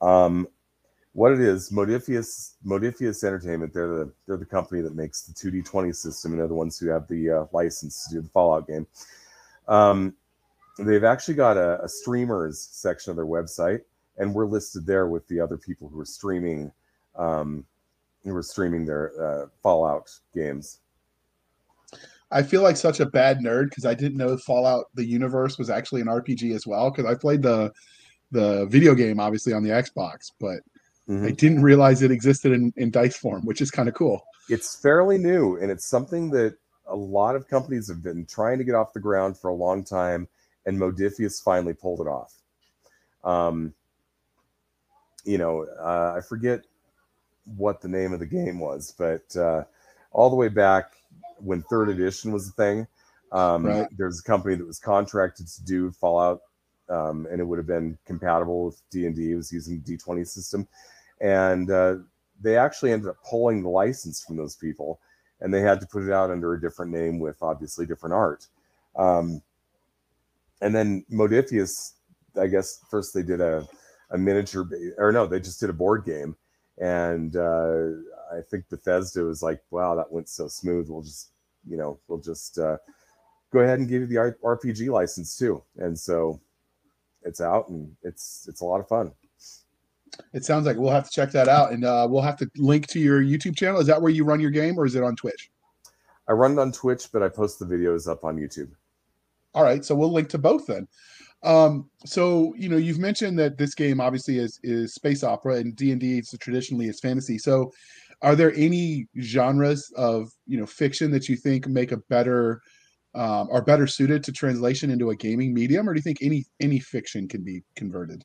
[0.00, 0.46] Um,
[1.14, 5.94] what it is, Modiphius Modiphius Entertainment, they're the they're the company that makes the 2D20
[5.96, 8.86] system, and they're the ones who have the uh, license to do the Fallout game.
[9.68, 10.14] Um,
[10.78, 13.80] they've actually got a, a streamers section of their website,
[14.18, 16.72] and we're listed there with the other people who are streaming,
[17.16, 17.64] um,
[18.24, 20.78] who are streaming their uh, Fallout games.
[22.32, 25.68] I feel like such a bad nerd because I didn't know Fallout the universe was
[25.68, 26.90] actually an RPG as well.
[26.90, 27.72] Because I played the
[28.30, 30.60] the video game obviously on the Xbox, but
[31.08, 31.26] mm-hmm.
[31.26, 34.22] I didn't realize it existed in, in dice form, which is kind of cool.
[34.48, 36.56] It's fairly new, and it's something that
[36.90, 39.84] a lot of companies have been trying to get off the ground for a long
[39.84, 40.28] time,
[40.66, 42.34] and Modiphius finally pulled it off.
[43.24, 43.72] Um,
[45.24, 46.64] you know, uh, I forget
[47.56, 49.64] what the name of the game was, but uh,
[50.12, 50.92] all the way back
[51.38, 52.86] when third edition was a thing,
[53.32, 53.88] um, right.
[53.96, 56.42] there's a company that was contracted to do Fallout,
[56.88, 59.32] um, and it would have been compatible with D and D.
[59.32, 60.66] It was using the D twenty system,
[61.20, 61.96] and uh,
[62.40, 65.00] they actually ended up pulling the license from those people,
[65.40, 68.46] and they had to put it out under a different name with obviously different art.
[68.96, 69.42] Um,
[70.60, 71.92] and then Modiphius,
[72.40, 73.66] I guess first they did a,
[74.10, 74.68] a miniature,
[74.98, 76.36] or no, they just did a board game,
[76.78, 77.86] and uh,
[78.32, 80.88] I think Bethesda was like, "Wow, that went so smooth.
[80.88, 81.30] We'll just,
[81.66, 82.78] you know, we'll just uh,
[83.52, 86.40] go ahead and give you the RPG license too." And so
[87.22, 89.12] it's out, and it's it's a lot of fun.
[90.32, 92.86] It sounds like we'll have to check that out, and uh, we'll have to link
[92.88, 93.80] to your YouTube channel.
[93.80, 95.50] Is that where you run your game, or is it on Twitch?
[96.28, 98.70] I run it on Twitch, but I post the videos up on YouTube.
[99.54, 100.86] All right, so we'll link to both then.
[101.42, 105.74] Um, so you know, you've mentioned that this game obviously is is space opera, and
[105.74, 107.38] D and D traditionally is fantasy.
[107.38, 107.72] So,
[108.22, 112.60] are there any genres of you know fiction that you think make a better
[113.14, 116.44] um, are better suited to translation into a gaming medium, or do you think any
[116.60, 118.24] any fiction can be converted?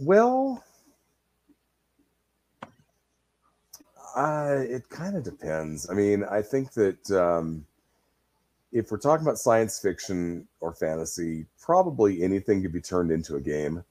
[0.00, 0.64] Well,
[4.16, 5.90] uh, it kind of depends.
[5.90, 7.66] I mean, I think that um,
[8.72, 13.42] if we're talking about science fiction or fantasy, probably anything could be turned into a
[13.42, 13.84] game.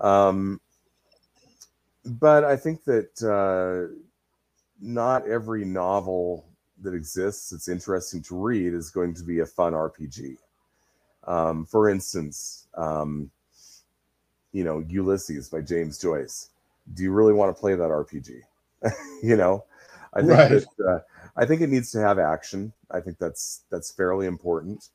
[0.00, 0.60] Um,
[2.04, 3.94] but I think that uh,
[4.80, 6.44] not every novel
[6.82, 10.38] that exists that's interesting to read is going to be a fun RPG.
[11.22, 13.30] Um, for instance, um,
[14.52, 16.48] you know, Ulysses by James Joyce.
[16.94, 18.40] Do you really want to play that RPG?
[19.22, 19.64] you know,
[20.14, 20.48] I think right.
[20.50, 21.00] that, uh,
[21.36, 22.72] I think it needs to have action.
[22.90, 24.88] I think that's that's fairly important.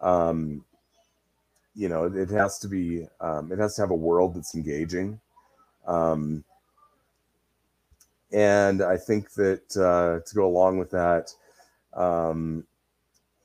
[0.00, 0.64] Um,
[1.74, 5.20] you know, it has to be um, it has to have a world that's engaging.
[5.86, 6.44] Um,
[8.32, 11.32] and I think that uh, to go along with that,
[11.94, 12.64] um,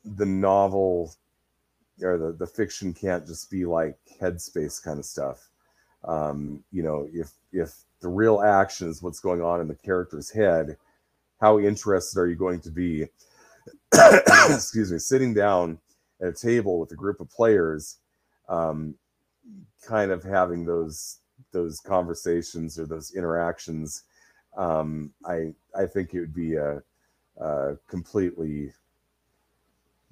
[0.04, 1.12] the novel
[2.02, 5.48] or the, the fiction can't just be like headspace kind of stuff.
[6.06, 10.30] Um, you know, if if the real action is what's going on in the character's
[10.30, 10.76] head,
[11.40, 13.06] how interested are you going to be?
[14.48, 15.78] excuse me, sitting down
[16.20, 17.98] at a table with a group of players,
[18.48, 18.94] um,
[19.86, 21.18] kind of having those
[21.52, 24.04] those conversations or those interactions.
[24.56, 26.82] Um, I I think it would be a,
[27.38, 28.72] a completely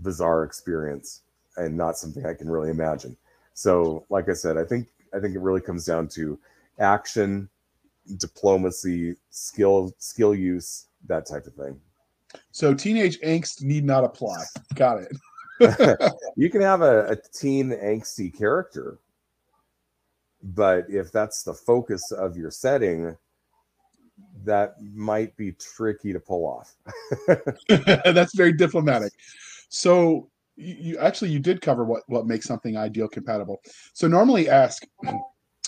[0.00, 1.22] bizarre experience
[1.56, 3.16] and not something I can really imagine.
[3.54, 6.38] So, like I said, I think I think it really comes down to
[6.78, 7.48] action,
[8.16, 11.80] diplomacy, skill, skill use, that type of thing.
[12.50, 14.42] So teenage angst need not apply.
[14.74, 15.16] Got it.
[16.36, 18.98] you can have a, a teen angsty character,
[20.42, 23.16] but if that's the focus of your setting,
[24.44, 26.76] that might be tricky to pull off.
[28.04, 29.12] that's very diplomatic.
[29.68, 33.60] So you, actually you did cover what what makes something ideal compatible.
[33.92, 34.84] So normally ask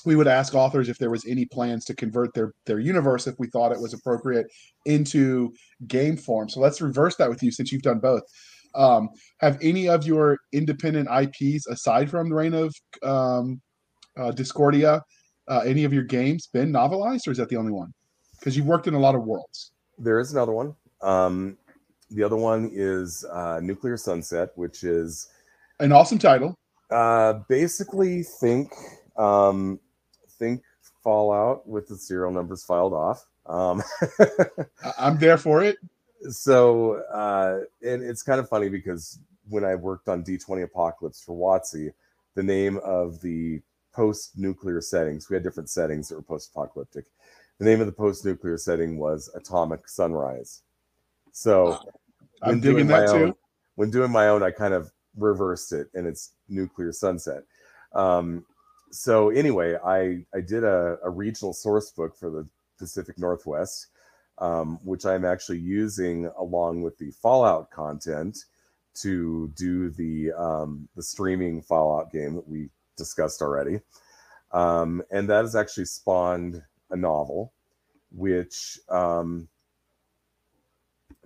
[0.04, 3.34] we would ask authors if there was any plans to convert their their universe if
[3.38, 4.46] we thought it was appropriate
[4.84, 5.52] into
[5.88, 6.48] game form.
[6.48, 8.22] So let's reverse that with you since you've done both.
[8.74, 9.08] Um,
[9.38, 13.60] have any of your independent IPs aside from the Reign of um,
[14.18, 15.02] uh, Discordia,
[15.48, 17.92] uh, any of your games been novelized, or is that the only one?
[18.38, 19.72] Because you've worked in a lot of worlds.
[19.98, 20.74] There is another one.
[21.00, 21.56] Um,
[22.10, 25.28] the other one is uh, Nuclear Sunset, which is
[25.80, 26.56] an awesome title.
[26.90, 28.72] Uh, basically, think
[29.16, 29.80] um,
[30.38, 30.62] think
[31.02, 33.26] Fallout with the serial numbers filed off.
[33.46, 33.82] Um,
[34.98, 35.76] I'm there for it.
[36.30, 39.18] So, uh, and it's kind of funny because
[39.48, 41.92] when I worked on D20 Apocalypse for WotC,
[42.34, 43.60] the name of the
[43.96, 45.30] post-nuclear settings.
[45.30, 47.06] We had different settings that were post-apocalyptic.
[47.58, 50.62] The name of the post-nuclear setting was Atomic Sunrise.
[51.36, 51.78] So
[52.40, 53.38] I'm when digging doing my that own, too.
[53.74, 57.42] when doing my own, I kind of reversed it, and it's Nuclear Sunset.
[57.92, 58.46] Um,
[58.90, 62.48] so anyway, I I did a, a regional source book for the
[62.78, 63.88] Pacific Northwest,
[64.38, 68.38] um, which I'm actually using along with the Fallout content
[68.94, 73.80] to do the um, the streaming Fallout game that we discussed already,
[74.52, 77.52] um, and that has actually spawned a novel,
[78.10, 79.48] which um,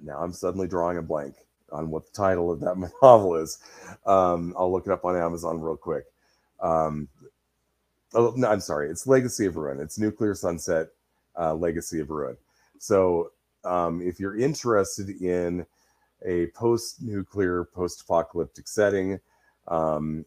[0.02, 1.34] now I'm suddenly drawing a blank
[1.72, 3.58] on what the title of that novel is.
[4.06, 6.04] Um, I'll look it up on Amazon real quick.
[6.60, 7.08] Um,
[8.14, 8.90] oh no, I'm sorry.
[8.90, 9.80] It's Legacy of Ruin.
[9.80, 10.88] It's Nuclear Sunset
[11.38, 12.36] uh, Legacy of Ruin.
[12.78, 13.32] So
[13.64, 15.66] um, if you're interested in
[16.24, 19.18] a post-nuclear, post-apocalyptic setting
[19.68, 20.24] um,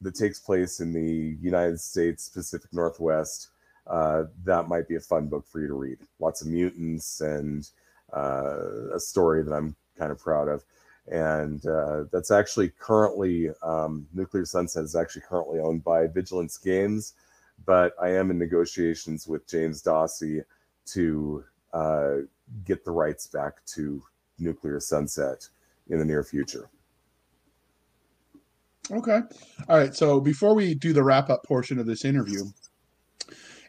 [0.00, 3.48] that takes place in the United States Pacific Northwest,
[3.86, 5.98] uh, that might be a fun book for you to read.
[6.18, 7.68] Lots of mutants and
[8.16, 10.64] a story that I'm kind of proud of.
[11.08, 17.14] And uh, that's actually currently, um, Nuclear Sunset is actually currently owned by Vigilance Games,
[17.64, 20.42] but I am in negotiations with James Dawsey
[20.86, 22.14] to uh,
[22.64, 24.02] get the rights back to
[24.38, 25.48] Nuclear Sunset
[25.88, 26.68] in the near future.
[28.90, 29.20] Okay.
[29.68, 29.94] All right.
[29.94, 32.44] So before we do the wrap up portion of this interview,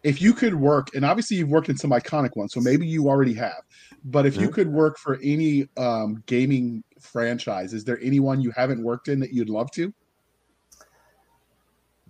[0.08, 3.10] if you could work, and obviously you've worked in some iconic ones, so maybe you
[3.10, 3.62] already have,
[4.06, 4.54] but if you Mhm.
[4.54, 9.34] could work for any um, gaming franchise, is there anyone you haven't worked in that
[9.34, 9.94] you'd love to?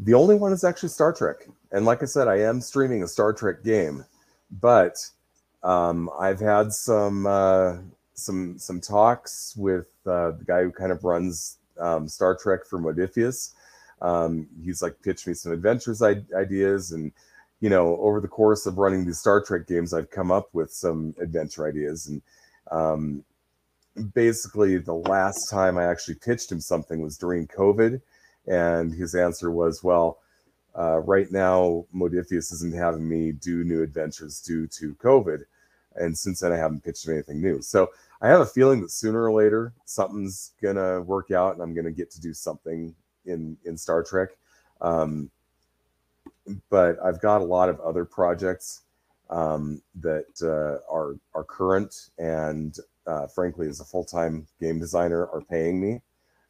[0.01, 1.47] The only one is actually Star Trek.
[1.71, 4.05] And like I said, I am streaming a Star Trek game,
[4.61, 4.95] but
[5.63, 7.77] um, I've had some uh,
[8.13, 12.79] some some talks with uh, the guy who kind of runs um, Star Trek for
[12.79, 13.53] Modiphius.
[14.03, 17.11] Um, he's like pitched me some adventures I- ideas, and
[17.59, 20.71] you know, over the course of running these Star Trek games, I've come up with
[20.71, 22.07] some adventure ideas.
[22.07, 22.21] And
[22.71, 23.23] um,
[24.13, 28.01] basically, the last time I actually pitched him something was during COVID
[28.47, 30.19] and his answer was, "Well,
[30.77, 35.43] uh, right now Modiphius isn't having me do new adventures due to COVID,
[35.95, 37.89] and since then I haven't pitched him anything new." So
[38.21, 41.91] I have a feeling that sooner or later something's gonna work out, and I'm gonna
[41.91, 44.29] get to do something in in Star Trek.
[44.81, 45.29] Um,
[46.69, 48.81] but I've got a lot of other projects
[49.29, 52.75] um, that uh, are are current, and
[53.05, 56.01] uh, frankly, as a full time game designer, are paying me.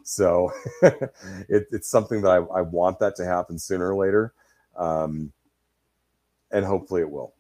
[0.04, 0.52] So
[0.82, 4.34] it, it's something that I, I want that to happen sooner or later,
[4.78, 5.34] um,
[6.52, 7.34] and hopefully it will.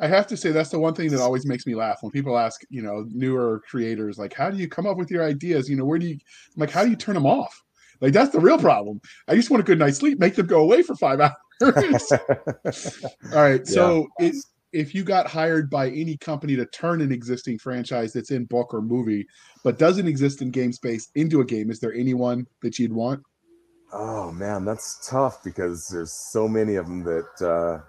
[0.00, 2.36] I have to say that's the one thing that always makes me laugh when people
[2.36, 5.70] ask, you know, newer creators like, "How do you come up with your ideas?
[5.70, 6.18] You know, where do you
[6.56, 7.62] like how do you turn them off?"
[8.02, 9.00] Like that's the real problem.
[9.28, 10.18] I just want a good night's sleep.
[10.18, 11.20] Make them go away for five
[11.62, 12.12] hours.
[13.32, 13.66] All right.
[13.66, 14.34] So it,
[14.72, 18.74] if you got hired by any company to turn an existing franchise that's in book
[18.74, 19.26] or movie,
[19.64, 23.22] but doesn't exist in game space into a game, is there anyone that you'd want?
[23.92, 27.80] oh man, that's tough because there's so many of them that uh,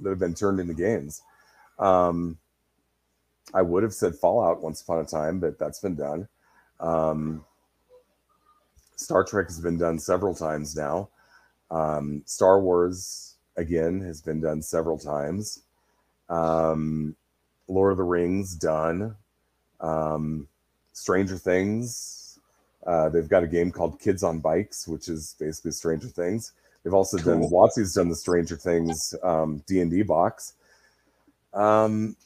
[0.00, 1.22] that have been turned into games.
[1.78, 2.38] Um,
[3.54, 6.28] I would have said Fallout once upon a time, but that's been done.
[6.78, 7.44] Um,
[9.00, 11.08] Star Trek has been done several times now.
[11.70, 15.62] Um, Star Wars again has been done several times.
[16.28, 17.16] Um,
[17.68, 19.16] Lord of the Rings done.
[19.80, 20.48] Um,
[20.92, 22.38] Stranger Things.
[22.86, 26.52] Uh, they've got a game called Kids on Bikes, which is basically Stranger Things.
[26.82, 27.50] They've also done Cool.
[27.50, 30.54] WotC's done the Stranger Things um, D and D box.
[31.52, 32.16] Um,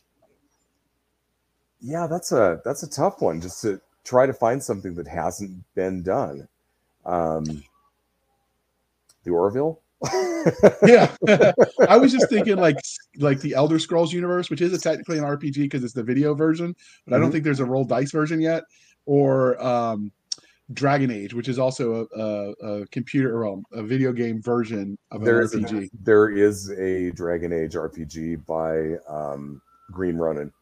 [1.80, 3.40] yeah, that's a that's a tough one.
[3.40, 6.48] Just to try to find something that hasn't been done.
[7.06, 7.62] Um,
[9.24, 9.80] the Orville.
[10.86, 11.14] Yeah,
[11.88, 12.76] I was just thinking like
[13.18, 16.34] like the Elder Scrolls universe, which is a technically an RPG because it's the video
[16.34, 16.76] version,
[17.06, 17.32] but I don't Mhm.
[17.32, 18.64] think there's a roll dice version yet,
[19.06, 20.12] or um,
[20.74, 22.50] Dragon Age, which is also a, a,
[22.82, 25.86] a computer or um, a video game version of an There is, RPG.
[25.86, 29.62] a, there is a Dragon Age RPG by um,
[29.92, 30.52] Green Ronin.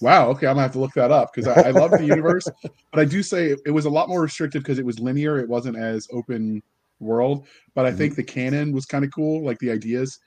[0.00, 0.28] Wow.
[0.30, 2.48] Okay, I'm gonna have to look that up because I, I love the universe,
[2.92, 5.38] but I do say it, it was a lot more restrictive because it was linear.
[5.38, 6.62] It wasn't as open
[7.00, 10.18] world, but I think the canon was kind of cool, like the ideas.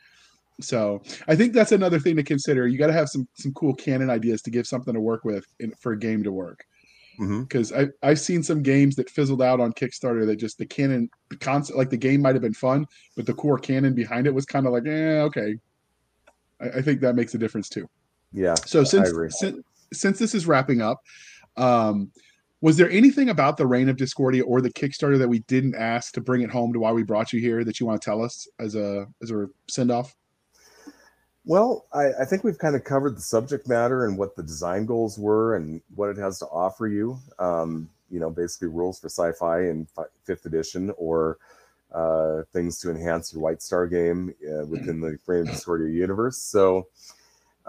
[0.61, 2.67] So I think that's another thing to consider.
[2.67, 5.45] You got to have some some cool canon ideas to give something to work with
[5.59, 6.65] in, for a game to work.
[7.41, 11.09] Because I I've seen some games that fizzled out on Kickstarter that just the canon
[11.29, 12.85] the concept like the game might have been fun,
[13.15, 15.55] but the core canon behind it was kind of like eh okay.
[16.59, 17.89] I, I think that makes a difference too.
[18.31, 21.03] Yeah, So since since since this is wrapping up,
[21.57, 22.11] um,
[22.61, 26.13] Was there anything about the Reign of Discordia or the Kickstarter that we didn't ask
[26.13, 28.21] to bring it home to why we brought you here that you want to tell
[28.21, 30.15] us as a as a send off?
[31.45, 34.85] Well, I, I, think we've kind of covered the subject matter and what the design
[34.85, 37.17] goals were and what it has to offer you.
[37.39, 39.87] Um, you know, basically rules for sci-fi and
[40.25, 41.37] fifth edition or
[41.93, 46.37] uh, things to enhance your White Star game uh, within the Frame of Discordia universe.
[46.37, 46.87] So,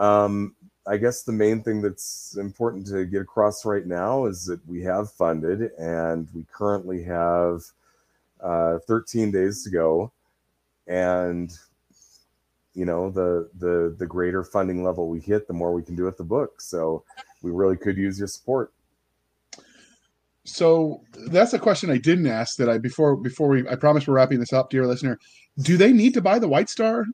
[0.01, 0.57] um,
[0.87, 4.83] I guess the main thing that's important to get across right now is that we
[4.83, 7.63] have funded and we currently have
[8.43, 10.11] uh, 13 days to go.
[10.89, 11.53] And
[12.75, 16.05] you know, the the the greater funding level we hit, the more we can do
[16.05, 16.61] with the book.
[16.61, 17.05] So
[17.43, 18.73] we really could use your support.
[20.45, 24.15] So that's a question I didn't ask that I before before we I promise we're
[24.15, 25.19] wrapping this up, dear listener.
[25.61, 27.05] Do they need to buy the White Star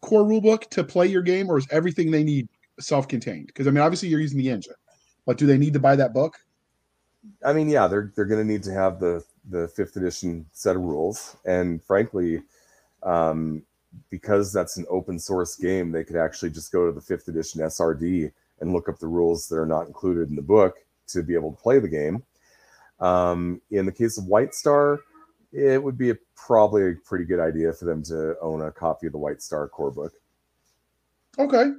[0.00, 2.48] core rulebook to play your game, or is everything they need
[2.78, 3.46] self-contained?
[3.46, 4.74] Because I mean, obviously you're using the engine,
[5.26, 6.36] but do they need to buy that book?
[7.44, 10.76] I mean, yeah, they're they're going to need to have the the fifth edition set
[10.76, 12.42] of rules, and frankly,
[13.02, 13.62] um,
[14.08, 17.60] because that's an open source game, they could actually just go to the fifth edition
[17.60, 21.34] SRD and look up the rules that are not included in the book to be
[21.34, 22.22] able to play the game.
[23.00, 25.00] Um, in the case of White Star,
[25.52, 29.06] it would be a, probably a pretty good idea for them to own a copy
[29.06, 30.12] of the White Star core book.
[31.38, 31.72] Okay.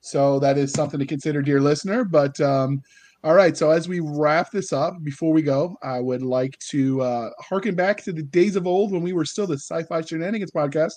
[0.00, 2.04] So that is something to consider, dear listener.
[2.04, 2.82] But um,
[3.24, 3.56] all right.
[3.56, 7.74] So as we wrap this up, before we go, I would like to uh, harken
[7.74, 10.94] back to the days of old when we were still the Sci Fi Shenanigans podcast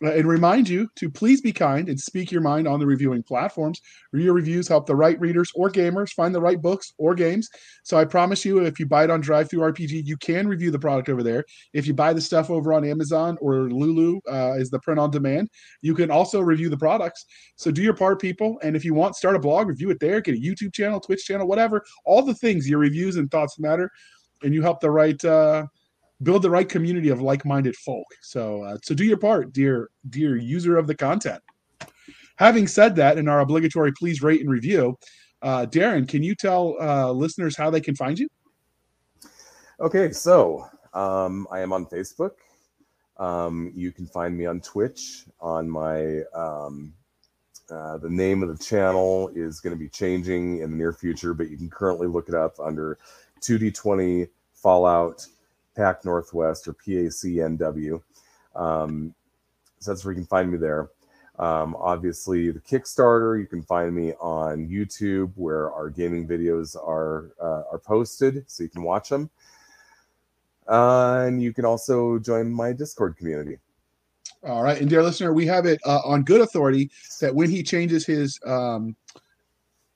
[0.00, 3.80] and remind you to please be kind and speak your mind on the reviewing platforms.
[4.12, 7.48] Your reviews help the right readers or gamers find the right books or games.
[7.84, 11.08] So I promise you, if you buy it on DriveThruRPG, you can review the product
[11.08, 11.44] over there.
[11.72, 15.10] If you buy the stuff over on Amazon or Lulu uh, is the print on
[15.10, 15.48] demand,
[15.80, 17.24] you can also review the products.
[17.56, 18.58] So do your part, people.
[18.62, 20.20] And if you want, start a blog, review it there.
[20.20, 21.84] Get a YouTube channel, Twitch channel, whatever.
[22.04, 23.90] All the things your reviews and thoughts matter,
[24.42, 25.22] and you help the right.
[25.24, 25.66] Uh,
[26.24, 28.06] build the right community of like-minded folk.
[28.22, 31.42] So, uh, so do your part, dear dear user of the content.
[32.36, 34.98] Having said that, in our obligatory please rate and review,
[35.42, 38.28] uh, Darrin, can you tell uh, listeners how they can find you?
[39.80, 42.32] Okay, so um, I am on Facebook.
[43.18, 45.26] Um, you can find me on Twitch.
[45.40, 46.94] On my um,
[47.70, 51.34] uh, the name of the channel is going to be changing in the near future,
[51.34, 52.98] but you can currently look it up under
[53.40, 55.26] 2D20 Fallout
[55.74, 58.02] PAC Northwest or PACNW.
[58.54, 59.14] Um,
[59.78, 60.90] so that's where you can find me there.
[61.38, 67.32] Um, obviously, the Kickstarter, you can find me on YouTube where our gaming videos are
[67.40, 69.28] uh, are posted, so you can watch them.
[70.68, 73.58] Uh, and you can also join my Discord community.
[74.44, 76.90] All right, and dear listener, we have it uh, on good authority
[77.20, 78.94] that when he changes his um,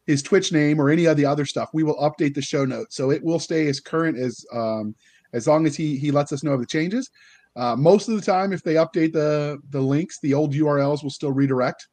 [0.06, 2.96] his Twitch name or any of the other stuff, we will update the show notes,
[2.96, 4.94] so it will stay as current as um,
[5.32, 7.10] as long as he he lets us know of the changes.
[7.56, 11.10] Uh, most of the time, if they update the the links, the old URLs will
[11.10, 11.86] still redirect.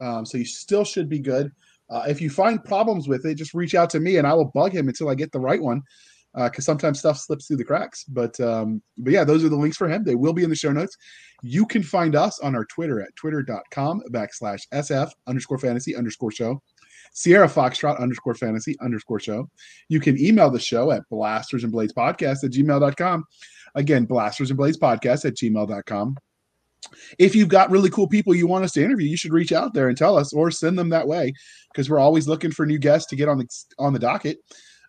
[0.00, 1.52] Um, so you still should be good.
[1.90, 4.50] Uh, if you find problems with it, just reach out to me and I will
[4.54, 5.82] bug him until I get the right one.
[6.34, 8.02] Because uh, sometimes stuff slips through the cracks.
[8.08, 10.02] But um, but yeah, those are the links for him.
[10.02, 10.96] They will be in the show notes.
[11.42, 16.60] You can find us on our Twitter at twitter.com backslash SF underscore fantasy underscore show.
[17.14, 19.48] Sierra Foxtrot underscore fantasy underscore show.
[19.88, 23.24] You can email the show at blasters and blades podcast at gmail.com.
[23.76, 26.16] Again, blasters and blades podcast at gmail.com.
[27.18, 29.72] If you've got really cool people you want us to interview, you should reach out
[29.72, 31.32] there and tell us or send them that way
[31.72, 33.46] because we're always looking for new guests to get on the
[33.78, 34.38] on the docket.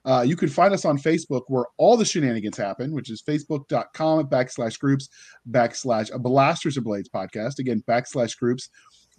[0.04, 4.28] Uh, you can find us on Facebook where all the shenanigans happen, which is facebook.com
[4.28, 5.10] backslash groups
[5.50, 7.58] backslash blasters and blades podcast.
[7.58, 8.70] Again, backslash groups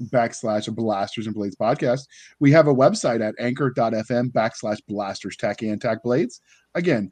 [0.04, 2.02] backslash blasters and blades podcast.
[2.40, 6.40] We have a website at anchor.fm backslash blasters tech and tech blades.
[6.74, 7.10] Again,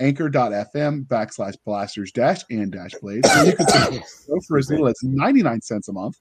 [0.00, 3.28] anchor.fm backslash blasters dash and dash blades.
[3.30, 6.16] And you can go for as little as 99 cents a month.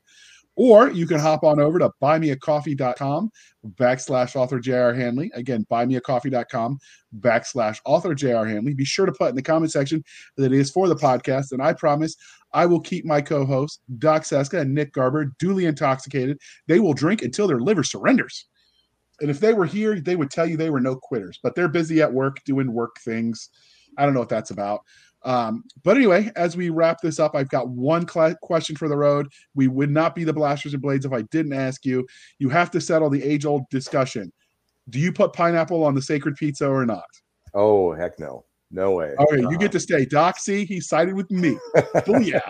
[0.56, 3.32] Or you can hop on over to buymeacoffee.com
[3.76, 4.94] backslash author J.R.
[4.94, 5.32] Handley.
[5.34, 6.78] Again, buymeacoffee.com
[7.20, 8.46] backslash author J.R.
[8.46, 8.74] Handley.
[8.74, 10.04] Be sure to put in the comment section
[10.38, 11.54] that it is for the podcast.
[11.54, 12.16] And I promise
[12.54, 16.40] I will keep my co hosts, Doc Seska and Nick Garber, duly intoxicated.
[16.68, 18.46] They will drink until their liver surrenders.
[19.22, 21.68] And if they were here, they would tell you they were no quitters, but they're
[21.68, 23.50] busy at work doing work things.
[23.98, 24.82] I don't know what that's about.
[25.26, 28.98] Um, but anyway, as we wrap this up, I've got one cl- question for the
[28.98, 29.28] road.
[29.56, 32.06] We would not be the blasters and blades if I didn't ask you.
[32.40, 34.32] You have to settle the age old discussion.
[34.90, 37.06] Do you put pineapple on the sacred pizza or not?
[37.54, 38.46] Oh, heck no.
[38.72, 39.14] No way.
[39.20, 40.04] Okay, uh you get to stay.
[40.06, 41.58] Doc, see, he sided with me.
[42.22, 42.42] yeah.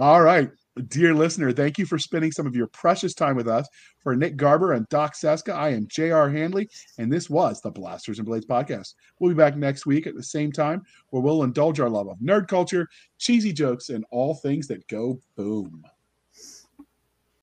[0.00, 0.50] All right.
[0.88, 3.68] Dear listener, thank you for spending some of your precious time with us.
[3.98, 6.30] For Nick Garber and Doc Seska, I am J.R.
[6.30, 8.94] Handley, and this was the Blasters and Blades podcast.
[9.18, 12.18] We'll be back next week at the same time where we'll indulge our love of
[12.20, 12.88] nerd culture,
[13.18, 15.84] cheesy jokes, and all things that go boom.